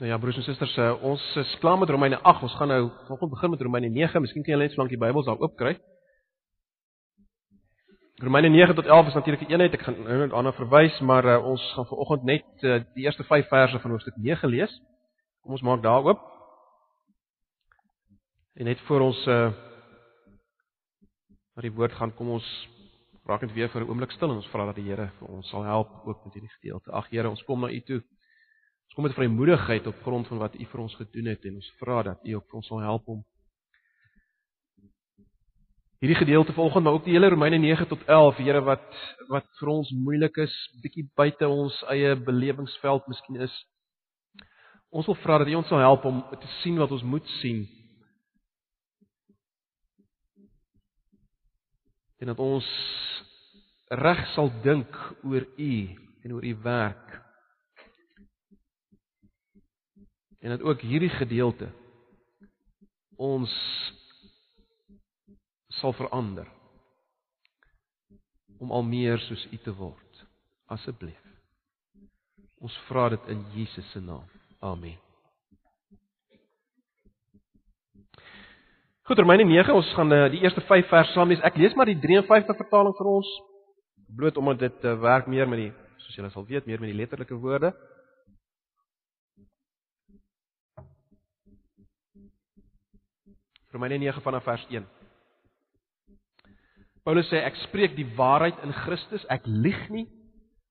Nou 0.00 0.12
ja, 0.12 0.18
broers 0.18 0.36
en 0.36 0.42
susters, 0.42 0.76
uh, 0.80 1.02
ons 1.04 1.22
is 1.36 1.50
klaar 1.60 1.76
met 1.78 1.90
Romeine 1.92 2.16
8. 2.24 2.42
Ons 2.42 2.54
gaan 2.56 2.70
nou 2.72 2.84
vanoggend 3.04 3.30
begin 3.30 3.50
met 3.50 3.60
Romeine 3.60 3.88
9. 3.88 4.20
Miskien 4.20 4.42
kan 4.42 4.54
julle 4.54 4.64
net 4.64 4.72
so 4.72 4.80
lank 4.80 4.92
die 4.94 4.98
Bybels 4.98 5.26
daar 5.28 5.36
oop 5.36 5.58
kry. 5.60 5.74
Romeine 8.24 8.48
9 8.48 8.74
tot 8.78 8.86
11 8.86 9.06
is 9.06 9.14
natuurlik 9.14 9.42
'n 9.44 9.52
eenheid. 9.52 9.74
Ek 9.76 9.82
gaan 9.82 9.98
nou 10.02 10.18
net 10.18 10.30
daarna 10.30 10.52
verwys, 10.52 11.00
maar 11.00 11.24
uh, 11.24 11.44
ons 11.44 11.72
gaan 11.72 11.86
vanoggend 11.86 12.22
net 12.24 12.64
uh, 12.64 12.80
die 12.94 13.04
eerste 13.04 13.24
5 13.24 13.48
verse 13.48 13.78
van 13.78 13.90
hoofstuk 13.90 14.16
9 14.16 14.48
lees. 14.48 14.72
Kom 15.42 15.52
ons 15.52 15.62
maak 15.62 15.82
daar 15.82 16.02
oop. 16.04 16.20
En 18.54 18.64
net 18.64 18.80
voor 18.80 19.00
ons 19.00 19.26
uh 19.26 19.52
na 21.56 21.62
die 21.62 21.72
woord 21.72 21.92
gaan, 21.92 22.14
kom 22.14 22.28
ons 22.30 22.68
raak 23.26 23.40
net 23.40 23.52
weer 23.52 23.68
vir 23.68 23.84
'n 23.84 23.88
oomblik 23.88 24.10
stil 24.10 24.30
en 24.30 24.36
ons 24.36 24.48
vra 24.48 24.64
dat 24.64 24.74
die 24.74 24.88
Here 24.88 25.10
vir 25.18 25.28
ons 25.28 25.48
sal 25.48 25.62
help 25.62 26.06
ook 26.06 26.24
met 26.24 26.32
hierdie 26.32 26.56
gedeelte. 26.60 26.90
Ag 26.90 27.10
Here, 27.10 27.28
ons 27.28 27.42
kom 27.42 27.60
na 27.60 27.68
U 27.68 27.80
toe. 27.80 28.02
Ons 28.90 28.96
kom 28.98 29.04
met 29.06 29.14
vrymoedigheid 29.14 29.86
op 29.86 30.00
grond 30.02 30.26
van 30.26 30.38
wat 30.42 30.54
U 30.58 30.64
vir 30.66 30.80
ons 30.82 30.94
gedoen 30.98 31.28
het 31.30 31.44
en 31.46 31.60
ons 31.60 31.74
vra 31.78 32.00
dat 32.02 32.24
U 32.26 32.32
ook 32.34 32.46
vir 32.50 32.56
ons 32.58 32.66
sal 32.66 32.80
help 32.82 33.12
om 33.12 33.20
hierdie 36.00 36.16
gedeelte 36.18 36.52
volgens 36.52 36.84
maar 36.84 36.96
ook 36.98 37.04
die 37.04 37.12
hele 37.12 37.28
Romeine 37.28 37.56
9 37.62 37.86
tot 37.86 38.02
11, 38.04 38.36
Here 38.36 38.60
wat 38.66 38.98
wat 39.28 39.46
vir 39.60 39.68
ons 39.68 39.92
moeilik 39.94 40.42
is, 40.42 40.56
bietjie 40.82 41.06
buite 41.14 41.46
ons 41.46 41.78
eie 41.94 42.16
belewingsveld 42.16 43.06
miskien 43.06 43.38
is. 43.46 43.54
Ons 44.90 45.06
wil 45.06 45.20
vra 45.22 45.38
dat 45.38 45.54
U 45.54 45.54
ons 45.60 45.70
sal 45.70 45.86
help 45.86 46.10
om 46.10 46.24
te 46.34 46.52
sien 46.58 46.82
wat 46.82 46.90
ons 46.90 47.06
moet 47.06 47.30
sien. 47.38 47.62
En 52.18 52.34
dat 52.34 52.42
ons 52.42 52.74
reg 54.02 54.26
sal 54.34 54.50
dink 54.66 54.98
oor 55.22 55.46
U 55.46 55.74
en 56.24 56.32
oor 56.34 56.44
U 56.44 56.54
werk. 56.66 57.29
En 60.40 60.50
dat 60.50 60.62
ook 60.62 60.80
hierdie 60.80 61.12
gedeelte 61.12 61.68
ons 63.16 63.52
sal 65.80 65.92
verander 65.92 66.48
om 68.58 68.72
al 68.72 68.82
meer 68.82 69.18
soos 69.18 69.46
U 69.52 69.58
te 69.64 69.74
word. 69.76 70.24
Asseblief. 70.66 71.20
Ons 72.60 72.76
vra 72.88 73.08
dit 73.12 73.28
in 73.32 73.44
Jesus 73.54 73.86
se 73.92 74.00
naam. 74.00 74.24
Amen. 74.60 74.98
Goed, 79.08 79.18
Romeine 79.18 79.44
9, 79.44 79.74
ons 79.74 79.92
gaan 79.96 80.12
uh, 80.12 80.26
die 80.30 80.42
eerste 80.44 80.60
5 80.68 80.88
verse 80.88 81.12
saam 81.16 81.32
lees. 81.32 81.40
Ek 81.42 81.56
lees 81.58 81.72
maar 81.74 81.88
die 81.88 81.98
53 81.98 82.60
vertaling 82.60 82.94
vir 82.98 83.08
ons 83.10 83.30
bloot 84.16 84.36
omdat 84.38 84.60
dit 84.66 84.84
uh, 84.86 84.92
werk 85.00 85.26
meer 85.30 85.48
met 85.48 85.64
die 85.64 85.70
soos 86.04 86.18
julle 86.18 86.30
sal 86.34 86.46
weet, 86.46 86.68
meer 86.68 86.80
met 86.82 86.92
die 86.92 86.98
letterlike 86.98 87.38
woorde. 87.42 87.72
Romeine 93.70 93.98
9 93.98 94.22
vanaf 94.22 94.44
vers 94.44 94.66
1. 94.68 94.86
Paulus 97.06 97.28
sê 97.30 97.38
ek 97.46 97.58
spreek 97.64 97.94
die 97.94 98.08
waarheid 98.18 98.58
in 98.66 98.74
Christus, 98.82 99.22
ek 99.30 99.46
lieg 99.46 99.84
nie. 99.94 100.08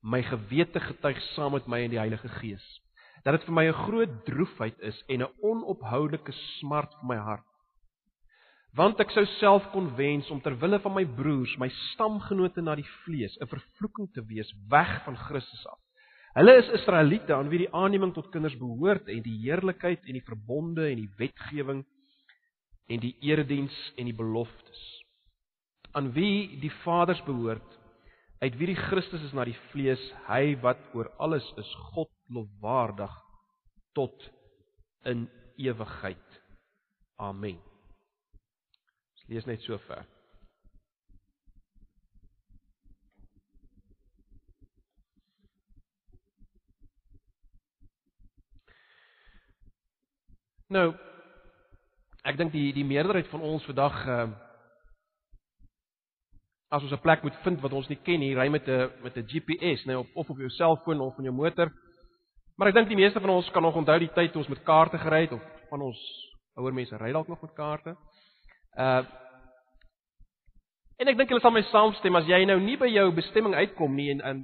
My 0.04 0.20
gewete 0.24 0.82
getuig 0.84 1.20
saam 1.34 1.56
met 1.56 1.68
my 1.68 1.80
in 1.86 1.94
die 1.96 2.00
Heilige 2.02 2.32
Gees 2.40 2.66
dat 3.26 3.36
dit 3.36 3.46
vir 3.50 3.56
my 3.56 3.66
'n 3.68 3.76
groot 3.84 4.12
droefheid 4.26 4.78
is 4.80 5.04
en 5.10 5.22
'n 5.22 5.34
onophoudelike 5.44 6.32
smart 6.60 6.92
vir 7.00 7.08
my 7.08 7.18
hart. 7.18 7.44
Want 8.74 9.00
ek 9.00 9.12
sou 9.12 9.26
self 9.26 9.72
kon 9.72 9.96
wens 9.98 10.30
om 10.32 10.42
ter 10.42 10.56
wille 10.56 10.80
van 10.80 10.94
my 10.94 11.06
broers, 11.06 11.58
my 11.58 11.70
stamgenote 11.70 12.62
na 12.62 12.76
die 12.76 12.88
vlees, 13.04 13.38
'n 13.42 13.48
vervloeking 13.48 14.08
te 14.14 14.24
wees 14.24 14.54
weg 14.70 15.04
van 15.04 15.18
Christus 15.18 15.68
af. 15.68 15.80
Hulle 16.36 16.58
is 16.58 16.70
Israeliete 16.70 17.34
aan 17.34 17.50
wie 17.50 17.60
die 17.60 17.74
aanneming 17.74 18.14
tot 18.14 18.32
kinders 18.32 18.58
behoort 18.58 19.08
en 19.08 19.22
die 19.22 19.40
heerlikheid 19.42 20.06
en 20.06 20.14
die 20.14 20.26
verbonde 20.26 20.90
en 20.90 20.98
die 20.98 21.12
wetgewing 21.18 21.86
en 22.90 23.02
die 23.04 23.16
erediens 23.22 23.76
en 23.98 24.10
die 24.10 24.16
beloftes. 24.16 24.82
Aan 25.92 26.12
wie 26.14 26.60
die 26.62 26.74
Vaders 26.84 27.22
behoort 27.26 27.78
uit 28.40 28.58
wie 28.58 28.70
die 28.72 28.80
Christus 28.80 29.24
is 29.28 29.34
na 29.36 29.44
die 29.46 29.58
vlees 29.70 30.02
hy 30.30 30.56
wat 30.64 30.80
oor 30.96 31.10
alles 31.20 31.46
is 31.60 31.72
God 31.94 32.12
lofwaardig 32.32 33.12
tot 33.98 34.30
in 35.10 35.28
ewigheid. 35.60 36.40
Amen. 37.20 37.60
Ons 39.18 39.28
lees 39.28 39.50
net 39.50 39.66
so 39.66 39.78
ver. 39.90 40.06
Nou 50.70 50.94
ek 52.30 52.38
dink 52.38 52.54
die 52.54 52.70
die 52.74 52.86
meerderheid 52.86 53.28
van 53.34 53.42
ons 53.42 53.66
vandag 53.66 53.96
uh, 54.08 54.28
as 56.70 56.84
ons 56.86 56.94
'n 56.94 57.02
plek 57.02 57.24
moet 57.24 57.38
vind 57.44 57.62
wat 57.62 57.74
ons 57.74 57.88
nie 57.90 58.00
ken 58.06 58.22
hier, 58.22 58.38
ry 58.38 58.48
met 58.50 58.68
'n 58.68 58.92
met 59.04 59.18
'n 59.18 59.26
GPS, 59.28 59.86
nou 59.86 60.00
of 60.00 60.08
of 60.14 60.30
op 60.30 60.38
jou 60.38 60.50
selfoon 60.50 61.02
of 61.02 61.18
in 61.18 61.24
jou 61.26 61.36
motor. 61.36 61.72
Maar 62.58 62.68
ek 62.68 62.74
dink 62.74 62.88
die 62.88 63.02
meeste 63.02 63.20
van 63.20 63.30
ons 63.30 63.50
kan 63.52 63.62
nog 63.62 63.76
onthou 63.76 64.00
die 64.00 64.14
tyd 64.14 64.32
toe 64.32 64.42
ons 64.42 64.50
met 64.50 64.64
kaarte 64.64 64.98
gery 64.98 65.22
het 65.22 65.32
of 65.32 65.42
van 65.70 65.82
ons 65.82 66.00
ouer 66.58 66.74
mense 66.74 66.98
ry 66.98 67.12
dalk 67.12 67.28
nog 67.28 67.42
met 67.42 67.54
kaarte. 67.54 67.96
Uh 68.78 69.04
En 71.00 71.08
ek 71.08 71.16
dink 71.16 71.30
hulle 71.30 71.40
sal 71.40 71.54
my 71.56 71.62
saamstem 71.72 72.16
as 72.20 72.26
jy 72.28 72.42
nou 72.44 72.58
nie 72.60 72.76
by 72.76 72.90
jou 72.92 73.06
bestemming 73.16 73.54
uitkom 73.56 73.94
nie 73.96 74.10
en 74.12 74.20
in 74.20 74.42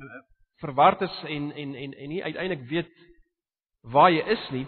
verward 0.64 1.02
is 1.02 1.24
en 1.28 1.52
en 1.52 1.76
en 1.76 1.94
en 1.94 2.10
nie 2.10 2.24
uiteindelik 2.24 2.70
weet 2.70 2.92
waar 3.92 4.12
jy 4.12 4.24
is 4.32 4.46
nie, 4.52 4.68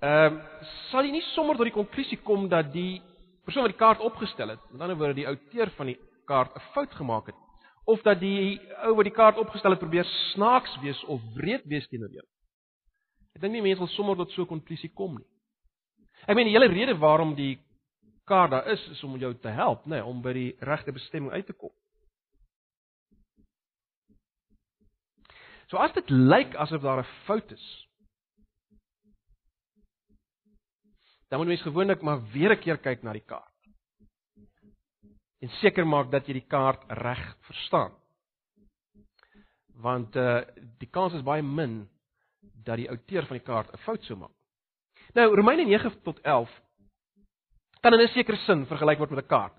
ehm 0.00 0.34
uh, 0.34 0.64
sal 0.90 1.04
jy 1.04 1.10
nie 1.10 1.26
sommer 1.34 1.56
tot 1.56 1.66
die 1.66 1.74
konklusie 1.74 2.20
kom 2.22 2.48
dat 2.48 2.72
die 2.72 3.00
persoon 3.44 3.64
wat 3.66 3.72
die 3.72 3.80
kaart 3.80 4.00
opgestel 4.04 4.52
het, 4.52 4.60
met 4.70 4.80
ander 4.80 4.96
woorde 4.96 5.16
die 5.18 5.26
outeur 5.26 5.70
van 5.76 5.86
die 5.86 5.98
kaart 6.28 6.54
'n 6.54 6.66
fout 6.74 6.92
gemaak 6.94 7.26
het 7.26 7.38
of 7.84 8.02
dat 8.02 8.20
die 8.20 8.60
ou 8.84 8.94
wat 8.94 9.08
die 9.08 9.16
kaart 9.16 9.38
opgestel 9.38 9.70
het 9.70 9.80
probeer 9.80 10.04
snaaks 10.04 10.76
wees 10.82 11.04
of 11.04 11.20
wreed 11.34 11.64
wees 11.64 11.88
teenoor 11.88 12.12
jou. 12.12 12.24
Ek 13.34 13.40
dink 13.40 13.52
nie 13.52 13.62
mense 13.62 13.80
wil 13.80 13.88
sommer 13.88 14.16
tot 14.16 14.30
so 14.30 14.42
'n 14.42 14.46
konklusie 14.46 14.92
kom 14.94 15.16
nie. 15.16 15.26
Ek 16.26 16.36
meen 16.36 16.46
die 16.46 16.52
hele 16.52 16.68
rede 16.68 16.98
waarom 16.98 17.34
die 17.34 17.58
kaart 18.26 18.50
daar 18.50 18.68
is 18.68 18.88
is 18.88 19.04
om 19.04 19.16
jou 19.16 19.34
te 19.34 19.48
help, 19.48 19.84
nê, 19.86 19.96
nee, 19.96 20.04
om 20.04 20.22
by 20.22 20.32
die 20.32 20.56
regte 20.60 20.92
bestemming 20.92 21.32
uit 21.32 21.46
te 21.46 21.52
kom. 21.52 21.72
So 25.68 25.76
as 25.76 25.92
dit 25.92 26.10
lyk 26.10 26.54
asof 26.54 26.82
daar 26.82 27.00
'n 27.00 27.12
fout 27.24 27.52
is, 27.52 27.87
dan 31.28 31.38
moet 31.38 31.48
mens 31.48 31.62
gewoonlik 31.62 32.02
maar 32.02 32.20
weer 32.32 32.52
'n 32.52 32.60
keer 32.60 32.78
kyk 32.78 33.02
na 33.02 33.12
die 33.12 33.26
kaart 33.26 33.58
en 35.42 35.50
seker 35.60 35.86
maak 35.86 36.10
dat 36.10 36.26
jy 36.26 36.40
die 36.40 36.48
kaart 36.50 36.82
reg 37.02 37.20
verstaan. 37.46 37.92
Want 39.78 40.16
uh 40.18 40.40
die 40.80 40.90
kans 40.90 41.14
is 41.14 41.26
baie 41.26 41.42
min 41.42 41.84
dat 42.66 42.80
die 42.80 42.88
outeur 42.90 43.26
van 43.28 43.38
die 43.38 43.46
kaart 43.46 43.70
'n 43.72 43.84
fout 43.84 44.02
sou 44.04 44.18
maak. 44.18 44.34
Nou 45.14 45.34
Romeine 45.34 45.64
9 45.64 46.02
tot 46.02 46.18
11 46.24 46.50
kan 47.80 47.94
in 47.94 48.00
'n 48.00 48.08
sekere 48.08 48.36
sin 48.36 48.66
vergelyk 48.66 48.98
word 48.98 49.10
met 49.10 49.24
'n 49.24 49.28
kaart. 49.28 49.54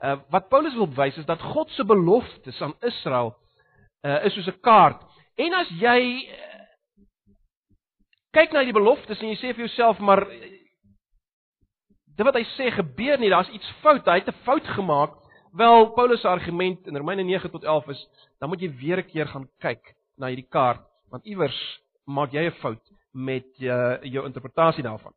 Uh 0.00 0.20
wat 0.30 0.48
Paulus 0.48 0.74
wil 0.74 0.88
wys 0.94 1.16
is 1.16 1.26
dat 1.26 1.40
God 1.40 1.70
se 1.70 1.84
beloftes 1.84 2.62
aan 2.62 2.74
Israel 2.80 3.36
uh 4.04 4.24
is 4.24 4.34
soos 4.34 4.48
'n 4.48 4.60
kaart. 4.60 5.04
En 5.36 5.52
as 5.52 5.68
jy 5.68 6.24
uh, 6.24 6.64
kyk 8.32 8.52
na 8.52 8.64
die 8.64 8.72
beloftes 8.72 9.20
en 9.20 9.28
jy 9.28 9.36
sê 9.36 9.54
vir 9.54 9.66
jouself 9.68 9.98
maar 9.98 10.24
Dit 12.18 12.26
wat 12.26 12.34
hy 12.34 12.42
sê 12.56 12.72
gebeur 12.74 13.20
nie, 13.22 13.30
daar's 13.30 13.50
iets 13.54 13.68
fout. 13.82 14.06
Hy 14.10 14.18
het 14.18 14.28
'n 14.28 14.42
fout 14.42 14.66
gemaak. 14.74 15.12
Wel, 15.54 15.86
Paulus 15.94 16.20
se 16.20 16.28
argument 16.28 16.86
in 16.86 16.96
Romeine 16.96 17.22
9 17.22 17.50
tot 17.50 17.64
11 17.64 17.88
is, 17.88 18.08
dan 18.40 18.48
moet 18.48 18.60
jy 18.60 18.70
weer 18.80 18.98
'n 18.98 19.06
keer 19.06 19.26
gaan 19.26 19.48
kyk 19.60 19.94
na 20.16 20.26
hierdie 20.26 20.48
kaart, 20.50 20.82
want 21.10 21.24
iewers 21.24 21.80
maak 22.06 22.32
jy 22.32 22.46
'n 22.46 22.58
fout 22.60 22.82
met 23.12 23.46
uh, 23.60 24.02
jou 24.02 24.24
interpretasie 24.26 24.82
daarvan. 24.82 25.12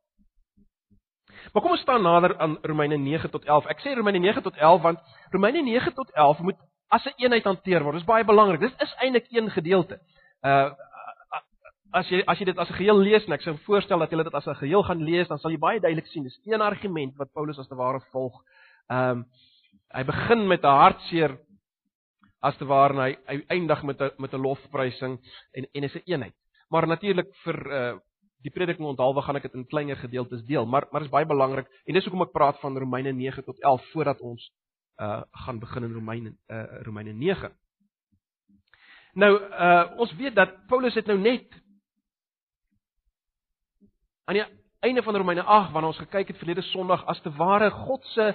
Maar 1.53 1.61
kom 1.61 1.71
ons 1.71 1.81
staan 1.81 2.01
nader 2.01 2.37
aan 2.37 2.57
Romeine 2.61 2.97
9 2.97 3.29
tot 3.29 3.45
11. 3.45 3.65
Ek 3.65 3.79
sê 3.79 3.95
Romeine 3.95 4.19
9 4.19 4.41
tot 4.41 4.55
11 4.55 4.81
want 4.81 4.99
Romeine 5.31 5.61
9 5.61 5.93
tot 5.93 6.11
11 6.11 6.39
moet 6.39 6.57
as 6.89 7.05
'n 7.05 7.13
eenheid 7.17 7.43
hanteer 7.43 7.83
word. 7.83 7.93
Dit 7.93 8.01
is 8.01 8.07
baie 8.07 8.23
belangrik. 8.23 8.59
Dit 8.59 8.81
is 8.81 8.95
eintlik 8.99 9.25
een 9.29 9.49
gedeelte. 9.49 9.99
Uh 10.41 10.69
as 11.93 12.09
jy 12.11 12.21
as 12.27 12.39
jy 12.39 12.45
dit 12.45 12.57
as 12.57 12.69
'n 12.69 12.79
geheel 12.79 12.99
lees 13.03 13.25
en 13.25 13.33
ek 13.33 13.41
sou 13.41 13.57
voorstel 13.65 13.99
dat 13.99 14.11
jy 14.11 14.23
dit 14.23 14.33
as 14.33 14.47
'n 14.47 14.55
geheel 14.55 14.83
gaan 14.83 15.03
lees, 15.03 15.27
dan 15.27 15.39
sal 15.39 15.51
jy 15.51 15.57
baie 15.57 15.79
duidelik 15.79 16.07
sien 16.07 16.23
dis 16.23 16.39
een 16.45 16.61
argument 16.61 17.15
wat 17.17 17.33
Paulus 17.33 17.59
as 17.59 17.67
te 17.67 17.75
ware 17.75 17.99
volg. 18.11 18.43
Ehm 18.89 19.09
um, 19.11 19.25
hy 19.93 20.03
begin 20.03 20.47
met 20.47 20.63
'n 20.63 20.67
hartseer 20.67 21.37
as 22.41 22.57
te 22.57 22.65
ware 22.65 22.93
hy, 22.93 23.17
hy 23.27 23.43
eindig 23.49 23.83
met 23.83 24.01
'n 24.01 24.11
met 24.17 24.33
'n 24.33 24.41
lofprysing 24.41 25.19
en 25.53 25.67
en 25.73 25.83
is 25.83 25.95
'n 25.95 26.03
eenheid. 26.05 26.35
Maar 26.69 26.87
natuurlik 26.87 27.35
vir 27.43 27.57
uh 27.71 27.99
die 28.41 28.51
prediking 28.51 28.87
onthaalwe 28.87 29.21
gaan 29.21 29.35
ek 29.35 29.43
dit 29.43 29.53
in 29.53 29.67
kleiner 29.67 29.95
gedeeltes 29.95 30.43
deel, 30.45 30.65
maar 30.65 30.87
maar 30.91 31.01
is 31.01 31.09
baie 31.09 31.25
belangrik 31.25 31.67
en 31.85 31.93
dis 31.93 32.05
hoekom 32.05 32.21
ek 32.21 32.31
praat 32.31 32.59
van 32.59 32.77
Romeine 32.77 33.11
9 33.13 33.43
tot 33.43 33.59
11 33.61 33.91
voordat 33.91 34.21
ons 34.21 34.51
uh 34.97 35.21
gaan 35.31 35.59
begin 35.59 35.83
in 35.83 35.93
Romeine 35.93 36.33
uh 36.49 36.81
Romeine 36.81 37.13
9. 37.13 37.51
Nou 39.13 39.41
uh 39.41 39.91
ons 39.97 40.15
weet 40.15 40.35
dat 40.35 40.67
Paulus 40.67 40.95
het 40.95 41.05
nou 41.05 41.19
net 41.19 41.61
aan 44.31 44.39
die 44.39 44.57
einde 44.79 45.03
van 45.03 45.15
Romeine 45.15 45.43
8 45.43 45.71
wanneer 45.71 45.91
ons 45.91 46.03
gekyk 46.05 46.27
het 46.27 46.37
verlede 46.37 46.61
Sondag 46.61 47.03
as 47.05 47.19
te 47.21 47.31
ware 47.35 47.69
God 47.71 48.05
se 48.13 48.31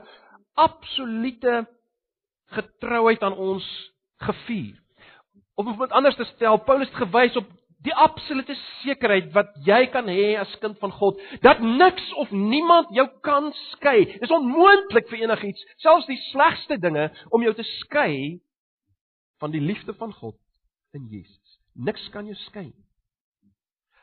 absolute 0.55 1.67
getrouheid 2.53 3.23
aan 3.23 3.37
ons 3.37 3.67
gevier. 4.17 4.77
Om 5.55 5.73
dit 5.79 5.91
anders 5.97 6.17
te 6.17 6.25
stel, 6.35 6.59
Paulus 6.59 6.91
het 6.93 7.01
gewys 7.01 7.37
op 7.37 7.49
die 7.87 7.95
absolute 7.95 8.57
sekerheid 8.83 9.33
wat 9.33 9.55
jy 9.65 9.87
kan 9.93 10.09
hê 10.11 10.35
as 10.41 10.53
kind 10.61 10.77
van 10.83 10.93
God 10.93 11.21
dat 11.45 11.65
niks 11.65 12.13
of 12.21 12.31
niemand 12.31 12.93
jou 12.93 13.09
kan 13.25 13.53
skei. 13.73 14.05
Dit 14.05 14.29
is 14.29 14.37
onmoontlik 14.37 15.09
vir 15.09 15.25
enigiets, 15.25 15.65
selfs 15.81 16.09
die 16.11 16.21
slegste 16.29 16.77
dinge, 16.83 17.09
om 17.31 17.45
jou 17.45 17.55
te 17.57 17.65
skei 17.79 18.43
van 19.41 19.53
die 19.55 19.65
liefde 19.65 19.97
van 19.97 20.13
God 20.13 20.37
in 20.93 21.09
Jesus. 21.09 21.61
Niks 21.73 22.05
kan 22.13 22.29
jou 22.29 22.37
skei. 22.49 22.69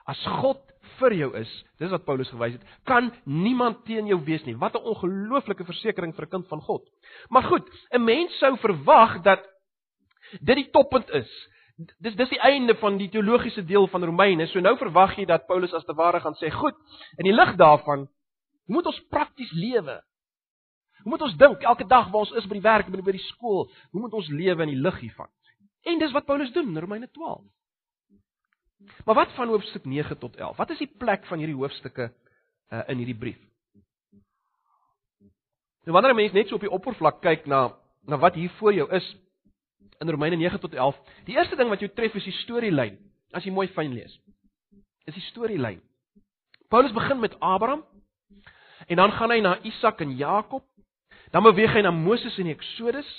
As 0.10 0.20
God 0.42 0.60
vir 1.00 1.16
jou 1.16 1.30
is, 1.40 1.50
dis 1.80 1.92
wat 1.94 2.06
Paulus 2.06 2.30
gewys 2.34 2.58
het, 2.58 2.66
kan 2.88 3.10
niemand 3.26 3.84
teen 3.88 4.08
jou 4.10 4.20
wees 4.26 4.44
nie. 4.46 4.56
Wat 4.60 4.76
'n 4.76 4.84
ongelooflike 4.84 5.66
versekering 5.66 6.14
vir 6.16 6.26
'n 6.26 6.30
kind 6.30 6.48
van 6.48 6.62
God. 6.62 6.84
Maar 7.30 7.44
goed, 7.44 7.70
'n 7.92 8.04
mens 8.04 8.38
sou 8.40 8.58
verwag 8.58 9.22
dat 9.24 9.42
dit 10.42 10.56
die 10.56 10.70
toppunt 10.70 11.10
is. 11.10 11.30
Dis 12.00 12.16
dis 12.16 12.30
die 12.30 12.40
einde 12.40 12.76
van 12.76 12.98
die 12.98 13.10
teologiese 13.10 13.66
deel 13.66 13.88
van 13.88 14.04
Romeine. 14.04 14.48
So 14.48 14.60
nou 14.60 14.78
verwag 14.78 15.16
jy 15.18 15.26
dat 15.26 15.48
Paulus 15.48 15.74
as 15.74 15.86
te 15.86 15.94
ware 15.94 16.20
gaan 16.20 16.36
sê, 16.36 16.52
"Goed, 16.52 16.76
in 17.18 17.26
die 17.26 17.34
lig 17.34 17.56
daarvan 17.56 18.08
moet 18.68 18.86
ons 18.86 19.06
prakties 19.10 19.52
lewe. 19.52 20.04
Hoe 21.04 21.12
moet 21.12 21.22
ons 21.22 21.38
dink 21.38 21.62
elke 21.62 21.88
dag 21.88 22.12
waar 22.12 22.20
ons 22.20 22.32
is 22.32 22.46
by 22.46 22.54
die 22.54 22.62
werk, 22.62 22.88
by 22.88 23.12
die 23.12 23.28
skool? 23.28 23.72
Hoe 23.92 24.02
moet 24.02 24.14
ons 24.14 24.28
lewe 24.28 24.62
in 24.62 24.70
die 24.70 24.82
lig 24.82 25.00
hiervan?" 25.00 25.28
En 25.84 26.00
dis 26.00 26.12
wat 26.12 26.26
Paulus 26.26 26.52
doen 26.52 26.68
in 26.68 26.78
Romeine 26.78 27.10
12. 27.12 27.42
Maar 29.06 29.16
wat 29.16 29.34
van 29.36 29.48
hoofstuk 29.48 29.86
9 29.86 30.18
tot 30.18 30.36
11? 30.36 30.58
Wat 30.58 30.70
is 30.70 30.78
die 30.78 30.92
plek 30.98 31.26
van 31.26 31.38
hierdie 31.38 31.56
hoofstukke 31.56 32.12
uh, 32.70 32.82
in 32.88 32.98
hierdie 32.98 33.18
brief? 33.18 33.40
Nou 35.84 35.94
wanneer 35.96 36.12
'n 36.12 36.16
mens 36.16 36.32
net 36.32 36.48
so 36.48 36.56
op 36.56 36.62
die 36.62 36.72
oppervlak 36.72 37.22
kyk 37.22 37.46
na 37.46 37.76
na 38.06 38.18
wat 38.18 38.34
hier 38.36 38.50
voor 38.50 38.74
jou 38.74 38.92
is, 38.92 39.16
in 40.00 40.10
Romeine 40.10 40.36
9 40.36 40.60
tot 40.60 40.74
11. 40.74 41.00
Die 41.26 41.36
eerste 41.36 41.56
ding 41.56 41.70
wat 41.70 41.80
jou 41.80 41.92
tref 41.96 42.16
is 42.16 42.28
die 42.28 42.36
storielyn. 42.44 42.98
As 43.32 43.46
jy 43.46 43.54
mooi 43.56 43.68
fyn 43.74 43.94
lees. 43.96 44.14
Is 45.08 45.16
die 45.16 45.26
storielyn. 45.30 45.82
Paulus 46.70 46.94
begin 46.94 47.20
met 47.20 47.40
Abraham 47.40 47.84
en 48.88 49.00
dan 49.00 49.12
gaan 49.12 49.32
hy 49.32 49.40
na 49.40 49.58
Isak 49.64 50.02
en 50.02 50.16
Jakob. 50.18 50.66
Dan 51.32 51.46
beweeg 51.46 51.74
hy 51.74 51.84
na 51.86 51.92
Moses 51.92 52.38
en 52.42 52.52
Eksodus. 52.52 53.10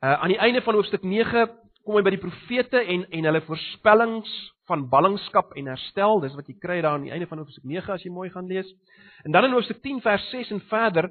Uh 0.00 0.14
aan 0.14 0.34
die 0.34 0.38
einde 0.38 0.62
van 0.62 0.78
hoofstuk 0.78 1.02
9 1.02 1.48
kom 1.82 1.98
hy 1.98 2.04
by 2.06 2.14
die 2.14 2.22
profete 2.22 2.80
en 2.80 3.06
en 3.10 3.28
hulle 3.30 3.42
voorspellings 3.48 4.32
van 4.72 4.88
ballingskap 4.88 5.52
en 5.58 5.68
herstel. 5.72 6.22
Dis 6.24 6.36
wat 6.38 6.48
jy 6.48 6.56
kry 6.60 6.80
daar 6.80 6.96
aan 6.96 7.06
die 7.06 7.12
einde 7.12 7.28
van 7.28 7.42
hoofstuk 7.42 7.66
9 7.68 7.92
as 7.92 8.04
jy 8.06 8.12
mooi 8.12 8.30
gaan 8.32 8.48
lees. 8.48 8.68
En 9.26 9.34
dan 9.34 9.44
in 9.48 9.56
hoofstuk 9.56 9.82
10 9.84 10.00
vers 10.04 10.28
6 10.30 10.54
en 10.56 10.62
verder 10.70 11.10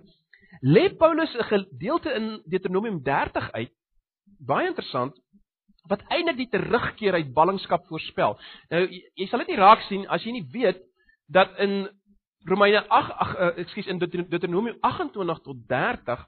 lê 0.61 0.89
Paulus 0.97 1.35
'n 1.35 1.49
gedeelte 1.53 2.13
in 2.13 2.41
Deuteronomium 2.45 3.03
30 3.03 3.51
uit 3.51 3.71
baie 4.39 4.67
interessant 4.67 5.13
wat 5.89 6.03
eintlik 6.09 6.37
die 6.37 6.49
terugkeer 6.49 7.13
uit 7.13 7.33
ballingskap 7.33 7.85
voorspel. 7.89 8.37
Nou 8.69 8.81
jy, 8.85 9.01
jy 9.15 9.27
sal 9.27 9.39
dit 9.39 9.53
nie 9.53 9.61
raak 9.61 9.81
sien 9.87 10.07
as 10.07 10.23
jy 10.23 10.31
nie 10.31 10.47
weet 10.53 10.81
dat 11.29 11.57
in 11.59 11.89
Romeine 12.49 12.83
8 12.89 13.11
ag 13.23 13.35
uh, 13.35 13.49
ekskuus 13.61 13.87
in 13.87 13.99
Deuteronomium 14.01 14.77
28 14.81 15.41
tot 15.45 15.57
30 15.67 16.27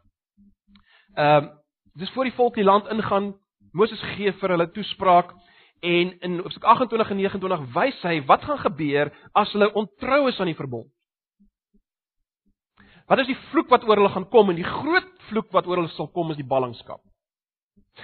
ehm 1.15 1.43
uh, 1.43 1.51
dis 1.93 2.09
voor 2.09 2.25
die 2.25 2.33
volk 2.33 2.55
die 2.55 2.65
land 2.65 2.87
ingaan, 2.89 3.35
Moses 3.71 4.01
gee 4.15 4.31
vir 4.33 4.49
hulle 4.55 4.65
toespraak 4.73 5.35
en 5.83 6.11
in 6.23 6.39
hoofstuk 6.39 6.63
28 6.63 7.09
en 7.11 7.17
29 7.19 7.63
wys 7.75 8.03
hy 8.07 8.19
wat 8.27 8.45
gaan 8.47 8.61
gebeur 8.63 9.09
as 9.35 9.51
hulle 9.51 9.67
ontrou 9.75 10.21
is 10.29 10.39
aan 10.39 10.47
die 10.47 10.55
verbond. 10.55 10.87
Wat 13.11 13.19
is 13.19 13.27
die 13.27 13.39
vloek 13.49 13.67
wat 13.73 13.83
oor 13.83 13.99
hulle 13.99 14.13
gaan 14.13 14.29
kom 14.31 14.53
en 14.53 14.59
die 14.61 14.67
groot 14.67 15.09
vloek 15.27 15.51
wat 15.51 15.67
oor 15.67 15.81
hulle 15.81 15.91
sal 15.97 16.07
kom 16.15 16.31
is 16.31 16.39
die 16.39 16.47
ballingskap. 16.47 17.01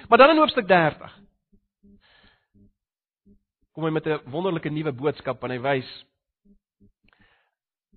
Maar 0.10 0.20
dan 0.20 0.36
in 0.36 0.42
hoofstuk 0.44 0.68
30 0.68 1.16
kom 3.72 3.88
hy 3.88 3.92
met 3.96 4.08
'n 4.08 4.20
wonderlike 4.28 4.70
nuwe 4.70 4.92
boodskap 4.92 5.44
en 5.44 5.52
hy 5.52 5.60
wys 5.60 5.90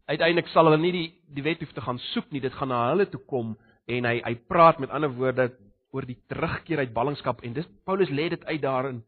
uiteindelik 0.07 0.49
sal 0.49 0.65
hulle 0.65 0.79
nie 0.79 0.93
die 0.93 1.09
die 1.27 1.43
wet 1.43 1.59
hoef 1.59 1.73
te 1.73 1.81
gaan 1.81 1.99
soek 1.99 2.31
nie, 2.31 2.41
dit 2.41 2.53
gaan 2.53 2.69
na 2.69 2.91
hulle 2.91 3.07
toe 3.11 3.21
kom 3.27 3.57
en 3.89 4.05
hy 4.05 4.21
hy 4.23 4.35
praat 4.35 4.79
met 4.79 4.91
ander 4.91 5.11
woorde 5.11 5.51
oor 5.91 6.07
die 6.07 6.21
terugkeer 6.29 6.79
uit 6.79 6.95
ballingskap 6.95 7.43
en 7.43 7.53
dis 7.53 7.67
Paulus 7.85 8.11
lê 8.11 8.29
dit 8.29 8.45
uit 8.45 8.63
daarin 8.63 9.03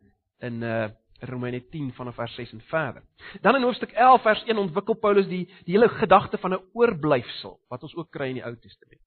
in 0.44 0.62
uh 0.62 0.90
Romeine 1.24 1.60
10 1.72 1.92
vanaf 1.96 2.14
vers 2.14 2.34
6 2.34 2.52
en 2.52 2.60
verder. 2.68 3.02
Dan 3.40 3.56
in 3.56 3.62
hoofstuk 3.62 3.92
11 3.92 4.22
vers 4.22 4.42
1 4.44 4.58
ontwikkel 4.58 4.94
Paulus 4.94 5.28
die 5.30 5.44
die 5.64 5.76
hele 5.76 5.88
gedagte 5.88 6.38
van 6.38 6.52
'n 6.52 6.64
oorblyfsel 6.72 7.58
wat 7.68 7.82
ons 7.82 7.94
ook 7.96 8.10
kry 8.10 8.28
in 8.28 8.40
die 8.40 8.44
Ou 8.44 8.56
Testament. 8.56 9.00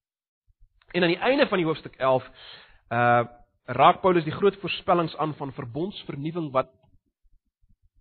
En 0.94 1.04
aan 1.04 1.14
die 1.14 1.20
einde 1.20 1.48
van 1.48 1.58
die 1.58 1.66
hoofstuk 1.66 1.96
11 1.96 2.24
uh 2.92 3.26
raak 3.68 4.02
Paulus 4.02 4.24
die 4.24 4.32
groot 4.32 4.56
voorspellings 4.56 5.16
aan 5.18 5.34
van 5.36 5.52
verbondsvernuwing 5.54 6.52
wat 6.52 6.70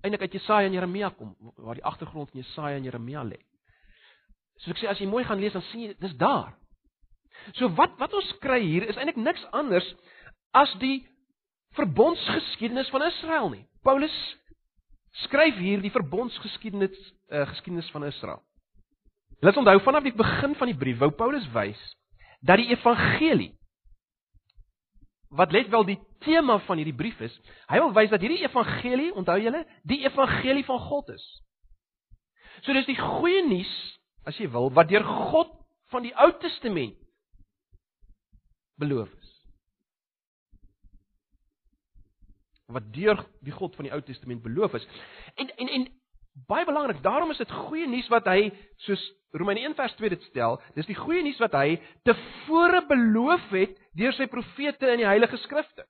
eintlik 0.00 0.20
uit 0.20 0.32
Jesaja 0.32 0.66
en 0.66 0.72
Jeremia 0.72 1.08
kom, 1.08 1.34
waar 1.56 1.74
die 1.74 1.84
agtergrond 1.84 2.30
van 2.30 2.40
Jesaja 2.40 2.76
en 2.76 2.86
Jeremia 2.86 3.24
lê. 3.24 3.40
Soos 4.62 4.76
ek 4.76 4.82
sê 4.82 4.88
as 4.88 5.00
jy 5.02 5.08
mooi 5.10 5.24
gaan 5.24 5.42
lees 5.42 5.52
dan 5.52 5.64
sien 5.72 5.80
jy 5.80 5.96
dis 5.98 6.14
daar. 6.20 6.54
So 7.58 7.68
wat 7.74 7.98
wat 7.98 8.14
ons 8.14 8.30
kry 8.44 8.60
hier 8.62 8.86
is 8.86 8.96
eintlik 8.96 9.18
niks 9.20 9.42
anders 9.50 9.88
as 10.54 10.72
die 10.78 11.02
verbondsgeskiedenis 11.76 12.90
van 12.92 13.06
Israel 13.06 13.50
nie. 13.52 13.64
Paulus 13.84 14.14
skryf 15.26 15.56
hier 15.60 15.80
die 15.84 15.92
verbondsgeskiedenis 15.94 16.96
uh, 17.30 17.46
geskiedenis 17.52 17.90
van 17.94 18.04
Israel. 18.08 18.42
Ons 19.44 19.60
onthou 19.60 19.78
vanaf 19.84 20.04
die 20.06 20.16
begin 20.16 20.56
van 20.56 20.70
die 20.72 20.78
brief 20.78 20.98
wou 21.00 21.10
Paulus 21.12 21.46
wys 21.54 21.80
dat 22.44 22.60
die 22.60 22.70
evangelie 22.72 23.52
wat 25.36 25.52
let 25.52 25.68
wel 25.68 25.84
die 25.84 25.98
tema 26.24 26.58
van 26.58 26.78
hierdie 26.80 26.96
brief 26.96 27.18
is, 27.20 27.34
hy 27.70 27.80
wil 27.82 27.92
wys 27.96 28.12
dat 28.12 28.22
hierdie 28.22 28.44
evangelie, 28.44 29.10
onthou 29.18 29.36
julle, 29.42 29.64
die 29.84 30.00
evangelie 30.06 30.64
van 30.64 30.78
God 30.86 31.10
is. 31.12 31.24
So 32.64 32.72
dis 32.72 32.88
die 32.88 32.98
goeie 32.98 33.42
nuus, 33.48 33.72
as 34.26 34.38
jy 34.40 34.48
wil, 34.52 34.70
wat 34.74 34.88
deur 34.90 35.04
God 35.04 35.52
van 35.92 36.06
die 36.06 36.14
Ou 36.14 36.30
Testament 36.42 36.96
beloof 38.80 39.10
is. 39.10 39.35
Wat 42.72 42.88
deur 42.94 43.20
die 43.46 43.54
God 43.54 43.76
van 43.78 43.86
die 43.86 43.92
Ou 43.94 44.00
Testament 44.02 44.42
beloof 44.42 44.74
is. 44.74 44.86
En 45.36 45.50
en 45.56 45.68
en 45.68 45.86
baie 46.46 46.66
belangrik, 46.68 47.02
daarom 47.02 47.30
is 47.30 47.40
dit 47.40 47.52
goeie 47.66 47.86
nuus 47.88 48.08
wat 48.12 48.26
hy 48.28 48.50
soos 48.84 49.02
Romeine 49.36 49.62
1 49.68 49.74
vers 49.76 49.94
2 49.96 50.10
dit 50.12 50.22
stel, 50.28 50.58
dis 50.76 50.88
die 50.88 50.96
goeie 50.96 51.22
nuus 51.24 51.40
wat 51.40 51.54
hy 51.56 51.76
tevore 52.08 52.82
beloof 52.88 53.48
het 53.56 53.76
deur 53.96 54.14
sy 54.16 54.28
profete 54.32 54.90
in 54.92 55.02
die 55.02 55.08
Heilige 55.08 55.38
Skrifte. 55.44 55.86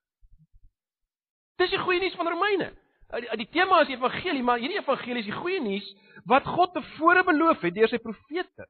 Dis 1.61 1.73
die 1.73 1.83
goeie 1.83 2.01
nuus 2.03 2.17
van 2.19 2.31
Romeine. 2.31 2.71
Die, 3.15 3.29
die 3.43 3.51
tema 3.55 3.81
is 3.85 3.93
evangelie, 3.93 4.43
maar 4.43 4.59
hierdie 4.63 4.81
evangelie 4.81 5.23
is 5.23 5.29
die 5.29 5.37
goeie 5.37 5.61
nuus 5.63 5.87
wat 6.27 6.47
God 6.49 6.75
tevore 6.75 7.23
beloof 7.27 7.63
het 7.67 7.77
deur 7.77 7.91
sy 7.91 8.01
profete 8.03 8.67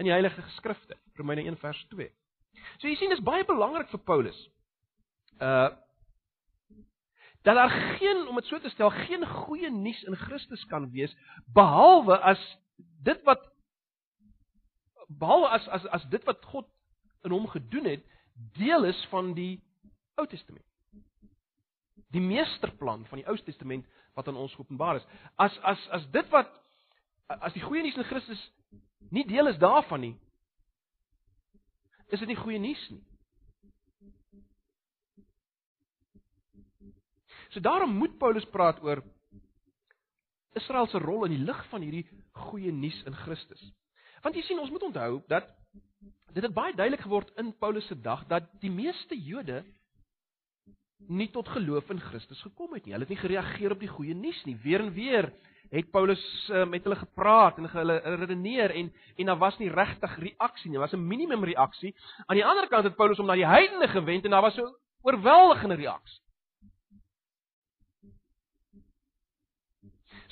in 0.00 0.08
die 0.08 0.14
Heilige 0.14 0.44
Skrifte. 0.58 0.98
Romeine 1.18 1.46
1 1.48 1.56
vers 1.62 1.80
2. 1.94 2.10
So 2.80 2.88
jy 2.88 2.96
sien 2.98 3.12
dis 3.12 3.24
baie 3.24 3.44
belangrik 3.48 3.90
vir 3.92 4.04
Paulus. 4.08 4.36
Uh 5.40 5.72
dat 7.44 7.54
daar 7.54 7.70
geen 7.70 8.28
om 8.28 8.34
dit 8.40 8.46
so 8.48 8.58
te 8.60 8.72
stel 8.72 8.90
geen 8.90 9.26
goeie 9.26 9.70
nuus 9.70 10.02
in 10.08 10.16
Christus 10.16 10.64
kan 10.66 10.90
wees 10.90 11.12
behalwe 11.52 12.16
as 12.18 12.40
dit 13.04 13.20
wat 13.28 13.42
behalwe 15.06 15.48
as 15.48 15.68
as 15.68 15.84
as 15.86 16.06
dit 16.08 16.24
wat 16.24 16.44
God 16.44 16.68
in 17.24 17.30
hom 17.36 17.46
gedoen 17.52 17.84
het 17.84 18.04
deel 18.56 18.84
is 18.84 19.06
van 19.10 19.34
die 19.36 19.62
Ou 20.14 20.26
Testament. 20.26 20.64
Die 22.14 22.22
meesterplan 22.22 23.06
van 23.10 23.18
die 23.18 23.26
Ou 23.28 23.36
Testament 23.42 23.86
wat 24.14 24.28
aan 24.28 24.40
ons 24.40 24.54
geopenbaar 24.54 24.96
is. 24.96 25.06
As 25.36 25.58
as 25.62 25.88
as 25.88 26.10
dit 26.10 26.28
wat 26.32 26.50
as 27.26 27.52
die 27.52 27.62
goeie 27.62 27.82
nuus 27.82 27.96
in 27.98 28.08
Christus 28.08 28.42
nie 29.10 29.26
deel 29.26 29.52
is 29.52 29.58
daarvan 29.58 30.00
nie, 30.00 30.14
is 32.08 32.18
dit 32.24 32.28
nie 32.28 32.40
goeie 32.40 32.58
nuus 32.58 32.88
nie. 32.90 33.02
So 37.54 37.60
daarom 37.60 37.94
moet 37.94 38.18
Paulus 38.18 38.44
praat 38.50 38.82
oor 38.82 39.02
Israel 40.58 40.86
se 40.90 40.98
rol 40.98 41.24
in 41.24 41.36
die 41.36 41.44
lig 41.46 41.60
van 41.70 41.82
hierdie 41.86 42.06
goeie 42.48 42.72
nuus 42.74 42.96
in 43.06 43.14
Christus. 43.14 43.62
Want 44.26 44.34
jy 44.34 44.42
sien 44.42 44.58
ons 44.58 44.72
moet 44.74 44.82
onthou 44.82 45.20
dat 45.30 45.46
dit 46.34 46.42
het 46.42 46.54
baie 46.54 46.74
duidelik 46.74 47.04
geword 47.06 47.30
in 47.38 47.52
Paulus 47.62 47.86
se 47.86 47.94
dag 47.94 48.24
dat 48.26 48.48
die 48.62 48.72
meeste 48.74 49.14
Jode 49.14 49.62
nie 51.06 51.28
tot 51.30 51.48
geloof 51.54 51.92
in 51.94 52.02
Christus 52.02 52.42
gekom 52.42 52.74
het 52.74 52.88
nie. 52.88 52.96
Hulle 52.96 53.06
het 53.06 53.14
nie 53.14 53.20
gereageer 53.22 53.76
op 53.76 53.84
die 53.84 53.92
goeie 53.92 54.16
nuus 54.18 54.40
nie. 54.48 54.56
Weer 54.64 54.82
en 54.82 54.90
weer 54.96 55.30
het 55.70 55.90
Paulus 55.94 56.22
uh, 56.50 56.64
met 56.66 56.82
hulle 56.86 56.98
gepraat 56.98 57.60
en 57.62 57.70
hulle 57.70 58.00
redeneer 58.18 58.74
en 58.74 58.90
en 59.14 59.30
daar 59.30 59.38
was 59.38 59.60
nie 59.62 59.70
regtig 59.70 60.18
reaksie 60.26 60.72
nie. 60.72 60.78
Daar 60.78 60.88
was 60.88 60.98
'n 60.98 61.06
minimum 61.06 61.44
reaksie. 61.44 61.94
Aan 62.26 62.36
die 62.36 62.46
ander 62.46 62.66
kant 62.68 62.84
het 62.84 62.96
Paulus 62.96 63.18
hom 63.18 63.30
na 63.30 63.38
die 63.38 63.46
heidene 63.46 63.88
gewend 63.88 64.24
en 64.24 64.30
daar 64.30 64.42
was 64.42 64.58
'n 64.58 64.74
oorweldigende 65.02 65.74
reaksie. 65.74 66.23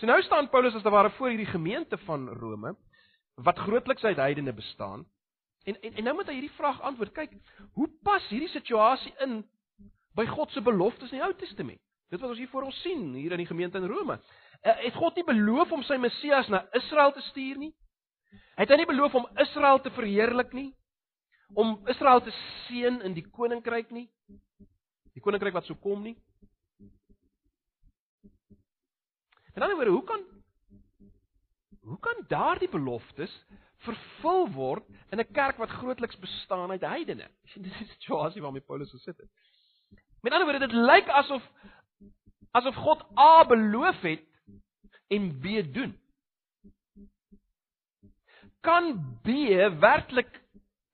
So 0.02 0.08
nou 0.10 0.22
staan 0.26 0.48
Paulus 0.50 0.74
as 0.74 0.82
te 0.82 0.90
ware 0.90 1.12
voor 1.14 1.28
hierdie 1.28 1.46
gemeente 1.46 1.94
van 1.98 2.24
Rome 2.28 2.72
wat 3.34 3.58
grootliks 3.58 4.02
uit 4.02 4.16
heidene 4.16 4.52
bestaan. 4.52 5.04
En, 5.64 5.80
en 5.80 5.94
en 5.94 6.04
nou 6.04 6.14
moet 6.14 6.26
hy 6.26 6.32
hierdie 6.40 6.56
vraag 6.56 6.80
antwoord. 6.82 7.12
Kyk, 7.14 7.36
hoe 7.78 7.86
pas 8.02 8.26
hierdie 8.28 8.50
situasie 8.50 9.12
in 9.22 9.44
by 10.18 10.24
God 10.26 10.50
se 10.50 10.62
beloftes 10.66 11.12
in 11.14 11.20
die 11.20 11.22
Ou 11.22 11.30
Testament? 11.38 11.78
Dit 12.10 12.18
wat 12.18 12.32
ons 12.34 12.40
hier 12.42 12.50
voor 12.50 12.66
ons 12.66 12.80
sien 12.82 13.12
hier 13.14 13.30
in 13.30 13.44
die 13.44 13.46
gemeente 13.46 13.78
in 13.78 13.86
Rome. 13.86 14.18
Uh, 14.18 14.74
het 14.82 14.98
God 14.98 15.20
nie 15.20 15.26
beloof 15.28 15.70
om 15.78 15.86
sy 15.86 16.00
Messias 16.02 16.50
na 16.50 16.64
Israel 16.80 17.14
te 17.14 17.22
stuur 17.28 17.62
nie? 17.62 17.70
Het 18.58 18.74
hy 18.74 18.80
nie 18.82 18.90
beloof 18.90 19.14
om 19.22 19.30
Israel 19.46 19.78
te 19.86 19.94
verheerlik 19.94 20.50
nie? 20.50 20.72
Om 21.54 21.76
Israel 21.94 22.26
te 22.26 22.34
seën 22.66 22.98
in 23.06 23.14
die 23.14 23.28
koninkryk 23.30 23.94
nie? 23.94 24.08
Die 25.14 25.22
koninkryk 25.22 25.54
wat 25.62 25.70
sou 25.70 25.78
kom 25.78 26.02
nie? 26.02 26.18
En 29.52 29.60
dan 29.60 29.72
oor 29.78 29.86
hoe 29.86 30.04
kan 30.04 30.20
hoe 31.82 31.98
kan 31.98 32.24
daardie 32.28 32.68
beloftes 32.68 33.32
vervul 33.82 34.46
word 34.54 34.84
in 35.10 35.18
'n 35.18 35.32
kerk 35.32 35.56
wat 35.56 35.68
grootliks 35.68 36.18
bestaan 36.18 36.70
uit 36.70 36.80
heidene? 36.80 37.28
Dis 37.54 37.78
die 37.78 37.86
situasie 37.86 38.42
waarmee 38.42 38.60
Paulus 38.60 38.90
gesit 38.90 39.16
het. 39.16 39.30
Met 40.20 40.32
ander 40.32 40.48
woorde, 40.48 40.66
dit 40.66 40.76
lyk 40.76 41.08
asof 41.08 41.42
asof 42.50 42.74
God 42.74 43.02
A 43.18 43.44
beloof 43.44 44.00
het 44.00 44.24
en 45.08 45.38
B 45.40 45.74
doen. 45.74 45.98
Kan 48.60 49.18
B 49.22 49.26
werklik 49.80 50.40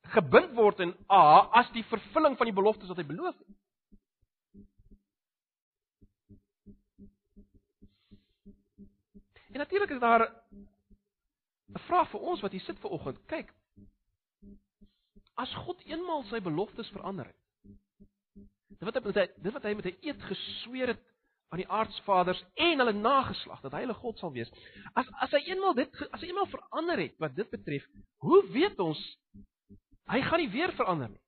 gebind 0.02 0.54
word 0.54 0.80
in 0.80 0.96
A 1.12 1.48
as 1.60 1.70
die 1.72 1.84
vervulling 1.84 2.36
van 2.36 2.46
die 2.48 2.56
beloftes 2.56 2.88
wat 2.88 2.96
hy 2.96 3.04
beloof 3.04 3.36
het? 3.36 3.57
En 9.58 9.64
natuurlik 9.64 9.90
is 9.90 10.00
daar 10.00 10.32
'n 11.74 11.78
vraag 11.78 12.10
vir 12.10 12.20
ons 12.20 12.40
wat 12.40 12.50
hier 12.50 12.60
sit 12.60 12.78
ver 12.78 12.90
oggend. 12.90 13.18
Kyk. 13.26 13.54
As 15.34 15.54
God 15.54 15.84
eenmaal 15.84 16.22
sy 16.22 16.40
beloftes 16.40 16.88
verander 16.88 17.26
het. 17.26 17.36
Dit 18.68 19.04
wat 19.04 19.14
hy 19.14 19.26
dit 19.42 19.52
wat 19.52 19.62
hy 19.62 19.74
met 19.74 19.84
hy 19.84 19.96
eed 20.00 20.22
gesweer 20.22 20.86
het 20.86 21.02
aan 21.48 21.58
die 21.58 21.68
aardsvaders 21.68 22.44
en 22.54 22.78
hulle 22.78 22.92
nageslag 22.92 23.60
dat 23.60 23.72
hy 23.72 23.80
hulle 23.80 23.94
God 23.94 24.18
sal 24.18 24.32
wees. 24.32 24.50
As 24.94 25.10
as 25.20 25.30
hy 25.30 25.42
eenmaal 25.50 25.74
dit 25.74 25.90
as 26.12 26.20
hy 26.20 26.26
eenmaal 26.26 26.46
verander 26.46 26.98
het 26.98 27.18
wat 27.18 27.34
dit 27.34 27.50
betref, 27.50 27.86
hoe 28.16 28.46
weet 28.52 28.78
ons 28.78 29.18
hy 30.06 30.22
gaan 30.22 30.38
nie 30.38 30.50
weer 30.50 30.72
verander 30.72 31.08
nie? 31.08 31.22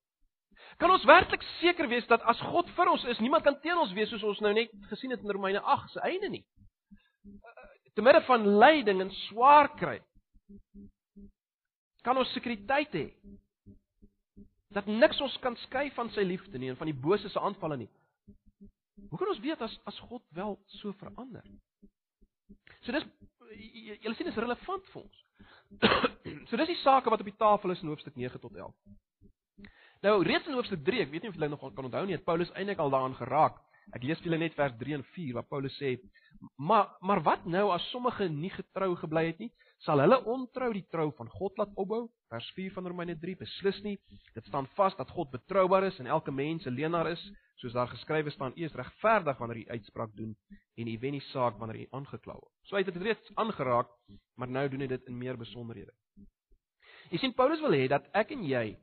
Kan 0.79 0.91
ons 0.91 1.05
werklik 1.05 1.43
seker 1.59 1.89
wees 1.89 2.07
dat 2.07 2.23
as 2.23 2.41
God 2.41 2.71
vir 2.71 2.89
ons 2.89 3.05
is, 3.05 3.19
niemand 3.19 3.43
kan 3.43 3.61
teen 3.61 3.79
ons 3.79 3.93
wees 3.93 4.09
soos 4.09 4.23
ons 4.23 4.41
nou 4.41 4.53
net 4.53 4.71
gesien 4.89 5.11
het 5.11 5.21
in 5.21 5.31
Romeine 5.31 5.61
8 5.61 5.91
se 5.91 6.01
einde 6.01 6.29
nie? 6.29 6.45
Te 7.95 8.03
midde 8.03 8.23
van 8.27 8.47
lyding 8.63 9.01
en 9.05 9.13
swaar 9.27 9.71
kry, 9.77 9.99
kan 12.07 12.17
ons 12.17 12.33
sekuriteit 12.33 12.95
hê 12.97 13.07
dat 14.75 14.87
niks 14.87 15.19
ons 15.21 15.35
kan 15.43 15.57
skei 15.67 15.89
van 15.97 16.11
sy 16.15 16.23
liefde 16.23 16.59
nie 16.59 16.71
en 16.71 16.79
van 16.79 16.89
die 16.89 17.01
bose 17.07 17.29
se 17.29 17.41
aanvalle 17.43 17.81
nie. 17.83 17.91
Hoe 19.11 19.19
kan 19.19 19.33
ons 19.33 19.43
weet 19.43 19.63
as 19.67 19.75
as 19.91 19.99
God 20.07 20.23
wel 20.37 20.55
so 20.79 20.95
verander? 21.01 21.43
So 22.87 22.95
dis 22.95 23.07
julle 24.05 24.15
sien 24.15 24.31
is 24.31 24.39
relevant 24.39 24.87
vir 24.93 25.03
ons. 25.03 25.23
so 26.49 26.61
dis 26.61 26.71
die 26.71 26.83
sake 26.85 27.11
wat 27.11 27.23
op 27.25 27.31
die 27.31 27.39
tafel 27.41 27.75
is 27.75 27.83
in 27.83 27.91
hoofstuk 27.91 28.17
9 28.17 28.41
tot 28.43 28.55
11. 28.55 28.75
Nou 30.07 30.15
reeds 30.25 30.47
in 30.49 30.57
hoofstuk 30.57 30.85
3, 30.87 31.03
ek 31.05 31.11
weet 31.13 31.27
nie 31.27 31.33
of 31.33 31.37
julle 31.37 31.51
nog 31.53 31.67
kan 31.75 31.89
onthou 31.89 32.07
nie, 32.07 32.17
het 32.17 32.25
Paulus 32.25 32.53
eintlik 32.55 32.81
al 32.81 32.93
daaraan 32.95 33.19
geraak. 33.19 33.59
Ek 33.97 34.05
lees 34.07 34.21
julle 34.25 34.39
net 34.39 34.55
vers 34.55 34.75
3 34.79 34.95
en 34.99 35.05
4 35.15 35.35
waar 35.35 35.49
Paulus 35.51 35.77
sê: 35.81 35.97
"Maar 36.57 36.97
maar 37.01 37.23
wat 37.23 37.47
nou 37.47 37.71
as 37.75 37.91
sommige 37.91 38.29
nie 38.29 38.51
getrou 38.51 38.95
gebly 38.97 39.27
het 39.27 39.39
nie? 39.39 39.53
Sal 39.79 40.01
hulle 40.01 40.19
ontrou 40.25 40.73
die 40.73 40.87
trou 40.91 41.11
van 41.17 41.29
God 41.29 41.59
laat 41.59 41.75
opbou?" 41.75 42.09
Vers 42.31 42.51
4 42.55 42.73
van 42.73 42.87
Romeine 42.87 43.19
3 43.19 43.37
beslis 43.37 43.83
nie. 43.83 43.99
Dit 44.35 44.45
staan 44.47 44.69
vas 44.77 44.97
dat 44.97 45.11
God 45.11 45.31
betroubaar 45.31 45.85
is 45.85 45.99
en 45.99 46.07
elke 46.07 46.31
mens 46.31 46.67
'n 46.67 46.75
leenaar 46.75 47.11
is, 47.11 47.23
soos 47.57 47.73
daar 47.73 47.89
geskrywe 47.89 48.31
staan: 48.31 48.53
"U 48.57 48.65
is 48.65 48.75
regverdig 48.75 49.39
wanneer 49.39 49.57
u 49.57 49.69
uitspraak 49.69 50.17
doen 50.17 50.37
en 50.77 50.89
u 50.89 50.99
wen 50.99 51.13
die 51.13 51.27
saak 51.33 51.59
wanneer 51.59 51.81
u 51.81 51.87
aangekla 51.91 52.33
word." 52.33 52.53
So 52.63 52.77
hy 52.77 52.83
het 52.83 52.95
dit 52.95 53.03
reeds 53.03 53.35
aangeraak, 53.35 53.89
maar 54.37 54.49
nou 54.49 54.69
doen 54.69 54.81
hy 54.81 54.87
dit 54.87 55.07
in 55.07 55.19
meer 55.19 55.37
besonderhede. 55.37 55.93
Jy 57.11 57.19
sien 57.19 57.35
Paulus 57.35 57.61
wil 57.61 57.75
hê 57.75 57.89
dat 57.89 58.07
ek 58.15 58.31
en 58.31 58.45
jy 58.45 58.77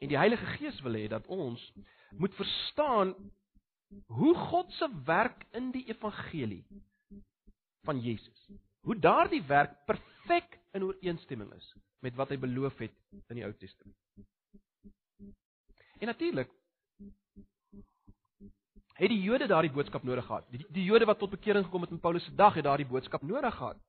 en 0.00 0.08
die 0.08 0.18
Heilige 0.18 0.46
Gees 0.58 0.80
wil 0.84 0.94
hê 0.94 1.08
dat 1.08 1.26
ons 1.26 1.72
moet 2.18 2.34
verstaan 2.38 3.14
hoe 4.06 4.34
God 4.34 4.72
se 4.72 4.88
werk 5.04 5.46
in 5.52 5.70
die 5.70 5.84
evangelie 5.88 6.64
van 7.84 8.00
Jesus. 8.00 8.48
Hoe 8.80 8.98
daardie 8.98 9.42
werk 9.46 9.84
perfek 9.86 10.58
in 10.72 10.82
ooreenstemming 10.82 11.52
is 11.54 11.74
met 12.04 12.14
wat 12.14 12.28
hy 12.28 12.38
beloof 12.38 12.78
het 12.78 12.94
in 13.28 13.38
die 13.38 13.44
Ou 13.44 13.52
Testament. 13.56 13.96
En 15.98 16.10
natuurlik 16.10 16.50
het 18.94 19.10
die 19.10 19.22
Jode 19.22 19.46
daardie 19.50 19.72
boodskap 19.72 20.02
nodig 20.06 20.26
gehad. 20.26 20.46
Die, 20.50 20.66
die 20.70 20.84
Jode 20.84 21.06
wat 21.08 21.18
tot 21.18 21.32
bekering 21.32 21.64
gekom 21.66 21.86
het 21.86 21.94
in 21.94 22.00
Paulus 22.00 22.24
se 22.24 22.34
dag 22.34 22.54
het 22.54 22.64
daardie 22.64 22.86
boodskap 22.86 23.22
nodig 23.22 23.54
gehad. 23.54 23.80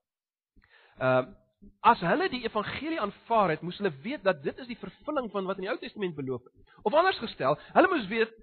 Ehm 0.97 1.33
uh, 1.33 1.41
as 1.81 1.97
hulle 2.05 2.27
die 2.29 2.43
evangelie 2.45 3.00
aanvaar 3.01 3.55
het, 3.55 3.62
moes 3.65 3.77
hulle 3.79 3.89
weet 4.03 4.21
dat 4.24 4.43
dit 4.43 4.57
is 4.62 4.67
die 4.69 4.77
vervulling 4.77 5.31
van 5.33 5.47
wat 5.50 5.57
in 5.57 5.65
die 5.65 5.71
Ou 5.71 5.77
Testament 5.81 6.13
beloof 6.15 6.43
is. 6.45 6.75
Of 6.83 6.93
anders 6.93 7.17
gestel, 7.17 7.57
hulle 7.74 7.89
moes 7.89 8.05
weet 8.12 8.35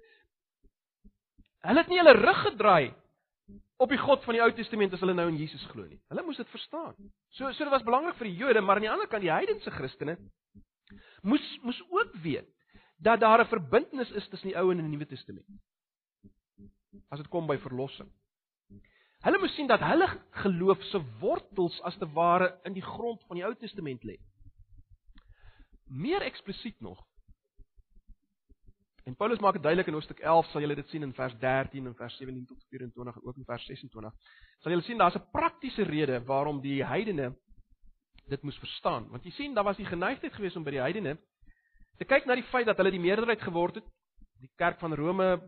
Hulle 1.63 1.79
het 1.79 1.91
nie 1.91 1.99
hulle 2.01 2.17
rug 2.19 2.41
gedraai 2.49 2.93
op 3.83 3.91
die 3.91 3.99
God 3.99 4.23
van 4.23 4.37
die 4.37 4.41
Ou 4.43 4.51
Testament 4.55 4.93
as 4.95 5.01
hulle 5.03 5.15
nou 5.15 5.27
in 5.31 5.37
Jesus 5.39 5.63
glo 5.71 5.85
nie. 5.87 5.99
Hulle 6.11 6.23
moes 6.23 6.39
dit 6.39 6.49
verstaan. 6.51 6.95
So 7.37 7.51
so 7.51 7.63
dit 7.63 7.73
was 7.73 7.85
belangrik 7.87 8.17
vir 8.19 8.29
die 8.29 8.39
Jode, 8.39 8.61
maar 8.61 8.79
aan 8.79 8.87
die 8.87 8.91
ander 8.91 9.09
kant 9.11 9.23
die 9.25 9.33
heidense 9.33 9.71
Christene 9.71 10.17
moes 11.23 11.43
moes 11.63 11.79
ook 11.89 12.11
weet 12.23 12.49
dat 13.03 13.19
daar 13.19 13.41
'n 13.41 13.47
verbintenis 13.47 14.11
is 14.11 14.27
tussen 14.29 14.49
die 14.49 14.57
Ou 14.57 14.71
en 14.71 14.77
die 14.77 14.87
Nuwe 14.87 15.05
Testament. 15.05 15.47
As 17.09 17.19
dit 17.19 17.27
kom 17.27 17.47
by 17.47 17.57
verlossing. 17.57 18.11
Hulle 19.23 19.39
moes 19.39 19.55
sien 19.55 19.67
dat 19.67 19.79
hulle 19.79 20.07
geloof 20.31 20.83
se 20.83 20.99
wortels 21.19 21.81
as 21.81 21.97
te 21.97 22.07
ware 22.13 22.59
in 22.63 22.73
die 22.73 22.83
grond 22.83 23.23
van 23.27 23.35
die 23.35 23.45
Ou 23.45 23.55
Testament 23.55 24.03
lê. 24.03 24.17
Meer 25.87 26.21
eksplisiet 26.21 26.79
nog, 26.81 27.07
En 29.03 29.15
Paulus 29.15 29.39
maak 29.39 29.53
dit 29.53 29.63
duidelik 29.63 29.87
in 29.87 29.93
Hoofstuk 29.97 30.19
11, 30.19 30.45
sal 30.51 30.63
julle 30.63 30.75
dit 30.79 30.87
sien 30.87 31.03
in 31.03 31.13
vers 31.13 31.33
13 31.39 31.87
en 31.89 31.95
vers 31.95 32.17
17 32.17 32.45
tot 32.47 32.65
24 32.69 33.15
en 33.15 33.25
ook 33.27 33.37
in 33.37 33.45
vers 33.45 33.65
26. 33.65 34.13
Sal 34.63 34.71
julle 34.71 34.85
sien 34.87 34.97
daar's 34.97 35.15
'n 35.15 35.29
praktiese 35.31 35.83
rede 35.83 36.23
waarom 36.23 36.61
die 36.61 36.85
heidene 36.85 37.33
dit 38.27 38.41
moes 38.41 38.57
verstaan. 38.57 39.09
Want 39.09 39.23
jy 39.23 39.31
sien, 39.31 39.53
daar 39.53 39.63
was 39.63 39.77
die 39.77 39.85
geneigtheid 39.85 40.33
geweest 40.33 40.55
om 40.55 40.63
by 40.63 40.71
die 40.71 40.79
heidene 40.79 41.17
te 41.97 42.05
kyk 42.05 42.25
na 42.25 42.35
die 42.35 42.47
feit 42.51 42.65
dat 42.65 42.77
hulle 42.77 42.91
die 42.91 42.99
meerderheid 42.99 43.41
geword 43.41 43.75
het. 43.75 43.85
Die 44.39 44.51
kerk 44.55 44.79
van 44.79 44.93
Rome, 44.93 45.41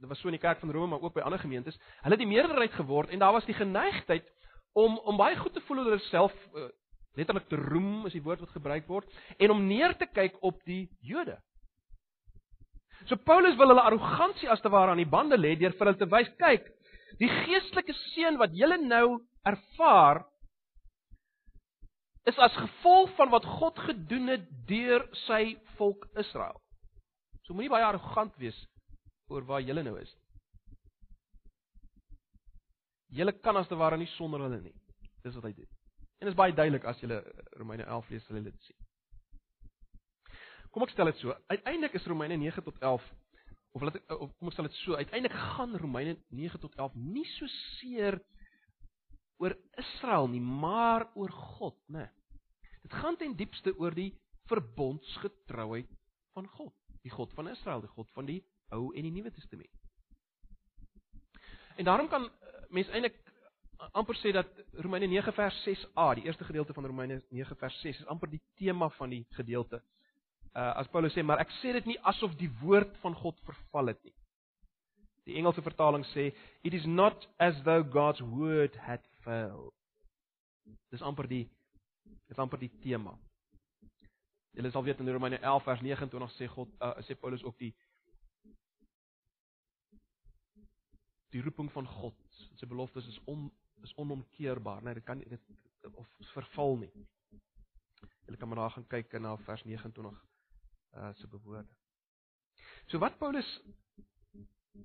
dit 0.00 0.08
was 0.08 0.20
so 0.20 0.28
in 0.28 0.36
die 0.36 0.40
kerk 0.40 0.60
van 0.60 0.70
Rome, 0.70 0.86
maar 0.86 1.00
ook 1.00 1.14
by 1.14 1.20
ander 1.20 1.38
gemeentes, 1.38 1.78
hulle 2.00 2.16
het 2.16 2.24
die 2.24 2.34
meerderheid 2.34 2.72
geword 2.72 3.08
en 3.08 3.18
daar 3.18 3.32
was 3.32 3.44
die 3.44 3.54
geneigtheid 3.54 4.24
om 4.72 4.98
om 4.98 5.16
baie 5.16 5.36
goed 5.36 5.52
te 5.52 5.60
voel 5.60 5.78
oor 5.78 5.84
hulle 5.84 5.98
self 5.98 6.34
uh, 6.54 6.68
letterlik 7.18 7.48
te 7.48 7.56
roem 7.56 8.06
is 8.06 8.12
die 8.12 8.22
woord 8.22 8.40
wat 8.40 8.56
gebruik 8.56 8.86
word 8.86 9.20
en 9.38 9.50
om 9.50 9.66
neer 9.66 9.96
te 9.96 10.06
kyk 10.06 10.36
op 10.40 10.60
die 10.64 10.88
Jode. 11.00 11.38
So 13.06 13.16
Paulus 13.16 13.56
wil 13.56 13.70
hulle 13.72 13.84
arrogansie 13.86 14.50
as 14.50 14.60
te 14.60 14.72
ware 14.72 14.90
aan 14.92 15.02
die 15.02 15.08
bande 15.08 15.38
lê 15.38 15.54
deur 15.56 15.76
vir 15.78 15.86
hulle 15.86 16.00
te 16.00 16.10
wys, 16.10 16.30
kyk, 16.40 16.66
die 17.22 17.30
geestelike 17.44 17.94
seën 18.12 18.38
wat 18.40 18.56
julle 18.56 18.80
nou 18.82 19.20
ervaar 19.46 20.24
is 22.28 22.38
as 22.44 22.56
gevolg 22.60 23.14
van 23.16 23.30
wat 23.32 23.46
God 23.58 23.78
gedoen 23.86 24.34
het 24.34 24.48
deur 24.68 25.06
sy 25.24 25.56
volk 25.78 26.04
Israel. 26.20 26.58
So 27.46 27.56
moenie 27.56 27.72
baie 27.72 27.86
arrogant 27.86 28.34
wees 28.42 28.58
oor 29.32 29.46
waar 29.48 29.64
julle 29.64 29.84
nou 29.86 29.96
is. 30.00 30.10
Julle 33.16 33.32
kan 33.40 33.56
as 33.56 33.68
te 33.70 33.78
ware 33.80 33.96
nie 33.96 34.10
sonder 34.18 34.44
hulle 34.44 34.60
nie. 34.60 34.74
Dis 35.24 35.36
wat 35.38 35.48
hy 35.48 35.54
doen. 35.56 35.70
En 36.18 36.26
dit 36.26 36.34
is 36.34 36.38
baie 36.38 36.52
duidelik 36.52 36.84
as 36.90 37.00
jy 37.00 37.22
Romeine 37.56 37.86
11 37.86 38.12
lees, 38.12 38.26
sal 38.26 38.36
jy 38.36 38.44
dit 38.50 38.66
sien. 38.66 38.87
Kom 40.70 40.84
ek 40.84 40.92
stel 40.92 41.08
dit 41.10 41.20
so. 41.22 41.34
Uiteindelik 41.48 41.96
is 41.96 42.06
Romeine 42.06 42.36
9 42.36 42.64
tot 42.66 42.78
11 42.78 43.04
of 43.76 43.84
laat 43.84 43.98
ek 43.98 44.12
of 44.16 44.32
kom 44.38 44.50
ek 44.50 44.56
stel 44.56 44.68
dit 44.68 44.80
so. 44.82 44.96
Uiteindelik 44.98 45.36
gaan 45.54 45.76
Romeine 45.80 46.16
9 46.34 46.60
tot 46.60 46.76
11 46.76 46.98
nie 47.14 47.26
so 47.36 47.48
seer 47.78 48.18
oor 49.38 49.54
Israel 49.78 50.26
nie, 50.28 50.42
maar 50.42 51.06
oor 51.14 51.30
God, 51.30 51.76
né? 51.94 52.08
Dit 52.82 52.94
gaan 52.98 53.16
ten 53.16 53.36
diepste 53.38 53.74
oor 53.78 53.94
die 53.94 54.10
verbondsgetrouheid 54.50 55.90
van 56.34 56.48
God, 56.56 56.74
die 57.04 57.12
God 57.12 57.32
van 57.36 57.50
Israel, 57.52 57.84
die 57.84 57.92
God 57.94 58.10
van 58.16 58.28
die 58.28 58.40
Ou 58.74 58.90
en 58.92 59.06
die 59.06 59.12
Nuwe 59.14 59.30
Testament. 59.32 59.70
En 61.78 61.86
daarom 61.86 62.08
kan 62.12 62.26
eh, 62.26 62.64
mense 62.74 62.92
eintlik 62.92 63.16
amper 63.96 64.18
sê 64.18 64.32
dat 64.34 64.50
Romeine 64.82 65.06
9 65.08 65.32
vers 65.32 65.60
6a, 65.64 66.08
die 66.18 66.26
eerste 66.26 66.44
gedeelte 66.44 66.74
van 66.76 66.84
Romeine 66.84 67.22
9 67.30 67.56
vers 67.56 67.78
6 67.80 68.02
is 68.02 68.10
amper 68.10 68.28
die 68.32 68.42
tema 68.58 68.90
van 68.98 69.14
die 69.14 69.22
gedeelte 69.38 69.80
uh, 70.54 70.72
as 70.80 70.88
Paulus 70.92 71.14
sê, 71.14 71.22
maar 71.22 71.42
ek 71.42 71.52
sê 71.60 71.72
dit 71.76 71.92
nie 71.92 71.98
asof 72.10 72.36
die 72.40 72.50
woord 72.62 72.94
van 73.02 73.16
God 73.18 73.38
verval 73.46 73.92
het 73.92 74.00
nie. 74.04 74.14
Die 75.28 75.36
Engelse 75.36 75.62
vertaling 75.62 76.06
sê 76.14 76.30
it 76.64 76.74
is 76.74 76.86
not 76.86 77.26
as 77.38 77.56
though 77.64 77.84
God's 77.84 78.20
word 78.20 78.76
had 78.86 79.04
failed. 79.24 79.74
Dis 80.92 81.04
amper 81.04 81.28
die 81.28 81.44
dis 82.28 82.40
amper 82.40 82.60
die 82.60 82.72
tema. 82.82 83.14
Julle 84.56 84.72
sal 84.72 84.84
weet 84.86 85.00
in 85.00 85.12
Romeine 85.12 85.40
11 85.42 85.64
vers 85.68 85.84
29 85.84 86.34
sê 86.38 86.48
God 86.54 86.72
uh, 86.80 86.96
sê 87.06 87.16
Paulus 87.18 87.44
ook 87.44 87.58
die 87.60 87.74
die 91.32 91.44
roeping 91.44 91.68
van 91.72 91.86
God. 91.98 92.16
Sy 92.56 92.66
beloftes 92.66 93.06
is 93.08 93.20
on 93.28 93.50
is 93.84 93.92
onomkeerbaar, 93.94 94.82
nee, 94.82 94.96
dit 94.96 95.04
kan 95.06 95.20
dit 95.20 95.92
of 95.94 96.08
verval 96.32 96.80
nie. 96.80 96.90
Julle 98.26 98.36
kan 98.40 98.48
maar 98.48 98.58
daar 98.64 98.74
gaan 98.74 98.86
kyk 98.86 99.12
na 99.20 99.36
vers 99.46 99.62
29 99.64 100.16
uh 100.94 101.14
se 101.14 101.28
bewoorde. 101.28 101.74
So 102.86 102.98
wat 102.98 103.18
Paulus 103.18 103.60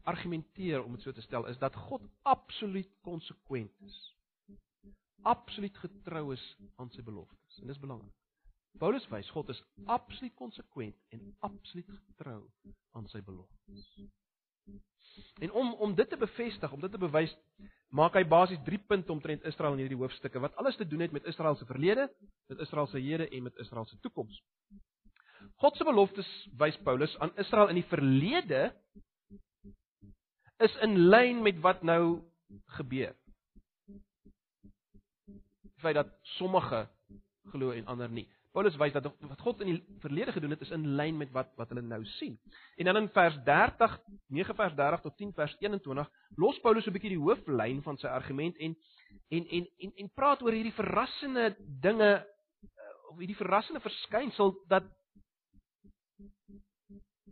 argumenteer 0.03 0.83
om 0.83 0.91
dit 0.91 1.01
so 1.01 1.11
te 1.11 1.21
stel 1.21 1.45
is 1.47 1.57
dat 1.57 1.75
God 1.75 2.01
absoluut 2.21 2.89
konsekwent 3.01 3.71
is. 3.81 4.17
Absoluut 5.21 5.77
getrou 5.77 6.33
is 6.33 6.57
aan 6.75 6.91
sy 6.91 7.03
beloftes. 7.03 7.59
En 7.61 7.67
dis 7.67 7.79
belangrik. 7.79 8.13
Paulus 8.81 9.05
wys 9.07 9.29
God 9.29 9.49
is 9.49 9.63
absoluut 9.85 10.33
konsekwent 10.35 10.95
en 11.09 11.35
absoluut 11.39 11.89
getrou 11.89 12.41
aan 12.91 13.07
sy 13.07 13.21
beloftes. 13.21 13.87
En 15.39 15.51
om 15.51 15.73
om 15.73 15.95
dit 15.95 16.09
te 16.09 16.17
bevestig, 16.17 16.71
om 16.71 16.81
dit 16.81 16.91
te 16.91 16.97
bewys, 16.97 17.35
maak 17.93 18.15
hy 18.17 18.23
basies 18.25 18.61
3 18.65 18.79
punte 18.89 19.11
omtrent 19.13 19.45
Israel 19.45 19.77
in 19.77 19.83
hierdie 19.85 19.99
hoofstukke 19.99 20.41
wat 20.41 20.55
alles 20.61 20.77
te 20.79 20.87
doen 20.87 21.05
het 21.05 21.13
met 21.13 21.29
Israel 21.29 21.55
se 21.55 21.67
verlede, 21.69 22.07
met 22.49 22.63
Israel 22.65 22.87
se 22.87 22.99
hede 22.99 23.29
en 23.29 23.43
met 23.43 23.61
Israel 23.61 23.85
se 23.85 23.99
toekoms. 23.99 24.41
God 25.61 25.77
se 25.77 25.83
beloftes 25.83 26.29
wys 26.59 26.77
Paulus 26.83 27.13
aan 27.19 27.35
Israel 27.37 27.71
in 27.71 27.79
die 27.79 27.89
verlede 27.91 28.71
is 30.63 30.75
in 30.85 30.97
lyn 31.09 31.41
met 31.43 31.59
wat 31.63 31.83
nou 31.83 32.21
gebeur. 32.77 33.15
Die 35.27 35.81
feit 35.83 35.95
dat 35.95 36.11
sommige 36.37 36.87
glo 37.51 37.71
en 37.71 37.85
ander 37.85 38.09
nie. 38.09 38.27
Paulus 38.53 38.75
wys 38.77 38.93
dat 38.93 39.07
wat 39.25 39.41
God 39.41 39.61
in 39.65 39.71
die 39.71 39.99
verlede 40.03 40.31
gedoen 40.31 40.53
het 40.53 40.61
is 40.61 40.71
in 40.75 40.85
lyn 40.97 41.17
met 41.17 41.31
wat 41.33 41.49
wat 41.57 41.71
hulle 41.73 41.81
nou 41.81 42.03
sien. 42.19 42.35
En 42.77 42.85
dan 42.85 42.99
in 43.01 43.09
vers 43.15 43.37
30, 43.45 43.95
9 44.27 44.55
vers 44.55 44.75
30 44.77 45.01
tot 45.01 45.17
10 45.17 45.31
vers 45.33 45.55
21, 45.59 46.11
los 46.37 46.59
Paulus 46.61 46.85
'n 46.87 46.93
bietjie 46.93 47.15
die 47.15 47.23
hooflyn 47.23 47.81
van 47.81 47.97
sy 47.97 48.07
argument 48.07 48.57
en 48.57 48.77
en 49.29 49.47
en 49.47 49.67
en 49.77 49.91
en 49.95 50.11
praat 50.13 50.41
oor 50.41 50.53
hierdie 50.53 50.77
verrassende 50.77 51.55
dinge 51.81 52.11
eh, 52.13 53.09
of 53.09 53.17
hierdie 53.17 53.41
verrassende 53.41 53.81
verskynsel 53.81 54.53
dat 54.67 54.85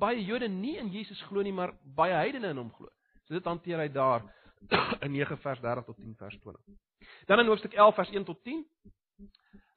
baie 0.02 0.24
Jode 0.26 0.50
nie 0.50 0.78
in 0.82 0.90
Jesus 0.94 1.22
glo 1.30 1.44
nie, 1.46 1.54
maar 1.54 1.76
baie 1.98 2.16
heidene 2.18 2.52
in 2.54 2.62
hom 2.62 2.72
glo. 2.76 2.90
So 3.28 3.38
dit 3.38 3.48
hanteer 3.48 3.84
hy 3.84 3.90
daar 3.94 4.26
in 5.06 5.14
9 5.14 5.38
vers 5.44 5.62
30 5.62 5.88
tot 5.88 5.98
10 6.02 6.16
vers 6.20 6.38
20. 6.44 6.80
Dan 7.30 7.44
in 7.44 7.50
hoofstuk 7.52 7.74
11 7.74 7.96
vers 7.96 8.14
1 8.18 8.28
tot 8.30 8.44
10. 8.44 8.66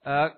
Uh 0.04 0.30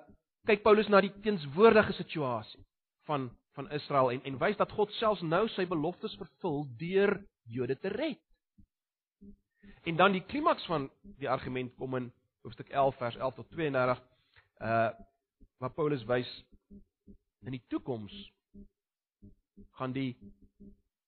kyk 0.47 0.61
Paulus 0.63 0.87
na 0.87 1.01
die 1.03 1.11
teenswoordige 1.25 1.91
situasie 1.99 2.61
van 3.09 3.25
van 3.57 3.67
Israel 3.75 4.13
en 4.13 4.21
en 4.31 4.37
wys 4.39 4.59
dat 4.61 4.71
God 4.77 4.93
selfs 4.95 5.25
nou 5.27 5.49
sy 5.51 5.65
beloftes 5.67 6.15
vervul 6.21 6.67
deur 6.79 7.17
Jode 7.51 7.75
te 7.83 7.91
red. 7.91 8.21
En 9.83 9.97
dan 9.99 10.15
die 10.15 10.23
klimaks 10.23 10.67
van 10.71 10.87
die 11.19 11.31
argument 11.31 11.75
kom 11.81 11.97
in 11.99 12.13
hoofstuk 12.47 12.69
11 12.69 12.97
vers 13.01 13.17
11 13.17 13.35
tot 13.41 13.51
32 13.59 14.05
uh 14.63 14.91
waar 15.59 15.73
Paulus 15.73 16.05
wys 16.05 16.31
in 17.49 17.55
die 17.57 17.63
toekoms 17.73 18.15
gaan 19.71 19.93
die 19.93 20.17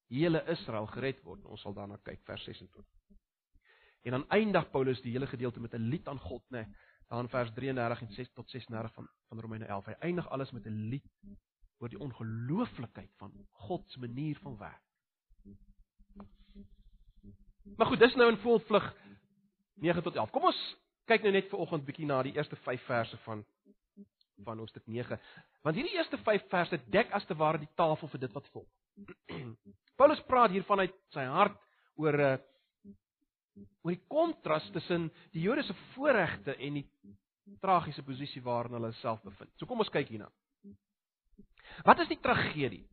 hele 0.09 0.45
Israel 0.47 0.87
gered 0.87 1.23
word. 1.23 1.45
Ons 1.45 1.61
sal 1.61 1.75
daarna 1.75 1.99
kyk 2.03 2.21
vers 2.25 2.45
26. 2.45 2.85
En 4.03 4.11
dan 4.11 4.29
eindig 4.29 4.71
Paulus 4.71 5.03
die 5.03 5.13
hele 5.13 5.27
gedeelte 5.27 5.61
met 5.61 5.75
'n 5.75 5.89
lied 5.91 6.09
aan 6.09 6.21
God, 6.21 6.43
nê, 6.51 6.65
nee, 6.65 6.77
dan 7.09 7.29
vers 7.29 7.51
33 7.55 8.01
en 8.01 8.13
6 8.13 8.33
tot 8.33 8.51
36 8.51 8.93
van 8.93 9.09
van 9.29 9.41
Romeine 9.41 9.65
11. 9.65 9.85
Hy 9.85 9.93
eindig 9.93 10.29
alles 10.31 10.51
met 10.51 10.67
'n 10.67 10.89
lied 10.89 11.05
oor 11.79 11.89
die 11.89 12.01
ongelooflikheid 12.01 13.11
van 13.17 13.33
God 13.51 13.91
se 13.91 13.99
manier 13.99 14.39
van 14.39 14.57
werk. 14.57 14.83
Maar 17.77 17.87
goed, 17.87 17.99
dis 17.99 18.15
nou 18.15 18.31
in 18.31 18.39
volvlug 18.39 18.95
9 19.75 20.03
tot 20.03 20.15
11. 20.15 20.31
Kom 20.31 20.45
ons 20.45 20.77
kyk 21.05 21.23
nou 21.23 21.33
net 21.33 21.49
vir 21.49 21.59
oggend 21.59 21.85
bietjie 21.85 22.07
na 22.07 22.23
die 22.23 22.35
eerste 22.37 22.57
5 22.57 22.83
verse 22.83 23.17
van 23.17 23.45
van 24.45 24.59
hoofstuk 24.59 24.87
9. 24.87 25.19
Want 25.63 25.77
hierdie 25.77 25.95
eerste 25.97 26.19
5 26.27 26.49
verse 26.49 26.81
dek 26.91 27.11
as 27.17 27.27
te 27.27 27.37
ware 27.39 27.59
die 27.59 27.71
tafel 27.77 28.09
vir 28.09 28.21
dit 28.27 28.37
wat 28.37 28.51
volg. 28.55 28.69
Paulus 29.99 30.23
praat 30.27 30.55
hier 30.55 30.67
vanuit 30.67 30.95
sy 31.15 31.25
hart 31.27 31.59
oor 31.99 32.15
'n 32.15 32.27
eh, 32.27 32.39
oor 33.83 33.95
die 33.95 34.05
kontras 34.07 34.67
tussen 34.71 35.09
die 35.35 35.43
Jode 35.43 35.63
se 35.67 35.75
voorregte 35.95 36.55
en 36.55 36.79
die 36.79 36.87
tragiese 37.63 38.03
posisie 38.03 38.43
waarin 38.43 38.77
hulle 38.79 38.93
self 39.01 39.23
bevind. 39.23 39.51
So 39.57 39.67
kom 39.67 39.81
ons 39.83 39.91
kyk 39.91 40.09
hierna. 40.09 40.31
Wat 41.85 41.99
is 42.01 42.09
die 42.09 42.21
tragedie? 42.23 42.85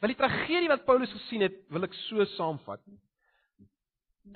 Wel 0.00 0.12
die 0.12 0.18
tragedie 0.18 0.68
wat 0.68 0.84
Paulus 0.84 1.12
gesien 1.12 1.44
het, 1.44 1.56
wil 1.68 1.84
ek 1.84 1.96
so 2.06 2.24
saamvat. 2.36 2.82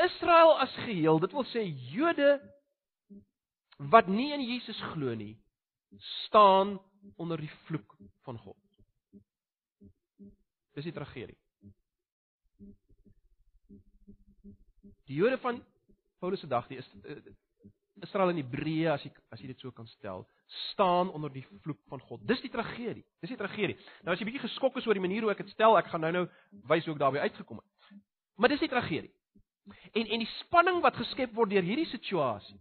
Israel 0.04 0.58
as 0.64 0.74
geheel, 0.84 1.20
dit 1.22 1.32
wil 1.36 1.46
sê 1.52 1.64
Jode 1.92 2.38
wat 3.92 4.08
nie 4.08 4.32
in 4.32 4.44
Jesus 4.44 4.80
glo 4.92 5.14
nie, 5.18 5.34
staan 5.98 6.80
onder 7.16 7.40
die 7.40 7.50
vloek 7.64 7.96
van 8.22 8.38
God. 8.38 8.56
Dis 10.74 10.84
die 10.84 10.92
tragedie. 10.92 11.38
Die 15.04 15.16
Jode 15.16 15.38
van 15.38 15.62
Paulus 16.18 16.40
se 16.40 16.46
dag, 16.46 16.66
die 16.66 16.78
is 16.80 16.88
eh, 17.04 17.16
Israel 18.02 18.32
in 18.32 18.40
Hebreë 18.40 18.94
as 18.94 19.04
jy 19.04 19.10
as 19.34 19.42
jy 19.42 19.50
dit 19.52 19.60
so 19.62 19.70
kan 19.74 19.86
stel, 19.92 20.24
staan 20.72 21.10
onder 21.14 21.30
die 21.32 21.44
vloek 21.62 21.78
van 21.92 22.00
God. 22.08 22.24
Dis 22.26 22.40
die 22.42 22.50
tragedie. 22.50 23.04
Dis 23.22 23.34
die 23.34 23.38
tragedie. 23.38 23.76
Nou 24.02 24.14
as 24.14 24.22
jy 24.22 24.26
bietjie 24.28 24.42
geskok 24.46 24.80
is 24.80 24.88
oor 24.88 24.98
die 24.98 25.04
manier 25.04 25.26
hoe 25.26 25.32
ek 25.34 25.44
dit 25.44 25.52
stel, 25.54 25.76
ek 25.78 25.92
gaan 25.92 26.02
nou-nou 26.06 26.24
wys 26.70 26.88
hoe 26.88 26.96
ek 26.96 27.02
daarby 27.02 27.22
uitgekom 27.28 27.60
het. 27.60 28.00
Maar 28.40 28.54
dis 28.54 28.64
die 28.64 28.72
tragedie. 28.72 29.12
En 29.94 30.10
en 30.16 30.24
die 30.24 30.32
spanning 30.40 30.80
wat 30.84 30.98
geskep 30.98 31.36
word 31.36 31.54
deur 31.54 31.66
hierdie 31.66 31.88
situasie. 31.92 32.58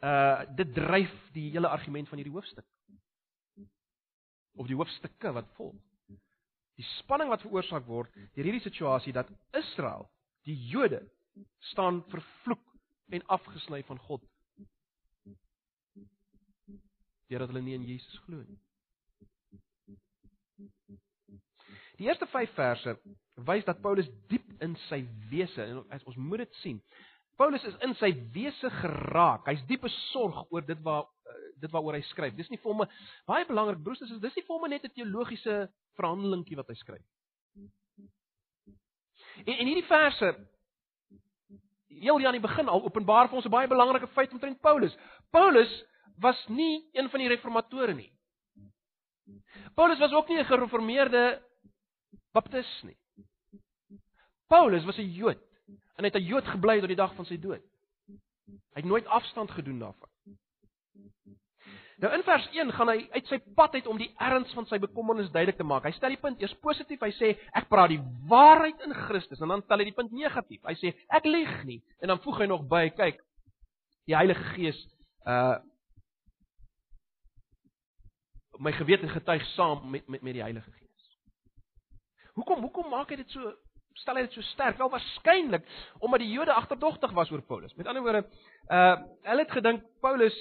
Uh 0.00 0.46
dit 0.56 0.74
dryf 0.74 1.12
die 1.34 1.50
hele 1.52 1.68
argument 1.68 2.08
van 2.08 2.20
hierdie 2.20 2.34
hoofstuk. 2.34 2.64
Of 4.56 4.66
die 4.66 4.76
hoofstukke 4.76 5.32
wat 5.36 5.48
volg. 5.58 5.76
Die 6.80 6.86
spanning 6.96 7.28
wat 7.28 7.44
veroorsaak 7.44 7.84
word 7.84 8.14
deur 8.16 8.46
hierdie 8.46 8.64
situasie 8.64 9.12
dat 9.12 9.28
Israel, 9.58 10.06
die 10.48 10.56
Jode, 10.70 11.02
staan 11.72 12.00
vervloek 12.08 12.64
en 13.12 13.26
afgesny 13.26 13.82
van 13.84 14.00
God. 14.06 14.24
Deurdat 17.28 17.52
hulle 17.52 17.62
nie 17.62 17.76
in 17.76 17.84
Jesus 17.84 18.18
glo 18.24 18.40
nie. 18.40 18.58
Die 22.00 22.08
eerste 22.08 22.26
5 22.32 22.54
verse 22.56 22.96
wys 23.44 23.64
dat 23.68 23.80
Paulus 23.84 24.08
diep 24.32 24.48
in 24.64 24.72
sy 24.88 25.02
wese 25.28 25.64
en 25.68 26.06
ons 26.08 26.16
moet 26.16 26.46
dit 26.46 26.60
sien. 26.62 26.80
Paulus 27.40 27.64
is 27.64 27.76
in 27.80 27.94
sy 27.96 28.10
wese 28.34 28.68
geraak. 28.82 29.46
Hy's 29.48 29.62
diep 29.68 29.86
besorg 29.86 30.42
oor 30.52 30.64
dit 30.66 30.80
waar 30.84 31.06
eh, 31.24 31.38
dit 31.62 31.72
waaroor 31.72 31.96
hy 31.96 32.02
skryf. 32.10 32.34
Dis 32.36 32.50
nie 32.52 32.60
vir 32.60 32.68
hom 32.68 32.84
baie 33.30 33.46
belangrik 33.48 33.80
broers, 33.80 34.02
dis 34.02 34.20
dis 34.20 34.36
nie 34.36 34.44
vir 34.44 34.56
hom 34.56 34.68
net 34.68 34.84
'n 34.84 34.92
teologiese 34.92 35.56
verhandelingkie 35.96 36.58
wat 36.60 36.68
hy 36.68 36.76
skryf. 36.76 37.06
En 39.46 39.54
en 39.56 39.66
hierdie 39.72 39.88
verse 39.88 40.34
heel 41.88 42.18
hier 42.18 42.28
aan 42.28 42.36
die 42.36 42.44
begin 42.44 42.68
al 42.68 42.84
openbaar 42.84 43.32
vir 43.32 43.40
ons 43.40 43.48
'n 43.48 43.56
baie 43.56 43.72
belangrike 43.72 44.12
feit 44.12 44.32
omtrent 44.36 44.60
Paulus. 44.60 44.96
Paulus 45.32 45.72
was 46.20 46.36
nie 46.48 46.90
een 46.92 47.08
van 47.08 47.20
die 47.20 47.28
reformatore 47.28 47.94
nie. 47.94 48.12
Paulus 49.74 49.98
was 49.98 50.12
ook 50.12 50.28
nie 50.28 50.38
'n 50.38 50.44
gereformeerde 50.44 51.40
baptis 52.32 52.82
nie. 52.84 52.98
Paulus 54.46 54.84
was 54.84 54.98
'n 54.98 55.08
Jood 55.08 55.49
en 56.00 56.06
hy 56.06 56.10
het 56.12 56.16
'n 56.16 56.28
Jood 56.32 56.46
gebly 56.48 56.80
tot 56.80 56.88
die 56.88 56.96
dag 56.96 57.12
van 57.14 57.26
sy 57.28 57.36
dood. 57.36 57.62
Hy 58.72 58.80
het 58.80 58.84
nooit 58.88 59.06
afstand 59.06 59.50
gedoen 59.50 59.78
daarvan. 59.78 60.08
Nou 62.00 62.12
in 62.14 62.22
vers 62.24 62.46
1 62.56 62.72
gaan 62.72 62.88
hy 62.88 63.08
uit 63.12 63.26
sy 63.26 63.38
pad 63.54 63.74
uit 63.74 63.86
om 63.86 63.98
die 64.00 64.08
erns 64.16 64.52
van 64.56 64.66
sy 64.66 64.78
bekommernis 64.80 65.30
duidelik 65.30 65.58
te 65.58 65.66
maak. 65.68 65.84
Hy 65.84 65.92
stel 65.92 66.14
die 66.14 66.20
punt 66.22 66.40
eers 66.40 66.54
positief. 66.64 67.00
Hy 67.00 67.10
sê 67.12 67.34
ek 67.52 67.68
praat 67.68 67.92
die 67.92 68.00
waarheid 68.30 68.80
in 68.86 68.94
Christus 68.94 69.40
en 69.40 69.52
dan 69.52 69.64
tel 69.68 69.78
hy 69.78 69.84
die 69.90 69.96
punt 69.98 70.12
negatief. 70.12 70.62
Hy 70.64 70.74
sê 70.80 70.94
ek 71.08 71.28
lieg 71.28 71.64
nie 71.68 71.82
en 72.00 72.08
dan 72.08 72.22
voeg 72.24 72.38
hy 72.38 72.46
nog 72.46 72.64
by, 72.68 72.88
kyk, 72.96 73.20
die 74.08 74.16
Heilige 74.16 74.44
Gees 74.54 74.80
uh 75.28 75.58
my 78.60 78.72
gewete 78.76 79.08
getuig 79.08 79.44
saam 79.54 79.86
met 79.90 80.08
met 80.08 80.22
met 80.22 80.34
die 80.36 80.42
Heilige 80.42 80.70
Gees. 80.70 81.04
Hoekom 82.34 82.60
hoekom 82.60 82.90
maak 82.92 83.08
hy 83.08 83.16
dit 83.16 83.30
so 83.32 83.54
stel 83.94 84.16
hy 84.16 84.22
dit 84.22 84.32
so 84.32 84.44
sterk? 84.52 84.78
Wel 84.78 84.90
waarskynlik 84.90 85.66
omdat 85.98 86.22
die 86.22 86.30
Jode 86.32 86.52
agterdogtig 86.52 87.12
was 87.12 87.30
oor 87.30 87.42
Paulus. 87.42 87.74
Met 87.74 87.86
ander 87.86 88.02
woorde, 88.02 88.24
uh 88.68 88.96
hulle 89.22 89.44
het 89.44 89.50
gedink 89.50 89.84
Paulus 90.00 90.36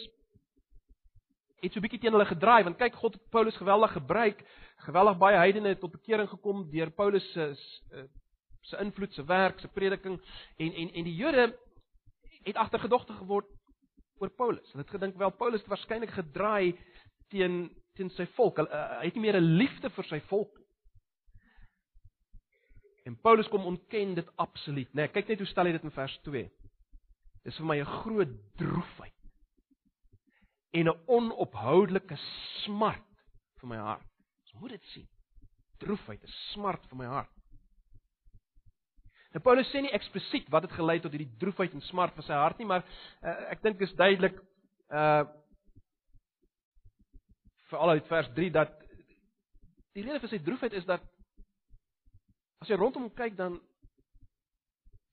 het 1.60 1.74
so 1.74 1.84
bietjie 1.84 2.00
teen 2.00 2.16
hulle 2.16 2.30
gedraai 2.30 2.64
want 2.64 2.80
kyk 2.80 2.96
God 2.96 3.18
het 3.18 3.30
Paulus 3.30 3.58
geweldig 3.58 3.92
gebruik, 3.98 4.44
geweldig 4.86 5.18
baie 5.18 5.38
heidene 5.38 5.74
het 5.74 5.80
tot 5.80 5.92
bekering 5.92 6.30
gekom 6.30 6.70
deur 6.72 6.92
Paulus 6.92 7.26
se 7.34 7.54
se 8.70 8.78
invloed, 8.78 9.14
se 9.14 9.24
werk, 9.26 9.60
se 9.60 9.68
prediking 9.68 10.20
en 10.58 10.74
en 10.74 10.94
en 10.94 11.04
die 11.04 11.16
Jode 11.16 11.50
het 12.44 12.56
agtergedogte 12.56 13.14
geword 13.14 13.48
oor 14.20 14.30
Paulus. 14.30 14.72
Hulle 14.72 14.84
het 14.84 14.96
gedink 14.96 15.18
wel 15.18 15.32
Paulus 15.32 15.62
het 15.62 15.70
waarskynlik 15.70 16.12
gedraai 16.16 16.78
teen 17.30 17.70
teen 17.98 18.12
sy 18.16 18.26
volk. 18.38 18.62
Hy, 18.62 18.66
hy 19.02 19.06
het 19.10 19.16
nie 19.16 19.26
meer 19.26 19.40
'n 19.40 19.58
liefde 19.60 19.90
vir 19.90 20.06
sy 20.08 20.20
volk. 20.32 20.59
En 23.10 23.16
Paulus 23.22 23.48
kom 23.50 23.66
ontken 23.66 24.14
dit 24.14 24.28
absoluut, 24.36 24.90
né? 24.94 25.08
Nee, 25.08 25.14
kyk 25.16 25.32
net 25.32 25.40
hoe 25.42 25.48
stel 25.50 25.66
hy 25.66 25.72
dit 25.74 25.86
in 25.88 25.94
vers 25.96 26.18
2. 26.28 26.44
Dis 27.48 27.58
vir 27.58 27.66
my 27.66 27.78
'n 27.80 27.94
groot 28.04 28.36
droefheid 28.62 29.16
en 30.78 30.90
'n 30.92 31.00
onophoudelike 31.08 32.18
smart 32.66 33.10
vir 33.62 33.70
my 33.70 33.80
hart. 33.82 34.06
Ons 34.44 34.62
moet 34.62 34.76
dit 34.78 34.86
sien. 34.94 35.08
Droefheid, 35.80 36.22
'n 36.24 36.36
smart 36.54 36.86
vir 36.86 36.98
my 36.98 37.06
hart. 37.06 37.34
Nou 39.34 39.42
Paulus 39.42 39.70
sê 39.74 39.82
nie 39.82 39.98
eksplisiet 39.98 40.50
wat 40.50 40.64
het 40.64 40.78
gelei 40.78 41.00
tot 41.00 41.12
hierdie 41.12 41.38
droefheid 41.38 41.74
en 41.74 41.82
smart 41.82 42.14
vir 42.14 42.24
sy 42.24 42.34
hart 42.34 42.58
nie, 42.60 42.66
maar 42.66 42.84
uh, 43.24 43.52
ek 43.52 43.62
dink 43.62 43.82
is 43.82 43.94
duidelik 43.94 44.38
uh 44.90 45.26
veral 47.70 47.90
uit 47.90 48.08
vers 48.08 48.30
3 48.34 48.52
dat 48.52 48.72
die 49.94 50.02
rede 50.02 50.20
vir 50.20 50.30
sy 50.30 50.40
droefheid 50.42 50.74
is 50.74 50.86
dat 50.86 51.02
as 52.60 52.70
jy 52.70 52.78
rondom 52.78 53.08
hom 53.08 53.16
kyk 53.16 53.36
dan 53.40 53.58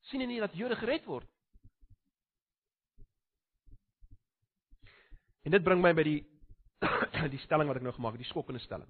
sien 0.09 0.23
hy 0.23 0.27
nie 0.29 0.43
dat 0.43 0.55
Jode 0.55 0.77
gered 0.79 1.05
word. 1.07 1.27
En 5.47 5.53
dit 5.55 5.63
bring 5.63 5.81
my 5.83 5.93
by 5.95 6.03
die 6.03 6.19
die 7.33 7.43
stelling 7.45 7.69
wat 7.69 7.79
ek 7.79 7.85
nou 7.85 7.93
gemaak 7.95 8.17
het, 8.17 8.23
die 8.25 8.29
skokkende 8.29 8.61
stelling. 8.61 8.89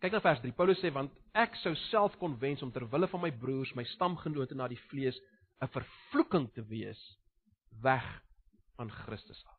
Kyk 0.00 0.12
na 0.12 0.20
vers 0.24 0.40
3. 0.42 0.52
Paulus 0.56 0.80
sê 0.82 0.90
want 0.94 1.12
ek 1.36 1.56
sou 1.62 1.72
self 1.88 2.16
kon 2.20 2.36
wens 2.40 2.64
om 2.64 2.72
ter 2.72 2.84
wille 2.92 3.08
van 3.12 3.22
my 3.24 3.32
broers, 3.40 3.72
my 3.76 3.84
stamgenote 3.96 4.56
na 4.56 4.68
die 4.68 4.80
vlees 4.90 5.18
'n 5.60 5.72
vervloeking 5.72 6.50
te 6.54 6.62
wees 6.68 7.00
weg 7.82 8.06
van 8.76 8.90
Christus 8.90 9.44
af. 9.46 9.55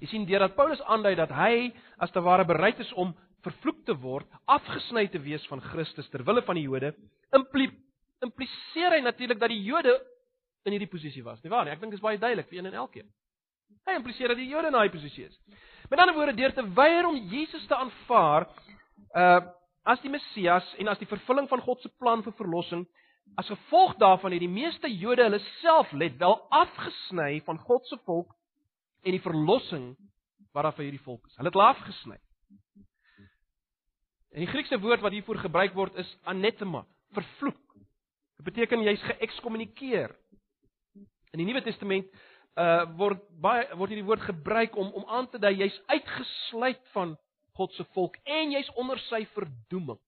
Jy 0.00 0.08
sien 0.10 0.26
deurdat 0.28 0.54
Paulus 0.56 0.80
aandui 0.86 1.14
dat 1.18 1.32
hy 1.34 1.70
as 1.98 2.12
te 2.14 2.22
ware 2.24 2.46
bereid 2.48 2.78
is 2.80 2.92
om 2.92 3.12
vervloek 3.44 3.84
te 3.88 3.96
word, 4.00 4.28
afgesny 4.46 5.06
te 5.10 5.20
wees 5.22 5.44
van 5.48 5.62
Christus 5.72 6.08
ter 6.12 6.24
wille 6.24 6.42
van 6.46 6.58
die 6.58 6.66
Jode, 6.66 6.92
impliseer 8.20 8.96
hy 8.96 9.00
natuurlik 9.04 9.40
dat 9.40 9.52
die 9.52 9.62
Jode 9.64 9.96
in 10.68 10.76
hierdie 10.76 10.90
posisie 10.90 11.24
was. 11.24 11.40
Nie 11.42 11.52
waar 11.52 11.64
nie? 11.64 11.72
Ek 11.72 11.80
dink 11.80 11.94
dit 11.94 12.00
is 12.00 12.04
baie 12.04 12.20
duidelik 12.20 12.50
vir 12.50 12.60
een 12.60 12.70
en 12.70 12.80
elkeen. 12.82 13.08
Hy 13.88 13.96
impliseer 13.96 14.32
dat 14.32 14.40
die 14.40 14.50
Jode 14.50 14.68
in 14.68 14.76
daai 14.76 14.92
posisie 14.92 15.24
is. 15.26 15.38
Met 15.90 16.02
ander 16.02 16.14
woorde, 16.14 16.36
deur 16.36 16.52
te 16.54 16.64
weier 16.76 17.08
om 17.08 17.16
Jesus 17.32 17.64
te 17.66 17.78
aanvaar, 17.78 18.50
uh 19.16 19.40
as 19.88 20.02
die 20.04 20.10
Messias 20.12 20.66
en 20.78 20.90
as 20.92 20.98
die 21.00 21.08
vervulling 21.08 21.46
van 21.48 21.62
God 21.64 21.80
se 21.80 21.88
plan 21.98 22.20
vir 22.22 22.34
verlossing, 22.36 22.82
as 23.40 23.48
gevolg 23.48 23.94
daarvan 23.98 24.34
het 24.36 24.42
die 24.44 24.50
meeste 24.52 24.90
Jode 24.92 25.24
hulle 25.24 25.40
self 25.62 25.88
let 25.96 26.18
wel 26.20 26.36
afgesny 26.52 27.40
van 27.46 27.58
God 27.64 27.88
se 27.88 27.96
volk 28.04 28.28
en 29.02 29.16
die 29.16 29.22
verlossing 29.24 29.92
wat 30.54 30.66
daar 30.66 30.76
vir 30.76 30.88
hierdie 30.88 31.04
volk 31.04 31.26
is. 31.26 31.36
Hulle 31.38 31.50
het 31.50 31.58
hulle 31.58 31.68
afgesny. 31.70 32.18
En 34.30 34.44
die 34.44 34.50
Griekse 34.50 34.78
woord 34.78 35.02
wat 35.02 35.14
hiervoor 35.14 35.40
gebruik 35.42 35.74
word 35.74 35.96
is 35.98 36.10
anathema, 36.30 36.84
vervloek. 37.16 37.62
Dit 38.38 38.46
beteken 38.46 38.84
jy's 38.86 39.02
geëkskommunikeer. 39.08 40.12
In 41.34 41.42
die 41.42 41.46
Nuwe 41.48 41.62
Testament 41.66 42.10
uh 42.58 42.84
word 42.98 43.20
baie 43.42 43.66
word 43.78 43.92
hierdie 43.92 44.06
woord 44.06 44.24
gebruik 44.26 44.74
om 44.76 44.88
om 44.98 45.04
aan 45.06 45.28
te 45.30 45.38
dui 45.38 45.52
jy's 45.54 45.76
uitgesluit 45.92 46.80
van 46.94 47.14
God 47.54 47.74
se 47.76 47.84
volk 47.94 48.16
en 48.24 48.54
jy's 48.56 48.70
onder 48.80 48.98
sy 49.06 49.22
verdoeming. 49.36 49.98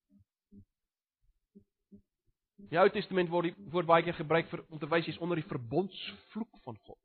Die 2.72 2.80
Ou 2.80 2.88
Testament 2.94 3.30
word 3.30 3.50
die 3.50 3.70
woord 3.74 3.86
baie 3.86 4.04
keer 4.06 4.16
gebruik 4.16 4.50
vir 4.50 4.64
om 4.70 4.80
te 4.80 4.90
wys 4.90 5.06
jy's 5.06 5.20
onder 5.22 5.38
die 5.38 5.48
verbondsvloek 5.48 6.62
van 6.66 6.78
God. 6.86 6.98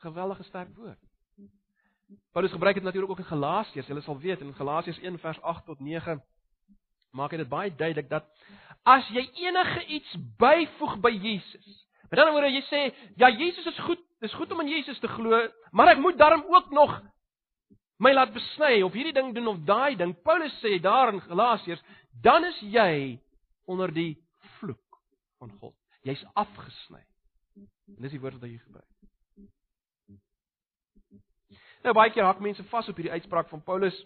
Geweldige 0.00 0.42
sterk 0.48 0.74
woord. 0.76 0.98
Paulus 2.32 2.50
gebruik 2.50 2.74
dit 2.74 2.84
natuurlik 2.84 3.10
ook 3.10 3.18
in 3.18 3.24
Galasiërs. 3.24 3.86
Julle 3.86 4.00
sal 4.00 4.18
weet 4.18 4.40
in 4.40 4.54
Galasiërs 4.54 4.98
1 4.98 5.18
vers 5.18 5.40
8 5.40 5.64
tot 5.64 5.80
9 5.80 6.22
maak 7.10 7.32
hy 7.34 7.40
dit 7.42 7.50
baie 7.50 7.70
duidelik 7.74 8.08
dat 8.10 8.26
as 8.88 9.06
jy 9.14 9.24
enige 9.42 9.84
iets 9.96 10.16
byvoeg 10.38 10.98
by 11.02 11.10
Jesus. 11.10 11.70
Met 12.10 12.20
ander 12.22 12.34
woorde 12.36 12.52
jy 12.54 12.62
sê 12.68 12.82
ja 13.18 13.30
Jesus 13.34 13.66
is 13.66 13.80
goed, 13.86 14.02
dis 14.22 14.34
goed 14.38 14.52
om 14.54 14.62
in 14.64 14.70
Jesus 14.70 14.98
te 15.02 15.10
glo, 15.10 15.40
maar 15.72 15.92
ek 15.94 16.02
moet 16.02 16.18
daarom 16.18 16.46
ook 16.48 16.70
nog 16.74 16.96
my 18.00 18.14
laat 18.14 18.32
besny 18.32 18.80
of 18.82 18.94
hierdie 18.96 19.14
ding 19.16 19.34
doen 19.36 19.50
of 19.52 19.60
daai 19.68 19.96
ding. 19.96 20.14
Paulus 20.24 20.54
sê 20.62 20.78
daar 20.80 21.12
in 21.12 21.20
Galasiërs, 21.26 21.82
dan 22.22 22.46
is 22.48 22.62
jy 22.72 23.20
onder 23.68 23.92
die 23.92 24.14
vloek 24.56 25.02
van 25.38 25.52
God. 25.60 25.76
Jy's 26.06 26.22
afgesny. 26.32 27.02
En 27.96 28.00
dis 28.06 28.14
die 28.14 28.22
woord 28.22 28.38
wat 28.38 28.48
hy 28.48 28.56
gebruik. 28.56 28.88
Nou 31.84 31.94
baie 31.96 32.12
keer 32.12 32.28
hak 32.28 32.40
mense 32.44 32.64
vas 32.68 32.88
op 32.88 32.98
hierdie 33.00 33.14
uitspraak 33.16 33.48
van 33.48 33.62
Paulus. 33.64 33.96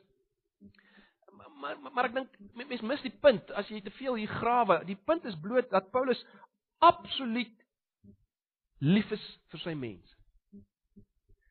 Maar 1.61 1.79
maar, 1.81 1.93
maar 1.93 2.09
ek 2.11 2.15
dink 2.15 2.41
mense 2.55 2.87
mis 2.87 3.03
die 3.03 3.15
punt 3.25 3.51
as 3.59 3.69
jy 3.73 3.81
te 3.83 3.95
veel 3.99 4.21
hier 4.21 4.35
grawe. 4.41 4.83
Die 4.87 4.99
punt 5.09 5.25
is 5.25 5.39
bloot 5.43 5.71
dat 5.73 5.91
Paulus 5.91 6.21
absoluut 6.85 7.55
lief 8.85 9.11
is 9.17 9.25
vir 9.53 9.63
sy 9.65 9.75
mense. 9.79 10.13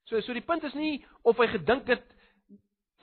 So 0.08 0.22
so 0.22 0.36
die 0.36 0.46
punt 0.46 0.64
is 0.64 0.76
nie 0.78 1.00
of 1.24 1.40
hy 1.42 1.50
gedink 1.52 1.90
het 1.92 2.06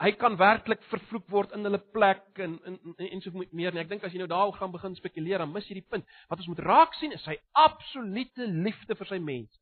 hy 0.01 0.15
kan 0.17 0.39
werklik 0.41 0.81
vervloek 0.89 1.27
word 1.29 1.53
in 1.57 1.67
hulle 1.67 1.81
plek 1.93 2.39
en 2.41 2.57
en 2.65 2.79
en, 2.97 3.21
so 3.21 3.35
meer 3.37 3.75
nie. 3.75 3.83
Ek 3.83 3.91
dink 3.91 4.05
as 4.05 4.15
jy 4.15 4.23
nou 4.23 4.31
daar 4.31 4.53
gaan 4.57 4.73
begin 4.73 4.97
spekuleer, 4.97 5.43
dan 5.43 5.53
mis 5.53 5.69
jy 5.69 5.81
die 5.81 5.89
punt. 5.93 6.07
Wat 6.31 6.41
ons 6.41 6.49
moet 6.49 6.63
raak 6.65 6.97
sien 6.97 7.13
is 7.13 7.25
sy 7.27 7.37
absolute 7.53 8.49
liefde 8.49 8.97
vir 8.97 9.11
sy 9.11 9.19
mense. 9.21 9.61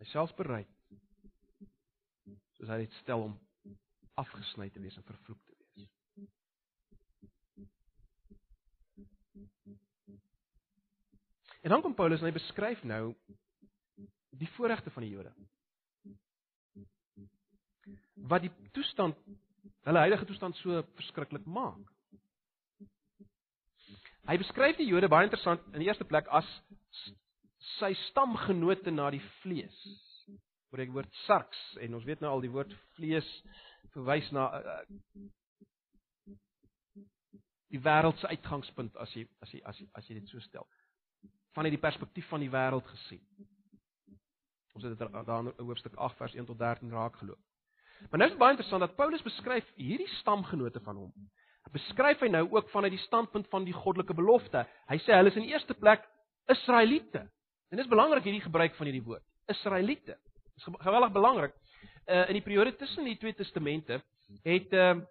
Hy 0.00 0.08
selfs 0.08 0.36
bereid 0.38 0.68
soos 2.56 2.70
hy 2.72 2.82
dit 2.82 2.96
stel 3.00 3.24
om 3.24 3.34
afgesny 4.20 4.68
te 4.72 4.80
wees 4.80 4.96
en 4.96 5.04
vervloek 5.08 5.40
te 5.44 5.54
wees. 5.56 5.88
En 11.60 11.72
dan 11.72 11.84
kom 11.84 11.94
Paulus 11.96 12.20
en 12.20 12.28
hy 12.28 12.34
beskryf 12.36 12.82
nou 12.88 13.14
die 14.40 14.48
voorregte 14.56 14.92
van 14.92 15.04
die 15.04 15.12
Jode. 15.12 15.32
Wat 18.32 18.44
die 18.44 18.52
toestand 18.76 19.16
hulle 19.88 20.04
huidige 20.04 20.28
toestand 20.28 20.56
so 20.60 20.82
verskriklik 20.96 21.44
maak. 21.48 21.80
Hy 24.28 24.36
beskryf 24.40 24.76
die 24.80 24.88
Jode 24.88 25.08
baie 25.12 25.28
interessant 25.28 25.64
in 25.72 25.80
die 25.80 25.88
eerste 25.88 26.08
plek 26.08 26.28
as 26.28 26.48
sy 27.78 27.92
stamgenote 28.08 28.92
na 28.94 29.10
die 29.12 29.22
vlees. 29.40 29.76
Oor 30.70 30.82
die 30.84 30.92
woord 30.94 31.20
sarks 31.26 31.60
en 31.82 31.98
ons 31.98 32.06
weet 32.06 32.22
nou 32.22 32.30
al 32.30 32.44
die 32.44 32.52
woord 32.52 32.72
vlees 32.96 33.28
verwys 33.94 34.28
na 34.32 34.46
uh, 34.54 34.76
die 37.70 37.80
wêreld 37.82 38.18
se 38.18 38.30
uitgangspunt 38.30 38.96
as 39.02 39.12
jy 39.14 39.26
as 39.44 39.52
jy 39.54 39.62
as 39.66 39.80
jy 39.80 39.88
as 39.98 40.08
jy 40.08 40.18
dit 40.20 40.30
so 40.30 40.42
stel. 40.46 40.66
Vanuit 41.54 41.74
die 41.74 41.82
perspektief 41.82 42.28
van 42.30 42.42
die 42.42 42.50
wêreld 42.50 42.86
gesien. 42.86 43.22
Ons 44.78 44.86
het 44.86 44.94
dit 44.94 45.12
daar 45.26 45.42
in 45.42 45.52
hoofstuk 45.66 45.96
8 45.98 46.18
vers 46.18 46.34
1 46.38 46.46
tot 46.46 46.58
13 46.58 46.94
raak 46.94 47.18
geloop. 47.18 47.40
Maar 48.08 48.22
nou 48.22 48.28
is 48.30 48.34
dit 48.34 48.40
baie 48.40 48.54
interessant 48.54 48.80
dat 48.80 48.96
Paulus 48.96 49.22
beskryf 49.22 49.66
hierdie 49.76 50.08
stamgenote 50.20 50.80
van 50.86 50.96
hom. 50.96 51.10
Beskryf 51.74 52.22
hy 52.24 52.30
nou 52.32 52.46
ook 52.50 52.70
vanuit 52.72 52.94
die 52.94 53.02
standpunt 53.04 53.46
van 53.50 53.66
die 53.66 53.76
goddelike 53.76 54.14
belofte. 54.16 54.64
Hy 54.88 54.98
sê 55.04 55.14
hulle 55.14 55.30
is 55.30 55.38
in 55.38 55.50
eerste 55.50 55.76
plek 55.78 56.06
Israeliete. 56.50 57.26
En 57.70 57.76
dit 57.78 57.84
is 57.84 57.90
belangrik 57.90 58.26
hierdie 58.26 58.42
gebruik 58.42 58.74
van 58.74 58.88
hierdie 58.90 59.06
woord, 59.06 59.24
Israeliete. 59.46 60.16
Dit 60.18 60.62
is 60.62 60.68
geweldig 60.82 61.12
belangrik. 61.14 61.54
Uh 62.06 62.26
in 62.28 62.38
die 62.40 62.42
periode 62.42 62.74
tussen 62.76 63.06
die 63.06 63.16
twee 63.18 63.34
testamente 63.34 64.02
het 64.42 64.72
ehm 64.72 64.98
uh, 64.98 65.06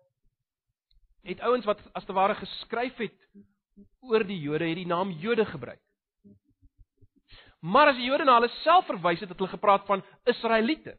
het 1.30 1.40
ouens 1.44 1.66
wat 1.66 1.80
as 1.94 2.06
te 2.06 2.14
ware 2.16 2.36
geskryf 2.36 2.98
het 2.98 3.16
oor 4.00 4.24
die 4.24 4.40
Jode 4.40 4.68
het 4.68 4.80
die 4.80 4.88
naam 4.88 5.12
Jode 5.12 5.46
gebruik. 5.46 5.82
Maar 7.60 7.92
as 7.92 8.00
die 8.00 8.08
Jode 8.08 8.24
na 8.24 8.38
hulle 8.40 8.52
self 8.64 8.88
verwys 8.88 9.20
het, 9.20 9.30
het 9.30 9.40
hulle 9.40 9.52
gepraat 9.52 9.86
van 9.86 10.04
Israeliete. 10.24 10.96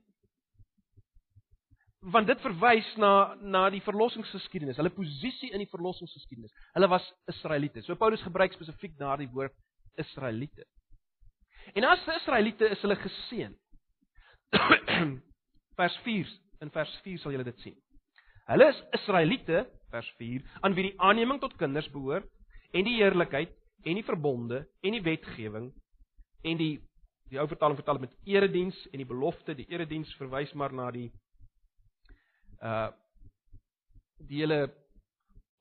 Want 2.00 2.26
dit 2.26 2.40
verwys 2.40 2.88
na 2.96 3.34
na 3.40 3.68
die 3.72 3.82
verlossingsgeskiedenis, 3.84 4.76
hulle 4.76 4.92
posisie 4.96 5.50
in 5.52 5.60
die 5.60 5.72
verlossingsgeskiedenis. 5.72 6.52
Hulle 6.72 6.88
was 6.88 7.12
Israeliete. 7.28 7.82
So 7.84 7.96
Paulus 7.96 8.22
gebruik 8.24 8.52
spesifiek 8.56 8.96
daardie 8.98 9.28
woord 9.32 9.56
Israeliete. 10.00 10.64
En 11.74 11.84
as 11.84 12.06
Israeliete 12.16 12.68
is 12.74 12.80
hulle 12.84 12.96
geseën. 12.96 13.56
vers 15.80 15.96
4 16.04 16.32
in 16.60 16.70
vers 16.74 16.92
4 17.04 17.18
sal 17.22 17.32
julle 17.34 17.46
dit 17.46 17.62
sien. 17.64 17.76
Hulle 18.50 18.68
is 18.72 18.82
Israeliete 18.98 19.64
vers 19.90 20.10
4 20.18 20.44
aan 20.60 20.74
wie 20.76 20.90
die 20.90 20.98
aanneming 21.00 21.40
tot 21.42 21.56
kinders 21.60 21.88
behoort 21.94 22.28
en 22.76 22.86
die 22.86 22.98
heerlikheid 22.98 23.54
en 23.86 23.98
die 23.98 24.06
verbonde 24.06 24.64
en 24.84 24.96
die 24.96 25.04
wetgewing 25.06 25.70
en 26.44 26.60
die 26.60 26.76
die 27.30 27.38
ou 27.38 27.46
vertaling 27.46 27.78
vertaal 27.78 28.00
dit 28.00 28.08
met 28.08 28.16
erediens 28.26 28.78
en 28.90 28.98
die 28.98 29.06
belofte, 29.06 29.54
die 29.54 29.68
erediens 29.70 30.10
verwys 30.18 30.50
maar 30.58 30.74
na 30.74 30.90
die 30.94 31.08
uh 32.60 32.90
die 34.20 34.42
hele 34.42 34.66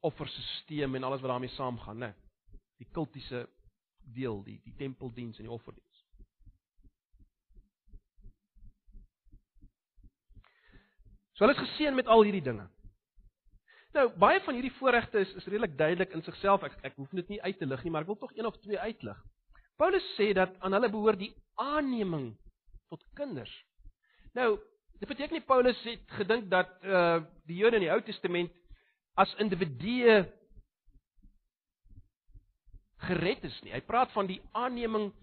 offerstelsel 0.03 0.97
en 0.97 1.05
alles 1.07 1.21
wat 1.23 1.31
daarmee 1.31 1.53
saamgaan, 1.53 2.01
né? 2.03 2.09
Die 2.75 2.87
kultiese 2.91 3.45
deel, 4.03 4.41
die 4.43 4.57
die 4.65 4.75
tempeldiens 4.75 5.39
en 5.39 5.47
die 5.47 5.53
offerdiens. 5.53 5.88
So 11.39 11.45
hulle 11.47 11.55
is 11.55 11.69
geseën 11.69 11.95
met 11.95 12.09
al 12.11 12.25
hierdie 12.27 12.43
dinge. 12.43 12.65
Nou, 13.95 14.09
baie 14.19 14.41
van 14.43 14.57
hierdie 14.57 14.73
voorregte 14.75 15.21
is 15.23 15.29
is 15.39 15.45
redelik 15.47 15.77
duidelik 15.79 16.11
in 16.11 16.23
sigself. 16.25 16.65
Ek 16.67 16.75
ek 16.89 16.97
hoef 16.99 17.13
dit 17.15 17.31
nie 17.31 17.39
uit 17.45 17.55
te 17.57 17.65
lig 17.65 17.85
nie, 17.85 17.91
maar 17.95 18.03
ek 18.03 18.11
wil 18.11 18.19
tog 18.19 18.33
een 18.35 18.49
of 18.49 18.57
twee 18.59 18.79
uitlig. 18.79 19.21
Paulus 19.79 20.09
sê 20.17 20.33
dat 20.35 20.51
aan 20.59 20.75
hulle 20.75 20.89
behoort 20.91 21.21
die 21.21 21.31
aanneming 21.55 22.33
tot 22.91 23.05
kinders. 23.15 23.53
Nou, 24.35 24.59
dit 24.99 25.07
beteken 25.07 25.39
nie 25.39 25.45
Paulus 25.47 25.79
het 25.87 26.11
gedink 26.19 26.51
dat 26.51 26.75
uh 26.83 27.23
die 27.47 27.61
Jode 27.63 27.79
in 27.79 27.87
die 27.87 27.93
Ou 27.95 28.01
Testament 28.03 28.51
as 29.15 29.31
individue 29.39 30.19
gered 33.07 33.47
is 33.47 33.61
nie. 33.63 33.71
Hy 33.71 33.85
praat 33.87 34.11
van 34.11 34.27
die 34.27 34.41
aanneming 34.51 35.13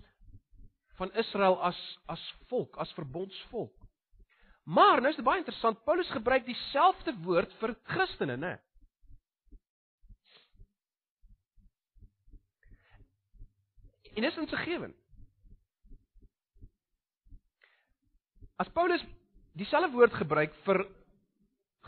van 0.96 1.12
Israel 1.12 1.60
as 1.60 1.76
as 2.08 2.24
volk, 2.48 2.80
as 2.80 2.96
verbondsvolk. 2.96 3.75
Maar 4.66 4.98
nou 5.00 5.10
is 5.10 5.18
dit 5.18 5.24
baie 5.24 5.38
interessant, 5.38 5.78
Paulus 5.86 6.08
gebruik 6.10 6.42
dieselfde 6.46 7.12
woord 7.22 7.52
vir 7.60 7.76
Christene, 7.86 8.34
né? 8.36 8.56
En 14.16 14.26
dis 14.26 14.38
insiggewend. 14.42 14.96
As 18.58 18.72
Paulus 18.74 19.04
dieselfde 19.54 19.92
woord 19.94 20.16
gebruik 20.18 20.58
vir 20.66 20.82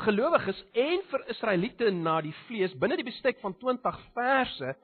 gelowiges 0.04 0.60
en 0.78 1.02
vir 1.10 1.26
Israeliete 1.34 1.90
na 1.90 2.20
die 2.22 2.34
vlees 2.46 2.76
binne 2.78 3.00
die 3.00 3.08
bestek 3.08 3.40
van 3.42 3.56
20 3.58 3.98
verse, 4.14 4.76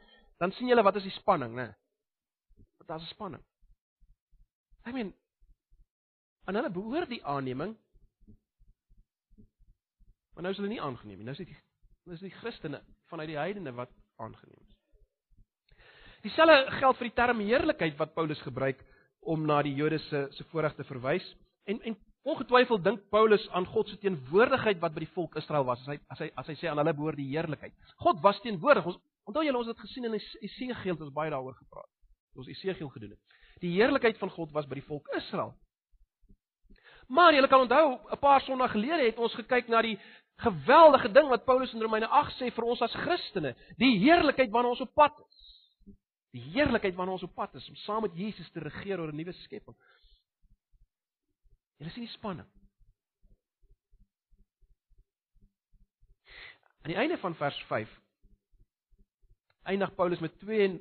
dan 0.43 0.57
sien 0.57 0.73
julle 0.73 0.83
wat 0.83 0.99
is 0.99 1.07
die 1.07 1.15
spanning, 1.21 1.55
né? 1.55 1.69
Wat 2.81 2.89
daar's 2.91 3.07
'n 3.07 3.15
spanning. 3.15 3.45
I 4.85 4.93
mean, 4.93 5.15
aan 6.45 6.59
hulle 6.59 6.71
behoort 6.71 7.09
die 7.09 7.25
aanneming 7.25 7.77
Maar 10.35 10.42
nou 10.42 10.53
is 10.53 10.61
hulle 10.61 10.73
nie 10.73 10.83
aangeneem 10.83 11.20
nie. 11.20 11.27
Nou 11.29 11.37
is 11.37 11.42
dit 11.42 11.55
nou 12.05 12.16
is 12.16 12.25
die 12.25 12.35
Christene 12.40 12.83
vanuit 13.11 13.31
die 13.31 13.38
heidene 13.38 13.73
wat 13.73 13.92
aangeneem 14.20 14.61
is. 14.61 14.75
Dieselfde 16.25 16.73
geld 16.79 16.99
vir 16.99 17.09
die 17.09 17.16
term 17.16 17.40
heerlikheid 17.44 17.97
wat 18.01 18.14
Paulus 18.16 18.40
gebruik 18.42 18.81
om 19.20 19.47
na 19.47 19.62
die 19.64 19.75
Jode 19.77 19.99
se 20.09 20.27
se 20.33 20.44
voorreg 20.51 20.75
te 20.77 20.85
verwys. 20.85 21.25
En 21.64 21.81
en 21.83 21.97
ongetwyfeld 22.25 22.85
dink 22.85 23.09
Paulus 23.12 23.49
aan 23.51 23.66
God 23.66 23.88
se 23.88 23.99
teenwoordigheid 24.01 24.81
wat 24.81 24.94
by 24.94 25.05
die 25.05 25.12
volk 25.14 25.37
Israel 25.37 25.66
was. 25.68 25.81
As 25.85 25.94
hy 25.94 25.99
as 26.09 26.23
hy 26.25 26.31
as 26.42 26.49
hy 26.49 26.57
sê 26.61 26.70
aan 26.70 26.81
hulle 26.81 26.97
behoort 26.97 27.20
die 27.20 27.31
heerlikheid. 27.31 27.75
God 28.01 28.23
was 28.25 28.40
teenwoordig. 28.40 28.87
Ons 28.87 29.01
onthou 29.29 29.44
julle 29.44 29.61
ons 29.61 29.68
het 29.70 29.85
gesien 29.85 30.09
in 30.09 30.16
Esegiel 30.16 30.97
ons 30.97 31.12
baie 31.14 31.33
daaroor 31.33 31.57
gepraat. 31.61 31.90
Ons 32.37 32.49
Esegiel 32.49 32.88
gedoen 32.92 33.14
het. 33.14 33.37
Die 33.61 33.77
heerlikheid 33.77 34.18
van 34.18 34.33
God 34.33 34.53
was 34.53 34.66
by 34.66 34.81
die 34.81 34.88
volk 34.88 35.09
Israel. 35.16 35.55
Maar 37.09 37.35
julle 37.35 37.49
kan 37.49 37.61
onthou, 37.61 38.01
'n 38.11 38.18
paar 38.18 38.40
sonnae 38.40 38.68
gelede 38.68 39.05
het 39.05 39.18
ons 39.18 39.35
gekyk 39.35 39.68
na 39.68 39.83
die 39.83 39.99
geweldige 40.37 41.12
ding 41.12 41.29
wat 41.29 41.44
Paulus 41.44 41.73
in 41.73 41.83
Romeine 41.83 42.09
8 42.09 42.38
sê 42.38 42.51
vir 42.55 42.66
ons 42.66 42.83
as 42.83 42.94
Christene, 43.05 43.55
die 43.79 43.99
heerlikheid 44.03 44.51
waarna 44.51 44.75
ons 44.75 44.83
op 44.85 44.94
pad 44.94 45.18
is. 45.23 45.42
Die 46.35 46.42
heerlikheid 46.55 46.97
waarna 46.99 47.14
ons 47.14 47.27
op 47.27 47.35
pad 47.35 47.55
is 47.55 47.68
om 47.68 47.79
saam 47.85 48.03
met 48.03 48.16
Jesus 48.18 48.51
te 48.51 48.61
regeer 48.61 49.01
oor 49.01 49.12
'n 49.12 49.16
nuwe 49.16 49.33
skepping. 49.44 49.77
Julle 51.79 51.90
sien 51.90 52.07
die 52.07 52.12
spanning. 52.12 52.49
Aan 56.83 56.92
die 56.92 57.01
einde 57.01 57.18
van 57.18 57.35
vers 57.35 57.62
5 57.68 58.01
eindig 59.64 59.94
Paulus 59.94 60.20
met 60.20 60.38
twee 60.38 60.81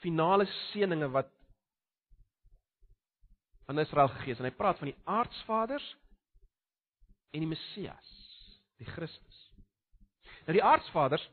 finale 0.00 0.46
seënings 0.46 1.12
wat 1.12 1.30
aan 3.66 3.78
Israel 3.78 4.08
gegee 4.08 4.32
is 4.32 4.38
en 4.38 4.44
hy 4.48 4.56
praat 4.56 4.78
van 4.78 4.90
die 4.90 5.00
aardsvaders 5.04 5.96
en 7.32 7.40
die 7.40 7.48
Messias 7.48 8.23
die 8.78 8.86
Christus. 8.86 9.40
Nou 10.46 10.56
die 10.56 10.64
aardsvaders, 10.64 11.24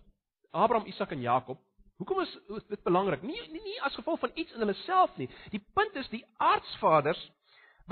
Abraham, 0.51 0.87
Isak 0.87 1.11
en 1.11 1.21
Jakob, 1.21 1.59
hoekom 1.97 2.21
is 2.21 2.37
dit 2.67 2.83
belangrik? 2.83 3.21
Nie, 3.21 3.41
nie 3.51 3.61
nie 3.63 3.81
as 3.85 3.95
gevolg 3.95 4.19
van 4.19 4.31
iets 4.35 4.53
in 4.53 4.63
hulle 4.63 4.75
self 4.85 5.15
nie. 5.17 5.29
Die 5.51 5.61
punt 5.75 5.95
is 5.95 6.09
die 6.09 6.25
aardsvaders 6.37 7.21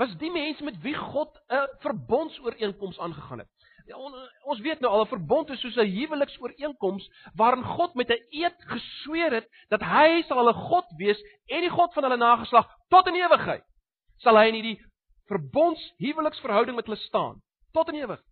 was 0.00 0.12
die 0.20 0.30
mense 0.32 0.64
met 0.64 0.78
wie 0.82 0.94
God 0.94 1.36
'n 1.48 1.66
verbondsooreenkoms 1.84 2.98
aangegaan 2.98 3.38
het. 3.38 3.48
Ja, 3.86 3.96
on, 3.96 4.14
ons 4.42 4.60
weet 4.60 4.80
nou 4.80 4.92
al 4.92 5.02
'n 5.04 5.12
verbond 5.14 5.50
is 5.50 5.60
soos 5.60 5.76
'n 5.76 5.92
huweliksooreenkoms 5.96 7.10
waarin 7.34 7.64
God 7.64 7.94
met 7.94 8.08
'n 8.08 8.24
eed 8.30 8.56
gesweer 8.58 9.32
het 9.32 9.48
dat 9.68 9.82
hy 9.82 10.22
sal 10.22 10.36
hulle 10.36 10.52
God 10.52 10.86
wees 10.96 11.20
en 11.46 11.60
die 11.60 11.70
God 11.70 11.92
van 11.92 12.02
hulle 12.02 12.16
nageslag 12.16 12.68
tot 12.88 13.06
in 13.06 13.14
ewigheid. 13.14 13.64
Sal 14.18 14.36
hy 14.36 14.46
in 14.48 14.54
hierdie 14.54 14.80
verbonds 15.26 15.92
huweliksverhouding 15.98 16.76
met 16.76 16.86
hulle 16.86 16.98
staan 16.98 17.42
tot 17.72 17.88
in 17.88 17.94
ewigheid. 17.94 18.29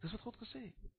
Dis 0.00 0.12
wat 0.12 0.20
God 0.20 0.36
gesê 0.40 0.62
het. 0.64 0.90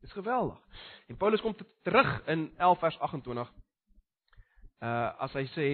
Dis 0.00 0.12
geweldig. 0.12 0.60
En 1.08 1.16
Paulus 1.16 1.40
kom 1.40 1.56
terug 1.82 2.26
in 2.26 2.50
11 2.56 2.78
vers 2.78 2.98
28. 2.98 3.52
Uh 4.80 5.08
as 5.26 5.36
hy 5.36 5.44
sê 5.52 5.66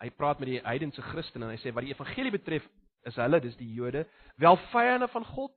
hy 0.00 0.10
praat 0.16 0.40
met 0.40 0.48
die 0.48 0.60
heidense 0.64 1.02
Christene 1.12 1.48
en 1.48 1.54
hy 1.54 1.60
sê 1.60 1.72
wat 1.76 1.84
die 1.84 1.94
evangelie 1.94 2.32
betref 2.32 2.66
is 3.08 3.16
hulle 3.20 3.40
dis 3.40 3.56
die 3.56 3.68
Jode 3.72 4.06
wel 4.40 4.56
vyande 4.72 5.08
van 5.12 5.24
God 5.24 5.52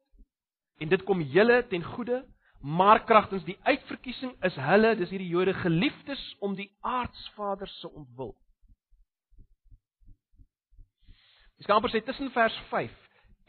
en 0.83 0.91
dit 0.91 1.03
kom 1.07 1.23
julle 1.35 1.61
ten 1.71 1.83
goeie 1.83 2.21
maar 2.63 3.03
kragtens 3.03 3.43
die 3.43 3.57
uitverkiesing 3.67 4.35
is 4.47 4.55
hulle 4.55 4.93
dis 4.99 5.11
hierdie 5.11 5.31
Jode 5.31 5.53
geliefdes 5.59 6.21
om 6.39 6.55
die 6.55 6.69
aardsvader 6.79 7.67
se 7.67 7.89
ontwil. 7.91 8.31
Dis 11.63 11.69
kan 11.71 11.79
amper 11.79 11.93
sê 11.93 12.01
tussen 12.03 12.27
vers 12.35 12.55
5 12.67 12.91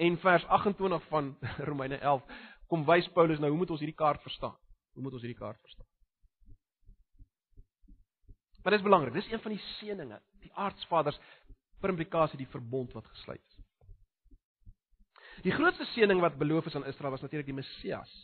en 0.07 0.17
vers 0.23 0.45
28 0.47 1.07
van 1.11 1.33
Romeine 1.69 1.97
11 1.99 2.23
kom 2.71 2.85
wys 2.87 3.09
Paulus 3.11 3.41
nou 3.43 3.49
hoe 3.51 3.59
moet 3.59 3.73
ons 3.75 3.81
hierdie 3.83 3.97
kaart 3.99 4.23
verstaan? 4.23 4.55
Hoe 4.95 5.03
moet 5.03 5.17
ons 5.19 5.25
hierdie 5.27 5.41
kaart 5.41 5.59
verstaan? 5.59 5.89
Maar 8.63 8.77
dit 8.77 8.79
is 8.79 8.87
belangrik. 8.87 9.17
Dis 9.19 9.33
een 9.33 9.43
van 9.43 9.57
die 9.57 9.65
seëninge, 9.73 10.21
die 10.47 10.53
aardsvaders 10.55 11.19
per 11.83 11.91
implikasie 11.91 12.39
die 12.39 12.47
verbond 12.55 12.95
wat 12.95 13.11
gesluit 13.17 13.43
is. 13.43 13.59
Die 15.49 15.57
grootste 15.59 15.91
seëning 15.97 16.23
wat 16.23 16.39
beloof 16.39 16.71
is 16.71 16.79
aan 16.79 16.87
Israel 16.87 17.17
was 17.17 17.27
natuurlik 17.27 17.51
die 17.51 17.59
Messias. 17.59 18.15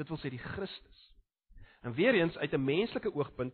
Dit 0.00 0.08
wil 0.08 0.22
sê 0.24 0.32
die 0.32 0.40
Christus. 0.46 1.04
En 1.84 1.92
weer 1.92 2.16
eens 2.16 2.40
uit 2.40 2.56
'n 2.56 2.64
menslike 2.64 3.12
oogpunt 3.12 3.52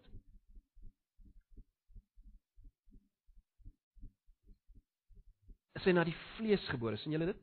is 5.80 5.88
hy 5.88 5.94
na 5.96 6.04
die 6.04 6.16
vlees 6.36 6.64
gebore. 6.68 6.98
sien 7.00 7.14
julle 7.14 7.32
dit? 7.32 7.40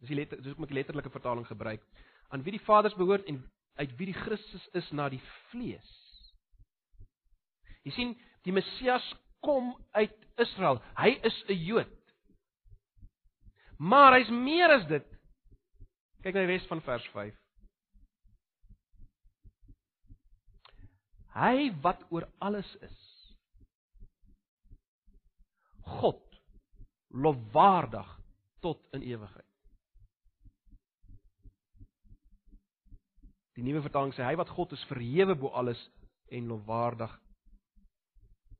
Dis 0.00 0.12
die 0.12 0.18
letter, 0.18 0.40
dis 0.40 0.52
hoekom 0.52 0.68
ek 0.68 0.74
letterlike 0.78 1.12
vertaling 1.12 1.46
gebruik. 1.48 1.84
Aan 2.32 2.44
wie 2.44 2.56
die 2.56 2.64
Vaders 2.64 2.96
behoort 2.96 3.28
en 3.30 3.42
uit 3.76 3.92
wie 3.98 4.10
die 4.10 4.16
Christus 4.16 4.64
is 4.76 4.88
na 4.96 5.08
die 5.12 5.20
vlees. 5.50 5.92
Jy 7.86 7.92
sien, 7.94 8.14
die 8.44 8.54
Messias 8.56 9.04
kom 9.44 9.74
uit 9.94 10.14
Israel. 10.42 10.80
Hy 10.98 11.16
is 11.22 11.36
'n 11.48 11.54
Jood. 11.54 11.92
Maar 13.78 14.18
hy's 14.18 14.30
meer 14.30 14.70
as 14.70 14.86
dit. 14.88 15.06
Kyk 16.22 16.34
na 16.34 16.46
die 16.46 16.56
res 16.56 16.66
van 16.66 16.80
vers 16.80 17.06
5. 17.12 17.34
Hy 21.36 21.70
wat 21.82 22.00
oor 22.10 22.24
alles 22.40 22.76
is. 22.80 23.02
God 26.00 26.25
lofwaardig 27.16 28.08
tot 28.60 28.82
in 28.96 29.02
ewigheid. 29.02 29.44
Die 33.56 33.64
nuwe 33.64 33.80
vertaling 33.86 34.12
sê 34.12 34.24
hy 34.26 34.36
wat 34.36 34.52
God 34.52 34.74
is 34.76 34.84
verhewe 34.90 35.36
bo 35.38 35.48
alles 35.56 35.80
en 36.28 36.50
lofwaardig 36.50 37.12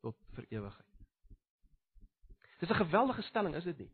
tot 0.01 0.16
vir 0.37 0.47
ewigheid. 0.57 0.92
Dis 2.61 2.71
'n 2.71 2.81
geweldige 2.85 3.23
stelling, 3.23 3.55
is 3.55 3.64
dit 3.64 3.79
nie? 3.79 3.90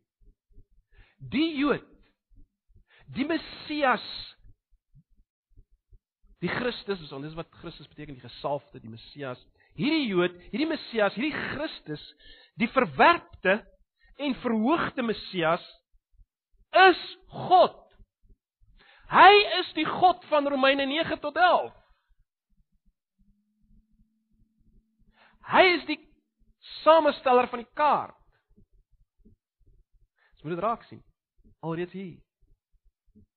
Die 1.18 1.56
Jood, 1.58 1.86
die 3.06 3.24
Messias, 3.26 4.04
die 6.38 6.48
Christus, 6.48 7.10
want 7.10 7.24
dis 7.24 7.34
wat 7.34 7.50
Christus 7.50 7.88
beteken, 7.88 8.14
die 8.14 8.28
gesalfde, 8.28 8.80
die 8.80 8.90
Messias. 8.90 9.42
Hierdie 9.74 10.06
Jood, 10.06 10.34
hierdie 10.50 10.66
Messias, 10.66 11.14
hierdie 11.14 11.34
Christus, 11.54 12.02
die 12.54 12.68
verwerpte 12.68 13.66
en 14.16 14.34
verhoogde 14.34 15.02
Messias 15.02 15.64
is 16.70 17.00
God. 17.28 17.78
Hy 19.12 19.32
is 19.60 19.72
die 19.76 19.84
God 19.84 20.24
van 20.30 20.48
Romeine 20.48 20.86
9 20.86 21.18
tot 21.20 21.36
11. 21.36 21.72
Hy 25.52 25.62
is 25.76 25.86
die 25.90 25.98
samesteller 26.80 27.48
van 27.52 27.60
die 27.60 27.72
kaart. 27.76 28.18
Ons 30.32 30.44
moet 30.46 30.54
dit 30.56 30.64
raak 30.64 30.84
sien. 30.88 31.02
alreeds 31.62 31.92
hier. 31.92 32.18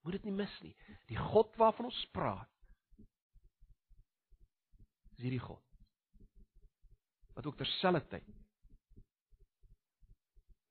Moet 0.02 0.18
dit 0.18 0.24
nie 0.24 0.34
mis 0.34 0.54
nie. 0.62 0.74
Die 1.10 1.18
God 1.18 1.52
waarvan 1.58 1.90
ons 1.92 2.06
praat. 2.14 2.50
Is 5.18 5.28
hierdie 5.28 5.44
God. 5.44 5.62
Wat 7.36 7.46
ook 7.46 7.58
terselfdertyd 7.60 8.35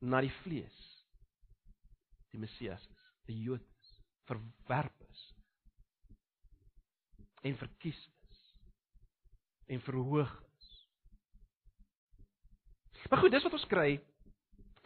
na 0.05 0.21
die 0.25 0.33
vlees 0.43 0.81
die 2.35 2.40
Messias 2.43 2.83
is, 2.83 3.05
die 3.31 3.38
Jood 3.47 3.62
is, 3.62 3.93
verwerp 4.29 5.05
is 5.07 5.23
en 7.45 7.57
verkies 7.61 8.01
is 8.01 8.40
en 9.75 9.81
verhoog 9.85 10.33
is. 10.59 10.69
Maar 13.11 13.21
goed, 13.21 13.33
dis 13.33 13.45
wat 13.47 13.57
ons 13.57 13.69
kry 13.69 13.88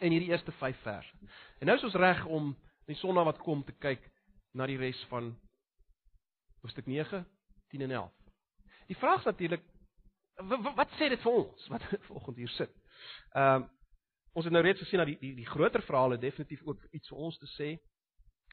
in 0.03 0.13
hierdie 0.13 0.31
eerste 0.31 0.51
5 0.59 0.83
verse. 0.83 1.31
En 1.59 1.67
nou 1.67 1.75
is 1.79 1.85
ons 1.87 1.97
reg 1.99 2.21
om 2.27 2.51
in 2.53 2.93
die 2.93 2.99
Sondag 2.99 3.27
wat 3.31 3.41
kom 3.43 3.63
te 3.67 3.75
kyk 3.79 4.03
na 4.55 4.67
die 4.67 4.79
res 4.79 4.99
van 5.11 5.33
hoofstuk 6.63 6.87
9, 6.87 7.23
10 7.71 7.85
en 7.87 7.95
11. 8.03 8.15
Die 8.91 8.97
vraag 8.99 9.23
is 9.23 9.29
natuurlik 9.31 9.65
wat 10.39 10.95
sê 10.99 11.09
dit 11.11 11.19
vir 11.23 11.35
ons 11.41 11.67
wat 11.71 11.83
vanoggend 12.07 12.43
hier 12.43 12.55
sit? 12.59 12.79
Ehm 13.35 13.63
um, 13.63 13.67
ons 14.33 14.45
het 14.45 14.53
nou 14.53 14.63
reeds 14.63 14.79
gesien 14.79 15.01
dat 15.01 15.09
die 15.09 15.17
die 15.19 15.35
die 15.35 15.49
groter 15.49 15.81
verhale 15.81 16.17
definitief 16.17 16.61
ook 16.65 16.83
iets 16.91 17.09
vir 17.09 17.17
ons 17.17 17.37
te 17.37 17.49
sê. 17.55 17.69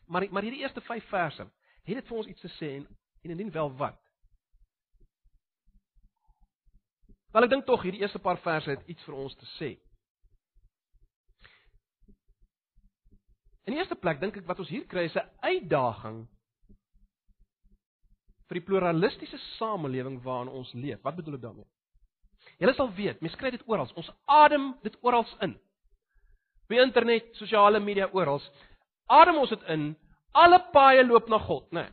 Maar 0.07 0.29
maar 0.31 0.43
hierdie 0.43 0.63
eerste 0.63 0.81
5 0.81 1.09
verse, 1.09 1.49
het 1.87 1.95
dit 2.01 2.09
vir 2.09 2.17
ons 2.17 2.27
iets 2.27 2.41
te 2.41 2.53
sê 2.59 2.77
en 2.77 2.87
en 3.23 3.31
indien 3.31 3.51
wel 3.51 3.73
wat? 3.77 3.99
Wel 7.35 7.45
ek 7.45 7.51
dink 7.51 7.67
tog 7.67 7.83
hierdie 7.83 8.01
eerste 8.01 8.23
paar 8.23 8.39
verse 8.41 8.71
het 8.71 8.87
iets 8.89 9.05
vir 9.05 9.15
ons 9.15 9.35
te 9.37 9.49
sê. 9.57 9.75
In 13.67 13.75
die 13.75 13.83
eerste 13.83 13.99
plek 13.99 14.21
dink 14.23 14.39
ek 14.39 14.47
wat 14.47 14.63
ons 14.63 14.71
hier 14.71 14.87
kry 14.87 15.09
is 15.09 15.17
'n 15.19 15.29
uitdaging 15.43 16.27
vir 18.47 18.61
die 18.61 18.67
pluralistiese 18.69 19.39
samelewing 19.57 20.21
waarin 20.23 20.49
ons 20.49 20.73
leef. 20.73 21.03
Wat 21.03 21.17
bedoel 21.17 21.35
ek 21.35 21.43
daarmee? 21.43 21.67
Julle 22.63 22.75
sal 22.75 22.93
weet, 22.95 23.21
mense 23.21 23.37
kry 23.37 23.51
dit 23.51 23.65
oral. 23.67 23.91
Ons 23.99 24.11
adem 24.25 24.71
dit 24.83 24.97
oral 25.03 25.27
in. 25.41 25.57
Die 26.71 26.81
internet, 26.83 27.35
sosiale 27.39 27.81
media 27.81 28.09
oral. 28.13 28.43
Adem 29.07 29.39
ons 29.39 29.53
dit 29.55 29.69
in. 29.75 29.93
Alle 30.37 30.59
paaie 30.73 31.05
loop 31.07 31.29
na 31.29 31.39
God, 31.39 31.71
né? 31.73 31.83
Nee. 31.83 31.93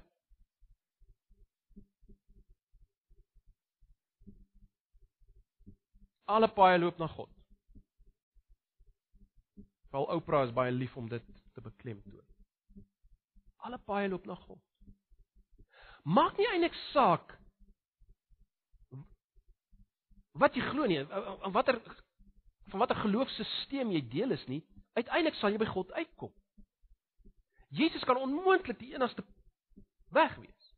Alle 6.26 6.48
paaie 6.48 6.80
loop 6.80 6.98
na 6.98 7.08
God. 7.08 7.30
Wel 9.92 10.10
Oprah 10.16 10.48
is 10.48 10.54
baie 10.54 10.72
lief 10.72 10.96
om 10.98 11.10
dit 11.10 11.26
te 11.54 11.62
beklemtoon. 11.62 12.26
Alle 13.68 13.78
paaie 13.78 14.10
loop 14.10 14.26
na 14.26 14.36
God. 14.36 14.60
Maak 16.04 16.38
nie 16.38 16.48
eintlik 16.50 16.76
saak 16.92 17.38
wat 20.42 20.56
jy 20.58 20.64
glo 20.66 20.88
nie, 20.90 20.98
aan 21.06 21.54
watter 21.54 21.78
van 22.72 22.80
watter 22.80 22.98
geloofsisteem 22.98 23.92
jy 23.92 24.02
deel 24.10 24.32
is 24.32 24.46
nie, 24.48 24.62
uiteindelik 24.94 25.38
sal 25.40 25.54
jy 25.54 25.60
by 25.62 25.70
God 25.72 25.92
uitkom. 25.92 26.32
Jesus 27.74 28.04
kan 28.06 28.18
onmoontlik 28.22 28.80
die 28.80 28.94
enigste 28.94 29.26
weg 30.14 30.36
wees. 30.36 30.70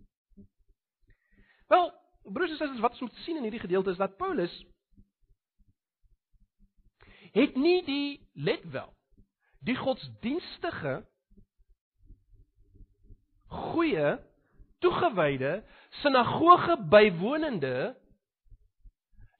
Wel, 1.67 1.89
broers 2.23 2.51
en 2.51 2.57
susters, 2.57 2.79
wat 2.79 2.95
ons 2.95 3.07
moet 3.07 3.23
sien 3.25 3.37
in 3.37 3.47
hierdie 3.47 3.63
gedeelte 3.63 3.91
is 3.91 3.99
dat 3.99 4.17
Paulus 4.17 4.53
het 7.35 7.57
nie 7.59 7.81
die 7.83 8.09
let 8.33 8.63
wel 8.71 8.91
die 9.65 9.75
godsdienstige 9.75 10.99
goeie 13.49 14.15
toegewyde 14.79 15.57
sinagoge 16.01 16.77
bywonende 16.89 17.75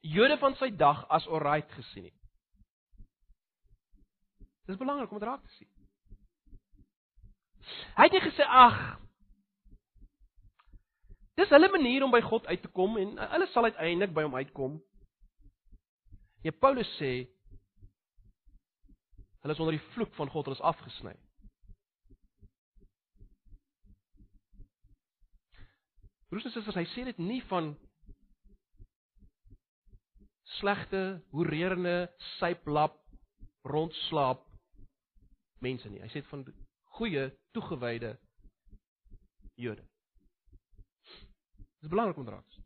Jode 0.06 0.36
van 0.38 0.54
sy 0.54 0.68
dag 0.78 1.00
as 1.10 1.24
alright 1.26 1.72
gesien 1.74 2.04
het. 2.06 2.25
Dis 4.66 4.76
belangrik 4.76 5.10
om 5.10 5.18
dit 5.18 5.28
raak 5.28 5.42
te 5.42 5.54
sien. 5.56 5.70
Hy 7.96 8.06
het 8.06 8.14
nie 8.14 8.22
gesê 8.22 8.46
ag 8.46 8.78
Dis 11.36 11.50
hulle 11.52 11.68
manier 11.68 12.04
om 12.04 12.12
by 12.14 12.22
God 12.24 12.46
uit 12.48 12.62
te 12.64 12.70
kom 12.72 12.96
en 12.96 13.10
hulle 13.20 13.46
sal 13.52 13.68
uiteindelik 13.68 14.14
by 14.16 14.22
hom 14.24 14.36
uitkom. 14.38 14.78
Nee, 16.44 16.52
Paulus 16.52 16.88
sê 17.00 17.26
Hulle 19.42 19.54
is 19.54 19.60
onder 19.62 19.76
die 19.76 19.86
vloek 19.94 20.14
van 20.16 20.30
God, 20.32 20.48
hulle 20.48 20.56
is 20.56 20.64
afgesny. 20.64 21.12
Broers 26.26 26.48
en 26.48 26.54
susters, 26.56 26.80
hy 26.80 26.86
sê 26.90 27.04
dit 27.06 27.20
nie 27.22 27.38
van 27.52 27.68
slegte, 30.56 31.02
hoererende, 31.36 32.08
syplap, 32.40 32.96
rondslaap 33.70 34.45
mense 35.60 35.88
nie. 35.88 36.00
Hy 36.00 36.08
sê 36.08 36.22
van 36.30 36.44
goeie, 36.98 37.30
toegewyde 37.52 38.16
Jode. 39.56 39.84
Dit 41.56 41.88
is 41.88 41.92
belangrik 41.92 42.16
om 42.16 42.24
te 42.24 42.30
raak. 42.30 42.56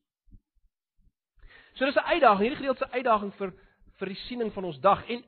So 1.74 1.84
dis 1.84 1.94
'n 1.94 2.10
uitdaging, 2.14 2.40
hierdie 2.40 2.56
gedeelte 2.56 2.84
se 2.84 2.92
uitdaging 2.92 3.34
vir 3.34 3.52
vir 3.98 4.08
die 4.08 4.22
siening 4.26 4.52
van 4.52 4.64
ons 4.64 4.80
dag 4.80 5.08
en 5.08 5.24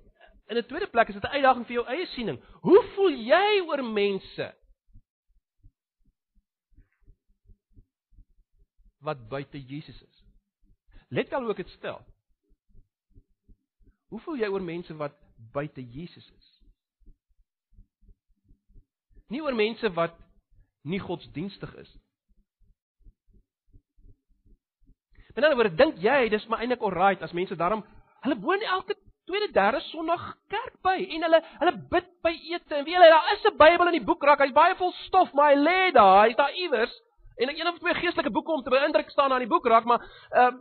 In 0.52 0.58
'n 0.58 0.66
tweede 0.66 0.86
plek 0.86 1.08
is 1.08 1.14
dit 1.14 1.24
'n 1.24 1.34
uitdaging 1.36 1.66
vir 1.66 1.74
jou 1.74 1.86
eie 1.86 2.06
siening. 2.06 2.38
Hoe 2.60 2.82
voel 2.94 3.10
jy 3.10 3.60
oor 3.66 3.84
mense 3.84 4.56
wat 9.00 9.28
buite 9.28 9.66
Jesus 9.66 10.02
is? 10.02 10.24
Let 11.08 11.28
wel 11.28 11.40
hoe 11.40 11.50
ek 11.50 11.56
dit 11.56 11.68
stel. 11.68 12.04
Hoe 14.08 14.20
voel 14.20 14.36
jy 14.36 14.48
oor 14.48 14.62
mense 14.62 14.94
wat 14.96 15.16
buite 15.52 15.90
Jesus 15.90 16.30
is? 16.30 16.51
Nie 19.32 19.42
oor 19.42 19.56
mense 19.56 19.88
wat 19.96 20.16
nie 20.84 21.00
godsdienstig 21.00 21.72
is. 21.80 21.92
Nie. 21.92 22.02
Maar 25.34 25.48
dan 25.48 25.56
word 25.56 25.76
dink 25.76 26.00
jy 26.04 26.28
dis 26.28 26.44
maar 26.46 26.60
eintlik 26.60 26.82
alright 26.84 27.22
as 27.24 27.32
mense 27.32 27.56
daarom 27.56 27.84
hulle 28.24 28.36
woon 28.44 28.64
elke 28.76 28.96
tweede 29.26 29.48
derde 29.52 29.80
Sondag 29.88 30.24
kerk 30.52 30.74
by 30.84 30.98
en 31.00 31.24
hulle 31.26 31.40
hulle 31.62 31.72
bid 31.94 32.10
by 32.26 32.32
ete 32.52 32.76
en 32.76 32.84
weet 32.84 32.98
jy 32.98 33.10
daar 33.14 33.32
is 33.32 33.46
'n 33.48 33.56
Bybel 33.56 33.88
in 33.92 33.98
die 33.98 34.08
boekrak 34.10 34.44
hy's 34.44 34.52
baie 34.52 34.76
vol 34.76 34.92
stof 35.06 35.32
maar 35.32 35.54
hy 35.54 35.58
lê 35.62 35.92
daar 35.92 36.26
hy's 36.26 36.36
daar 36.36 36.52
iewers. 36.52 36.92
En 37.40 37.48
ek 37.48 37.58
een 37.58 37.68
of 37.68 37.78
twee 37.78 37.94
geestelike 37.94 38.30
boeke 38.30 38.52
om 38.52 38.62
te 38.62 38.70
beïndruk 38.70 39.10
staan 39.10 39.30
daar 39.30 39.40
in 39.40 39.48
die 39.48 39.54
boekrak 39.54 39.84
maar 39.84 40.00
ehm 40.30 40.60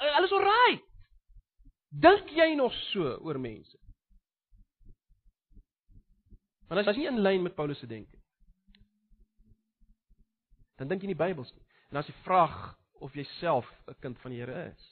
uh, 0.00 0.14
hulle 0.14 0.26
is 0.26 0.32
alraai 0.32 0.80
dink 2.00 2.30
jy 2.30 2.54
nog 2.54 2.72
so 2.92 3.16
oor 3.24 3.38
mense 3.38 3.78
want 6.72 6.88
as 6.88 6.96
jy 6.96 7.06
in 7.10 7.20
lyn 7.20 7.44
met 7.44 7.56
Paulus 7.58 7.78
se 7.78 7.86
denke 7.86 8.18
dan 10.80 10.88
dink 10.88 11.04
jy 11.04 11.12
nie 11.12 11.22
Bybels 11.24 11.52
nie 11.56 11.66
en 11.92 12.00
as 12.00 12.08
jy 12.08 12.16
vra 12.24 12.44
of 13.04 13.16
jy 13.18 13.24
self 13.38 13.68
'n 13.88 13.98
kind 14.00 14.18
van 14.24 14.32
die 14.32 14.40
Here 14.40 14.68
is 14.70 14.86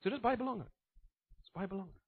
so 0.00 0.10
dit 0.10 0.18
is 0.18 0.26
baie 0.26 0.36
belangrik 0.36 0.72
dit 0.72 1.46
is 1.46 1.54
baie 1.54 1.68
belangrik 1.68 2.04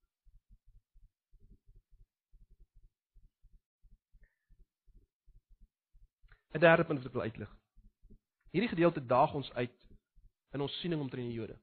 'n 6.57 6.61
derde 6.61 6.85
punt 6.85 6.99
wat 6.99 7.07
ek 7.07 7.13
wil 7.13 7.23
uitlig. 7.23 7.51
Hierdie 8.51 8.73
gedeelte 8.73 9.07
daag 9.07 9.35
ons 9.35 9.53
uit 9.53 9.77
in 10.57 10.61
ons 10.65 10.81
siening 10.81 11.01
omtrent 11.01 11.29
die 11.29 11.37
Jode. 11.37 11.57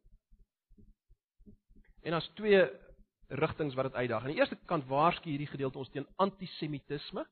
En 2.04 2.12
daar's 2.12 2.30
twee 2.38 2.62
rigtings 3.28 3.76
wat 3.76 3.92
dit 3.92 3.96
uitdaag. 3.96 4.24
Aan 4.24 4.34
die 4.34 4.40
eerste 4.40 4.58
kant 4.66 4.88
waarsku 4.88 5.30
hierdie 5.30 5.48
gedeelte 5.48 5.78
ons 5.78 5.90
teen 5.90 6.08
antisemitisme. 6.16 7.26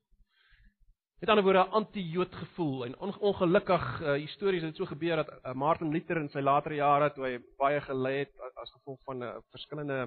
Met 1.22 1.30
ander 1.30 1.44
woorde, 1.46 1.68
anti-Jood 1.78 2.36
gevoel 2.36 2.86
en 2.86 2.96
ongelukkig 2.98 3.84
uh, 4.02 4.14
histories 4.14 4.64
het 4.64 4.72
dit 4.72 4.82
so 4.82 4.90
gebeur 4.90 5.22
dat 5.22 5.30
uh, 5.30 5.54
Martin 5.54 5.92
Luther 5.94 6.18
in 6.18 6.32
sy 6.34 6.42
latere 6.42 6.80
jare 6.80 7.12
toe 7.14 7.28
hy 7.28 7.36
baie 7.62 7.82
gelei 7.86 8.16
het 8.24 8.34
as 8.62 8.74
gevolg 8.80 8.98
van 9.06 9.20
'n 9.20 9.28
uh, 9.28 9.38
verskillende 9.54 10.00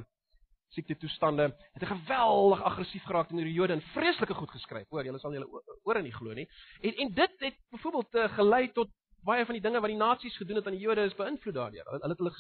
siekte 0.75 0.97
toestande, 0.99 1.53
het 1.77 1.85
hy 1.85 1.89
geweldig 1.93 2.63
aggressief 2.67 3.05
geraak 3.07 3.29
teenoor 3.29 3.47
die 3.47 3.55
Jode 3.55 3.77
en 3.77 3.85
vreeslike 3.95 4.35
goed 4.35 4.51
geskryf. 4.51 4.89
Hoor, 4.91 5.07
julle 5.07 5.21
sal 5.23 5.37
julle 5.37 5.63
oor 5.85 6.01
in 6.01 6.09
nie 6.09 6.15
glo 6.15 6.35
nie. 6.35 6.49
En 6.83 6.95
en 7.05 7.15
dit 7.15 7.47
het 7.47 7.59
byvoorbeeld 7.71 8.15
uh, 8.15 8.29
gelei 8.35 8.73
tot 8.73 8.91
baie 9.25 9.47
van 9.47 9.55
die 9.55 9.63
dinge 9.63 9.81
wat 9.81 9.93
die 9.93 10.01
nasies 10.01 10.37
gedoen 10.37 10.57
het 10.61 10.67
aan 10.67 10.77
die 10.77 10.85
Jode 10.85 11.07
is 11.09 11.17
beïnvloed 11.17 11.55
daardeur. 11.55 11.87
Hulle 11.93 12.11
het 12.13 12.19
hulle 12.19 12.35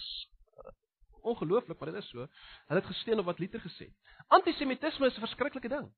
ongelooflik, 1.24 1.78
maar 1.78 1.92
dit 1.92 2.02
is 2.02 2.08
so. 2.08 2.26
Hulle 2.68 2.80
het 2.80 2.90
gesteun 2.90 3.18
op 3.18 3.30
wat 3.30 3.38
Luther 3.38 3.60
gesê 3.60 3.88
het. 3.88 3.96
Antisemitisme 4.28 5.06
is 5.06 5.16
'n 5.16 5.26
verskriklike 5.26 5.68
ding. 5.68 5.92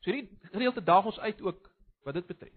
So 0.00 0.10
hierdie 0.10 0.38
gedeelte 0.52 0.82
daag 0.82 1.04
ons 1.04 1.18
uit 1.18 1.40
ook 1.40 1.70
wat 2.06 2.14
dit 2.14 2.26
betref. 2.26 2.54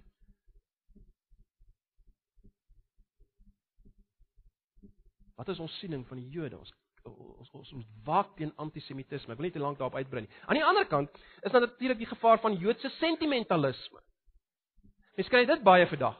Wat 5.35 5.47
is 5.47 5.59
ons 5.59 5.77
siening 5.79 6.07
van 6.07 6.17
die 6.17 6.29
Jode? 6.29 6.57
Ons 6.57 6.73
ons 7.03 7.49
ons 7.57 7.71
moet 7.73 7.93
waak 8.05 8.35
teen 8.37 8.51
antisemitisme. 8.61 9.33
Ek 9.33 9.39
wil 9.39 9.47
nie 9.47 9.55
te 9.55 9.61
lank 9.63 9.79
daarop 9.79 9.97
uitbrei 9.97 10.21
nie. 10.21 10.33
Aan 10.45 10.59
die 10.59 10.65
ander 10.65 10.85
kant 10.85 11.15
is 11.41 11.51
daar 11.51 11.65
natuurlik 11.65 11.97
die 11.97 12.11
gevaar 12.11 12.37
van 12.43 12.59
Joodse 12.61 12.91
sentimentalisme. 12.99 14.03
Mens 15.17 15.31
kry 15.33 15.41
dit 15.49 15.63
baie 15.65 15.87
vandag. 15.89 16.19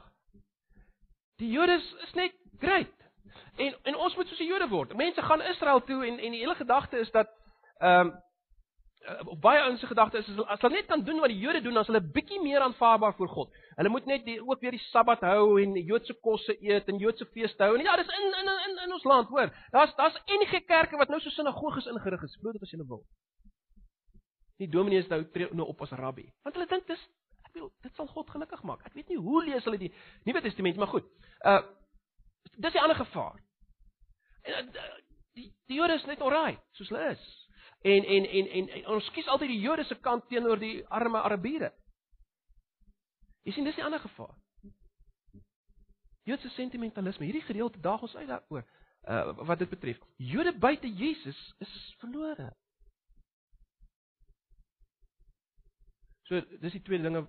Die 1.37 1.51
Jode 1.53 1.77
is 1.77 2.15
net 2.17 2.40
great. 2.61 2.97
En 3.57 3.75
en 3.83 3.95
ons 3.95 4.15
moet 4.15 4.27
soos 4.27 4.41
die 4.41 4.49
Jode 4.49 4.67
word. 4.71 4.95
Mense 4.97 5.21
gaan 5.21 5.41
Israel 5.53 5.81
toe 5.83 6.03
en 6.07 6.19
en 6.19 6.35
die 6.35 6.43
hele 6.43 6.55
gedagte 6.55 6.97
is 6.97 7.11
dat 7.11 7.29
ehm 7.79 8.07
um, 8.07 8.19
uh, 9.09 9.39
baie 9.41 9.61
ouens 9.61 9.79
se 9.79 9.87
gedagte 9.87 10.17
is 10.17 10.29
as 10.45 10.61
hulle 10.61 10.75
net 10.75 10.89
kan 10.89 11.03
doen 11.05 11.19
wat 11.23 11.31
die 11.33 11.39
Jode 11.41 11.61
doen, 11.61 11.73
dan 11.73 11.85
is 11.85 11.89
hulle 11.89 12.03
bietjie 12.17 12.41
meer 12.41 12.61
aanvaarbaar 12.65 13.15
vir 13.17 13.31
God. 13.33 13.61
Hulle 13.79 13.89
moet 13.93 14.05
net 14.09 14.25
die, 14.25 14.37
ook 14.41 14.61
weer 14.61 14.75
die 14.77 14.83
Sabbat 14.89 15.23
hou 15.25 15.57
en 15.61 15.73
Joodse 15.79 16.13
kosse 16.27 16.55
eet 16.59 16.89
en 16.91 17.01
Joodse 17.01 17.25
feeste 17.33 17.63
hou. 17.65 17.77
En 17.77 17.85
ja, 17.85 17.95
dis 17.97 18.13
in 18.19 18.37
in 18.41 18.51
in 18.51 18.77
in 18.85 18.93
ons 18.97 19.07
land, 19.13 19.29
hoor. 19.33 19.53
Daar's 19.71 19.95
daar's 19.95 20.21
enige 20.25 20.61
kerke 20.69 20.97
wat 21.01 21.09
nou 21.09 21.21
so 21.21 21.29
sinagoges 21.29 21.89
ingerig 21.89 22.23
is, 22.29 22.37
glo 22.41 22.51
dit 22.51 22.61
as 22.61 22.71
jy 22.75 22.83
wil. 22.85 23.03
Die 24.61 24.69
dominees 24.69 25.09
nou 25.09 25.23
tree 25.33 25.49
nou 25.51 25.67
op 25.67 25.81
as 25.81 25.97
rabbi. 25.97 26.29
Want 26.43 26.55
hulle 26.55 26.69
dink 26.69 26.87
dis 26.87 27.09
ek 27.51 27.57
wil 27.57 27.71
dit 27.83 27.95
sal 27.95 28.07
God 28.07 28.29
gelukkig 28.29 28.63
maak. 28.63 28.85
Ek 28.85 28.95
weet 28.95 29.09
nie 29.09 29.19
hoe 29.19 29.45
lees 29.45 29.65
hulle 29.67 29.79
die 29.81 29.93
Nuwe 30.25 30.41
Testament, 30.41 30.77
maar 30.77 30.93
goed. 30.93 31.07
Uh 31.43 31.61
dis 32.57 32.73
'n 32.73 32.83
ander 32.85 32.95
gevaar. 32.95 33.41
En 34.41 34.67
uh, 34.67 34.97
die 35.33 35.53
die 35.65 35.77
Jode 35.77 35.93
is 35.93 36.05
net 36.05 36.21
oral, 36.21 36.57
soos 36.71 36.89
hulle 36.89 37.09
is. 37.09 37.49
En 37.81 38.03
en 38.03 38.25
en 38.25 38.47
en, 38.47 38.67
en 38.69 38.87
ons 38.87 39.11
kies 39.11 39.27
altyd 39.27 39.49
die 39.49 39.59
Jode 39.59 39.83
se 39.83 39.99
kant 39.99 40.27
teenoor 40.27 40.59
die 40.59 40.87
arme 40.87 41.21
Arabiere. 41.21 41.73
Jy 43.43 43.51
sien 43.51 43.63
dis 43.63 43.77
'n 43.77 43.81
ander 43.89 43.99
gevaar. 43.99 44.35
Joodse 46.23 46.49
sentimentalisme, 46.49 47.25
hierdie 47.25 47.41
gedeelte 47.41 47.79
daag 47.79 48.01
ons 48.01 48.15
uit 48.15 48.27
daaroor. 48.27 48.65
Uh 49.09 49.45
wat 49.47 49.59
dit 49.59 49.69
betref, 49.69 49.99
Jode 50.17 50.53
buite 50.57 50.89
Jesus 50.93 51.55
is 51.57 51.95
verlore. 51.99 52.51
So 56.29 56.41
dis 56.61 56.77
die 56.77 56.81
twee 56.81 57.01
dinge 57.01 57.25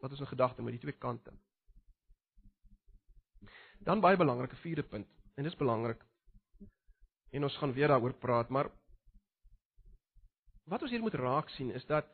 wat 0.00 0.10
ons 0.10 0.20
in 0.20 0.26
gedagte 0.26 0.62
moet, 0.62 0.78
die 0.78 0.80
twee 0.80 0.96
kante. 0.96 1.34
Dan 3.84 4.00
baie 4.00 4.16
belangrike 4.16 4.56
vierde 4.56 4.82
punt 4.82 5.08
en 5.36 5.44
dis 5.44 5.56
belangrik 5.56 6.02
En 7.30 7.42
ons 7.42 7.56
gaan 7.56 7.72
weer 7.72 7.88
daaroor 7.88 8.14
praat, 8.14 8.48
maar 8.48 8.70
wat 10.68 10.82
ons 10.82 10.90
hier 10.90 11.00
moet 11.00 11.16
raak 11.16 11.48
sien 11.56 11.70
is 11.76 11.84
dat 11.88 12.08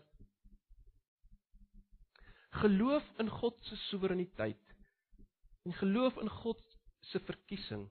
geloof 2.63 3.07
in 3.19 3.31
God 3.31 3.59
se 3.67 3.77
soewereiniteit 3.77 4.75
en 5.67 5.75
geloof 5.75 6.19
in 6.23 6.31
God 6.31 6.61
se 7.11 7.21
verkiesing 7.21 7.89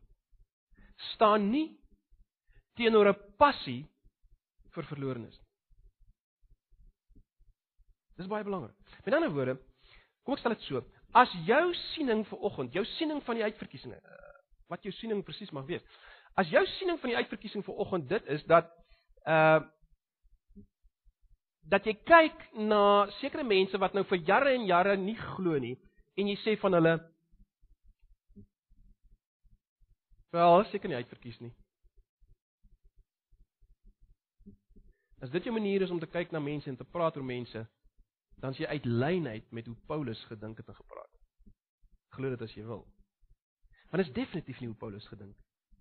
staan 1.13 1.49
nie 1.51 1.79
teenoor 2.79 3.11
'n 3.11 3.35
passie 3.37 3.81
vir 4.75 4.85
verlorenes. 4.91 5.39
Dis 8.15 8.27
baie 8.27 8.43
belangrik. 8.43 8.75
Met 9.05 9.13
ander 9.13 9.31
woorde, 9.31 9.57
kom 10.23 10.33
ek 10.33 10.39
stel 10.39 10.55
dit 10.55 10.61
so, 10.61 10.81
as 11.13 11.31
jou 11.45 11.73
siening 11.93 12.25
vir 12.29 12.39
oggend, 12.49 12.73
jou 12.73 12.85
siening 12.97 13.21
van 13.23 13.37
die 13.37 13.45
uitverkiesing, 13.45 13.93
eh, 13.93 14.33
wat 14.69 14.83
jou 14.83 14.93
siening 14.97 15.21
presies 15.25 15.51
mag 15.53 15.65
wees, 15.69 15.83
As 16.33 16.49
jou 16.49 16.63
siening 16.79 16.97
van 17.01 17.11
die 17.11 17.17
uitverkiesing 17.21 17.63
vir 17.65 17.79
oggend 17.83 18.09
dit 18.09 18.35
is 18.37 18.43
dat 18.49 18.73
uh 19.29 19.61
dat 21.71 21.85
jy 21.87 21.93
kyk 22.03 22.41
na 22.67 23.07
sekere 23.21 23.45
mense 23.47 23.79
wat 23.79 23.93
nou 23.95 24.01
vir 24.09 24.19
jare 24.27 24.51
en 24.51 24.65
jare 24.67 24.97
nie 24.99 25.15
glo 25.15 25.55
nie 25.63 25.77
en 26.19 26.27
jy 26.27 26.33
sê 26.41 26.55
van 26.59 26.75
hulle 26.75 26.91
wel 30.35 30.65
seker 30.73 30.91
nie 30.91 30.97
uitverkies 30.99 31.37
nie. 31.39 31.53
As 35.23 35.31
dit 35.31 35.47
jou 35.47 35.53
manier 35.55 35.85
is 35.87 35.93
om 35.93 36.01
te 36.03 36.11
kyk 36.17 36.35
na 36.35 36.43
mense 36.43 36.67
en 36.67 36.75
te 36.75 36.83
praat 36.83 37.15
oor 37.15 37.23
mense, 37.23 37.63
dan 38.43 38.51
is 38.51 38.59
jy 38.59 38.67
uit 38.67 38.85
lynheid 38.85 39.51
met 39.55 39.65
hoe 39.65 39.75
Paulus 39.87 40.19
gedink 40.27 40.57
het 40.59 40.67
en 40.67 40.75
gepraat 40.75 41.11
het. 41.11 41.53
Glo 42.17 42.29
dit 42.29 42.41
as 42.41 42.55
jy 42.57 42.65
wil. 42.67 42.81
Want 43.87 44.01
dit 44.01 44.07
is 44.09 44.17
definitief 44.17 44.59
nie 44.59 44.67
hoe 44.67 44.77
Paulus 44.77 45.07
gedink 45.07 45.37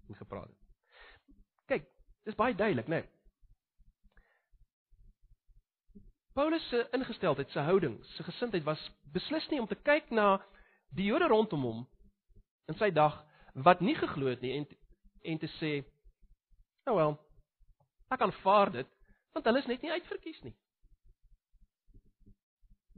en 0.09 0.15
gepraat 0.21 0.47
het. 0.47 1.35
Kyk, 1.73 1.91
dis 2.29 2.39
baie 2.39 2.55
duidelik, 2.55 2.87
né? 2.87 3.01
Nee. 3.03 3.11
Paulus 6.39 6.69
se 6.69 6.87
ingesteldheid, 6.95 7.51
sy 7.51 7.67
houding, 7.67 7.99
sy 8.15 8.25
gesindheid 8.25 8.65
was 8.65 8.81
beslis 9.13 9.51
nie 9.51 9.61
om 9.61 9.67
te 9.69 9.77
kyk 9.83 10.15
na 10.15 10.39
die 10.95 11.11
Jode 11.11 11.27
rondom 11.29 11.67
hom 11.67 11.83
in 12.71 12.79
sy 12.79 12.93
dag 12.95 13.19
wat 13.67 13.83
nie 13.83 13.99
geglo 13.99 14.31
het 14.31 14.41
nie 14.41 14.55
en 14.61 14.71
en 15.23 15.39
te 15.39 15.51
sê, 15.59 15.77
nou 16.87 16.97
wel, 16.97 17.13
ek 18.15 18.23
aanvaar 18.23 18.73
dit 18.79 18.99
want 19.35 19.47
hulle 19.51 19.61
is 19.61 19.69
net 19.71 19.83
nie 19.83 19.93
uitverkies 19.93 20.41
nie. 20.47 20.55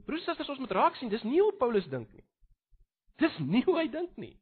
Broers 0.05 0.21
en 0.21 0.29
susters, 0.29 0.49
ons 0.53 0.61
moet 0.61 0.73
raak 0.77 0.97
sien, 0.99 1.09
dis 1.09 1.23
nie 1.25 1.41
hoe 1.41 1.53
Paulus 1.59 1.87
dink 1.89 2.11
nie. 2.13 2.25
Dis 3.21 3.37
nie 3.41 3.63
hoe 3.65 3.77
hy 3.79 3.85
dink 3.89 4.17
nie. 4.21 4.35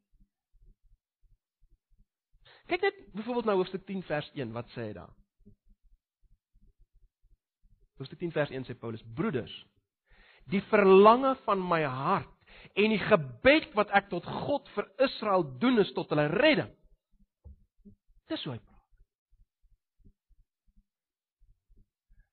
Kyk 2.71 2.83
net 2.83 2.99
byvoorbeeld 3.13 3.47
na 3.47 3.55
hoofstuk 3.59 3.85
10 3.87 4.03
vers 4.07 4.29
1, 4.35 4.51
wat 4.55 4.71
sê 4.75 4.89
hy 4.89 4.93
daar? 4.97 5.11
Hoofstuk 7.99 8.19
10 8.19 8.33
vers 8.35 8.51
1 8.51 8.67
sê 8.67 8.75
Paulus: 8.79 9.03
Broeders, 9.15 9.53
die 10.51 10.63
verlange 10.71 11.35
van 11.45 11.61
my 11.63 11.83
hart 11.83 12.31
en 12.79 12.93
die 12.93 13.01
gebed 13.01 13.71
wat 13.77 13.91
ek 13.95 14.09
tot 14.11 14.25
God 14.25 14.67
vir 14.75 14.87
Israel 15.05 15.45
doen 15.61 15.79
is 15.83 15.91
tot 15.95 16.11
hulle 16.11 16.27
redding. 16.31 16.71
Dis 18.31 18.43
hoe 18.47 18.55
hy 18.55 18.59
praat. 18.59 18.71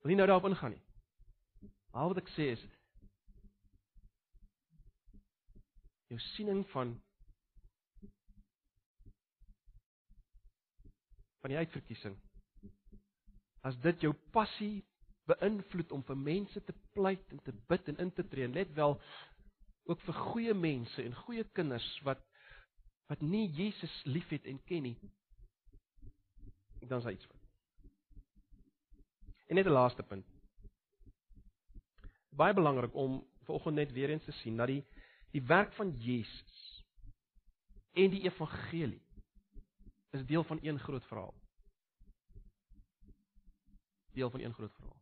Wil 0.00 0.14
nie 0.14 0.20
nou 0.22 0.28
daarop 0.30 0.48
ingaan 0.48 0.74
nie. 0.74 0.84
Al 1.92 2.12
wat 2.12 2.22
ek 2.22 2.30
sê 2.36 2.52
is 2.54 2.62
jou 6.10 6.18
siening 6.34 6.64
van 6.72 6.96
van 11.40 11.52
die 11.54 11.60
uitverkiesing. 11.62 12.16
As 13.64 13.76
dit 13.84 14.02
jou 14.04 14.12
passie 14.34 14.82
beïnvloed 15.30 15.92
om 15.94 16.02
vir 16.08 16.18
mense 16.18 16.62
te 16.66 16.74
pleit 16.96 17.32
en 17.32 17.40
te 17.46 17.54
bid 17.70 17.92
en 17.92 18.02
in 18.04 18.10
te 18.16 18.24
tree, 18.28 18.48
let 18.50 18.72
wel 18.76 18.98
ook 19.90 20.02
vir 20.06 20.18
goeie 20.32 20.54
mense 20.54 21.02
en 21.02 21.16
goeie 21.24 21.46
kinders 21.56 21.88
wat 22.08 22.26
wat 23.10 23.22
nie 23.26 23.48
Jesus 23.58 23.94
liefhet 24.06 24.44
en 24.46 24.60
ken 24.68 24.84
nie. 24.86 24.96
Dan 26.86 27.02
sê 27.02 27.16
iets 27.16 27.26
van. 27.26 27.40
En 29.48 29.58
net 29.58 29.66
'n 29.66 29.74
laaste 29.74 30.02
punt. 30.02 30.26
Baie 32.30 32.54
belangrik 32.54 32.94
om 32.94 33.26
vanoggend 33.46 33.74
net 33.76 33.92
weer 33.92 34.10
eens 34.10 34.24
te 34.24 34.32
sien 34.32 34.56
dat 34.56 34.66
die 34.66 34.84
die 35.30 35.42
werk 35.46 35.72
van 35.72 35.92
Jesus 35.96 36.84
en 37.92 38.10
die 38.10 38.22
evangelie 38.22 39.02
is 40.10 40.26
deel 40.26 40.44
van 40.44 40.58
een 40.62 40.78
groot 40.78 41.04
verhaal. 41.06 41.34
Deel 44.12 44.30
van 44.30 44.40
een 44.40 44.54
groot 44.54 44.72
verhaal. 44.74 45.00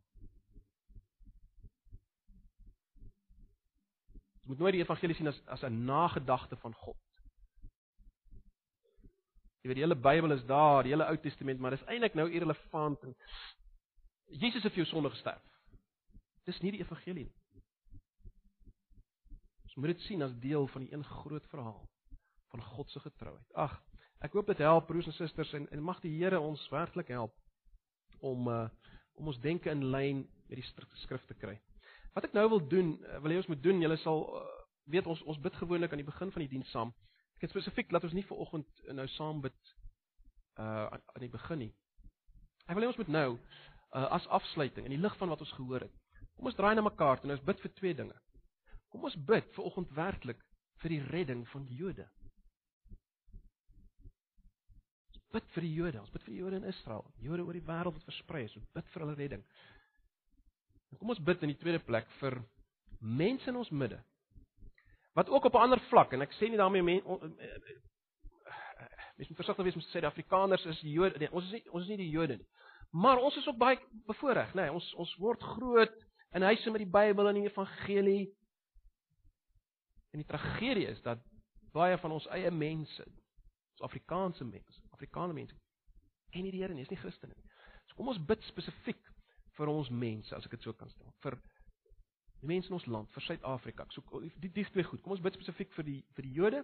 Ons 4.39 4.47
moet 4.47 4.57
nooit 4.57 4.73
die 4.73 4.81
evangelie 4.81 5.15
sien 5.15 5.27
as 5.27 5.41
as 5.45 5.63
'n 5.63 5.83
nagedagte 5.85 6.57
van 6.57 6.73
God. 6.73 6.97
Jy 9.61 9.67
weet 9.67 9.75
die 9.75 9.83
hele 9.83 9.95
Bybel 9.95 10.31
is 10.31 10.45
daar, 10.45 10.83
die 10.83 10.91
hele 10.91 11.05
Ou 11.05 11.17
Testament, 11.17 11.59
maar 11.59 11.71
dis 11.71 11.83
eintlik 11.83 12.13
nou 12.13 12.31
irrelevant 12.31 13.03
Jesus 14.25 14.63
het 14.63 14.73
vir 14.73 14.83
jou 14.83 14.85
sonde 14.85 15.09
gesterf. 15.09 15.43
Dis 16.45 16.59
nie 16.61 16.71
die 16.71 16.79
evangelie 16.79 17.23
nie. 17.23 17.38
Moet 19.79 19.95
dit 19.95 20.07
sien 20.09 20.21
as 20.25 20.35
deel 20.43 20.67
van 20.73 20.83
die 20.83 20.91
een 20.93 21.05
groot 21.07 21.45
verhaal 21.53 21.85
van 22.51 22.63
God 22.73 22.89
se 22.91 22.99
getrouheid. 22.99 23.45
Ag, 23.53 23.77
Ek 24.19 24.33
hoop 24.35 24.49
dit 24.51 24.59
help 24.65 24.89
broers 24.89 25.07
en 25.07 25.15
susters 25.15 25.51
en, 25.55 25.65
en 25.71 25.83
mag 25.83 26.01
die 26.03 26.11
Here 26.17 26.39
ons 26.43 26.65
werklik 26.73 27.07
help 27.15 27.35
om 28.19 28.49
uh, 28.51 28.65
om 29.19 29.29
ons 29.31 29.39
denke 29.43 29.71
in 29.71 29.85
lyn 29.91 30.25
met 30.49 30.59
die 30.59 30.87
skrif 31.03 31.23
te 31.27 31.35
kry. 31.39 31.53
Wat 32.15 32.27
ek 32.27 32.35
nou 32.35 32.45
wil 32.51 32.61
doen, 32.71 32.93
uh, 32.99 33.19
wil 33.23 33.31
hê 33.31 33.39
ons 33.39 33.47
moet 33.51 33.61
doen, 33.63 33.79
julle 33.83 33.97
sal 34.03 34.25
uh, 34.41 34.43
weet 34.91 35.07
ons 35.07 35.21
ons 35.23 35.39
bid 35.39 35.55
gewoonlik 35.61 35.95
aan 35.95 36.03
die 36.03 36.07
begin 36.07 36.33
van 36.35 36.43
die 36.43 36.51
diens 36.51 36.71
saam. 36.75 36.91
Ek 37.39 37.47
het 37.47 37.55
spesifiek 37.55 37.95
laat 37.95 38.09
ons 38.09 38.15
nie 38.17 38.25
vir 38.27 38.43
oggend 38.43 38.83
nou 38.91 39.07
saam 39.15 39.39
bid 39.45 39.55
uh 40.59 40.89
aan, 40.91 41.03
aan 41.15 41.23
die 41.23 41.31
begin 41.31 41.63
nie. 41.63 41.71
Ek 42.67 42.75
wil 42.75 42.83
hê 42.83 42.91
ons 42.91 42.99
moet 42.99 43.15
nou 43.15 43.27
uh, 43.37 44.07
as 44.19 44.27
afsluiting 44.35 44.89
in 44.89 44.97
die 44.97 45.03
lig 45.05 45.15
van 45.21 45.31
wat 45.31 45.47
ons 45.47 45.55
gehoor 45.55 45.87
het. 45.87 45.95
Kom 46.35 46.51
ons 46.51 46.59
draai 46.59 46.73
na 46.75 46.83
mekaar 46.83 47.23
en 47.23 47.37
ons 47.37 47.47
bid 47.47 47.63
vir 47.63 47.75
twee 47.79 47.95
dinge. 47.95 48.19
Kom 48.89 49.03
ons 49.03 49.17
bid 49.29 49.49
vir 49.55 49.65
oggend 49.65 49.91
werklik 49.95 50.39
vir 50.81 50.95
die 50.95 51.03
redding 51.11 51.43
van 51.53 51.65
die 51.65 51.75
Jode. 51.75 52.07
bid 55.29 55.45
vir 55.53 55.61
die 55.61 55.73
Jode, 55.75 55.99
ons 56.01 56.09
bid 56.09 56.23
vir 56.25 56.33
die 56.33 56.39
Jode 56.39 56.57
in 56.57 56.69
Israel, 56.71 57.03
Jode 57.21 57.43
oor 57.45 57.53
die 57.53 57.65
wêreld 57.67 57.93
wat 57.93 58.05
versprei 58.07 58.47
is, 58.47 58.55
ons 58.57 58.69
bid 58.73 58.87
vir 58.93 59.03
hulle 59.03 59.17
redding. 59.17 59.43
En 60.89 60.97
kom 60.97 61.13
ons 61.13 61.21
bid 61.21 61.43
in 61.45 61.53
die 61.53 61.59
tweede 61.61 61.81
plek 61.85 62.09
vir 62.17 62.39
mense 62.99 63.45
in 63.51 63.59
ons 63.59 63.69
midde 63.69 64.01
wat 65.17 65.29
ook 65.29 65.45
op 65.45 65.55
'n 65.55 65.65
ander 65.67 65.81
vlak 65.89 66.13
en 66.13 66.21
ek 66.21 66.33
sê 66.33 66.49
nie 66.49 66.57
daarmee 66.57 66.81
men, 66.81 67.01
Mens 69.19 69.29
moet 69.29 69.37
versigtig 69.37 69.65
wees 69.65 69.75
om 69.75 69.81
te 69.81 69.87
sê 69.91 69.99
die 69.99 70.07
Afrikaners 70.07 70.65
is 70.65 70.79
die 70.79 70.93
Jode. 70.95 71.19
Nee, 71.19 71.31
ons 71.35 71.45
is 71.45 71.51
nie 71.51 71.69
ons 71.75 71.83
is 71.83 71.89
nie 71.89 71.97
die 71.97 72.09
Jode 72.09 72.37
nie. 72.37 72.47
Maar 72.91 73.17
ons 73.17 73.35
is 73.35 73.47
ook 73.47 73.57
baie 73.57 73.79
bevoordeel, 74.07 74.53
nê. 74.55 74.61
Nee, 74.61 74.71
ons 74.71 74.93
ons 74.93 75.15
word 75.19 75.43
groot 75.43 75.95
in 76.31 76.41
huise 76.41 76.71
met 76.71 76.79
die 76.79 76.91
Bybel 76.93 77.27
en 77.27 77.35
die 77.35 77.49
evangelie. 77.49 78.29
En 80.13 80.21
die 80.21 80.27
tragedie 80.27 80.87
is 80.87 81.01
dat 81.05 81.21
baie 81.73 81.97
van 82.01 82.11
ons 82.11 82.27
eie 82.33 82.51
mense, 82.51 83.05
ons 83.75 83.85
Afrikaanse 83.85 84.45
mense, 84.45 84.81
Afrikaanse 84.95 85.35
mense, 85.37 85.57
ken 86.33 86.45
nie 86.45 86.53
die 86.53 86.63
Here 86.63 86.73
nie, 86.73 86.85
is 86.85 86.91
nie 86.93 86.99
Christene 87.01 87.35
nie. 87.35 87.45
So 87.89 87.97
kom 87.97 88.11
ons 88.13 88.21
bid 88.29 88.43
spesifiek 88.47 89.01
vir 89.57 89.71
ons 89.71 89.89
mense, 89.91 90.33
as 90.35 90.45
ek 90.47 90.55
dit 90.57 90.65
so 90.65 90.73
kan 90.77 90.89
stel, 90.93 91.11
vir 91.23 91.37
die 92.39 92.49
mense 92.49 92.71
in 92.71 92.77
ons 92.77 92.87
land, 92.87 93.11
vir 93.13 93.25
Suid-Afrika. 93.25 93.85
So 93.93 94.21
die 94.41 94.51
dis 94.55 94.71
twee 94.73 94.87
goed. 94.87 95.01
Kom 95.03 95.15
ons 95.15 95.23
bid 95.23 95.37
spesifiek 95.37 95.73
vir 95.75 95.87
die 95.89 95.99
vir 96.15 96.27
die 96.27 96.35
Jode 96.37 96.63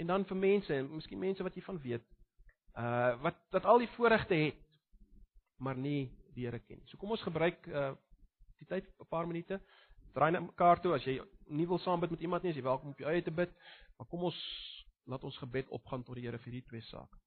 en 0.00 0.08
dan 0.08 0.24
vir 0.26 0.38
mense, 0.40 0.74
en 0.74 0.88
miskien 0.96 1.20
mense 1.20 1.44
wat 1.44 1.56
jy 1.56 1.64
van 1.66 1.78
weet, 1.84 2.06
uh 2.80 3.12
wat 3.22 3.38
wat 3.52 3.68
al 3.68 3.82
die 3.84 3.90
voorregte 3.96 4.38
het, 4.38 4.62
maar 5.60 5.76
nie 5.76 6.08
die 6.34 6.46
Here 6.46 6.62
ken 6.64 6.80
nie. 6.80 6.88
So 6.88 6.98
kom 6.98 7.12
ons 7.12 7.24
gebruik 7.26 7.66
uh 7.68 7.92
die 8.62 8.68
tyd 8.70 8.88
'n 8.88 9.10
paar 9.10 9.26
minute. 9.26 9.60
Draai 10.14 10.30
na 10.32 10.40
mekaar 10.40 10.80
toe 10.80 10.94
as 10.94 11.04
jy 11.04 11.18
nie 11.48 11.66
wil 11.68 11.78
saam 11.82 12.00
bid 12.00 12.10
met 12.10 12.20
iemand 12.20 12.42
nie, 12.42 12.52
as 12.52 12.58
jy 12.58 12.64
welkom 12.66 12.94
op 12.94 13.02
jou 13.02 13.10
eie 13.10 13.22
te 13.22 13.34
bid. 13.34 13.52
Maar 13.98 14.08
kom 14.10 14.28
ons 14.30 14.38
laat 15.10 15.24
ons 15.24 15.38
gebed 15.42 15.68
opgaan 15.74 16.04
tot 16.06 16.18
die 16.18 16.26
Here 16.26 16.38
vir 16.38 16.52
hierdie 16.52 16.68
twee 16.68 16.84
sake. 16.88 17.18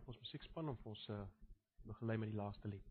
Vra 0.00 0.12
ons 0.14 0.22
musiekspan 0.24 0.68
om 0.72 0.76
vir 0.80 0.90
ons 0.94 1.04
uh, 1.12 1.20
begelei 1.84 2.16
met 2.20 2.30
die 2.32 2.38
laaste 2.38 2.68
lied. 2.68 2.86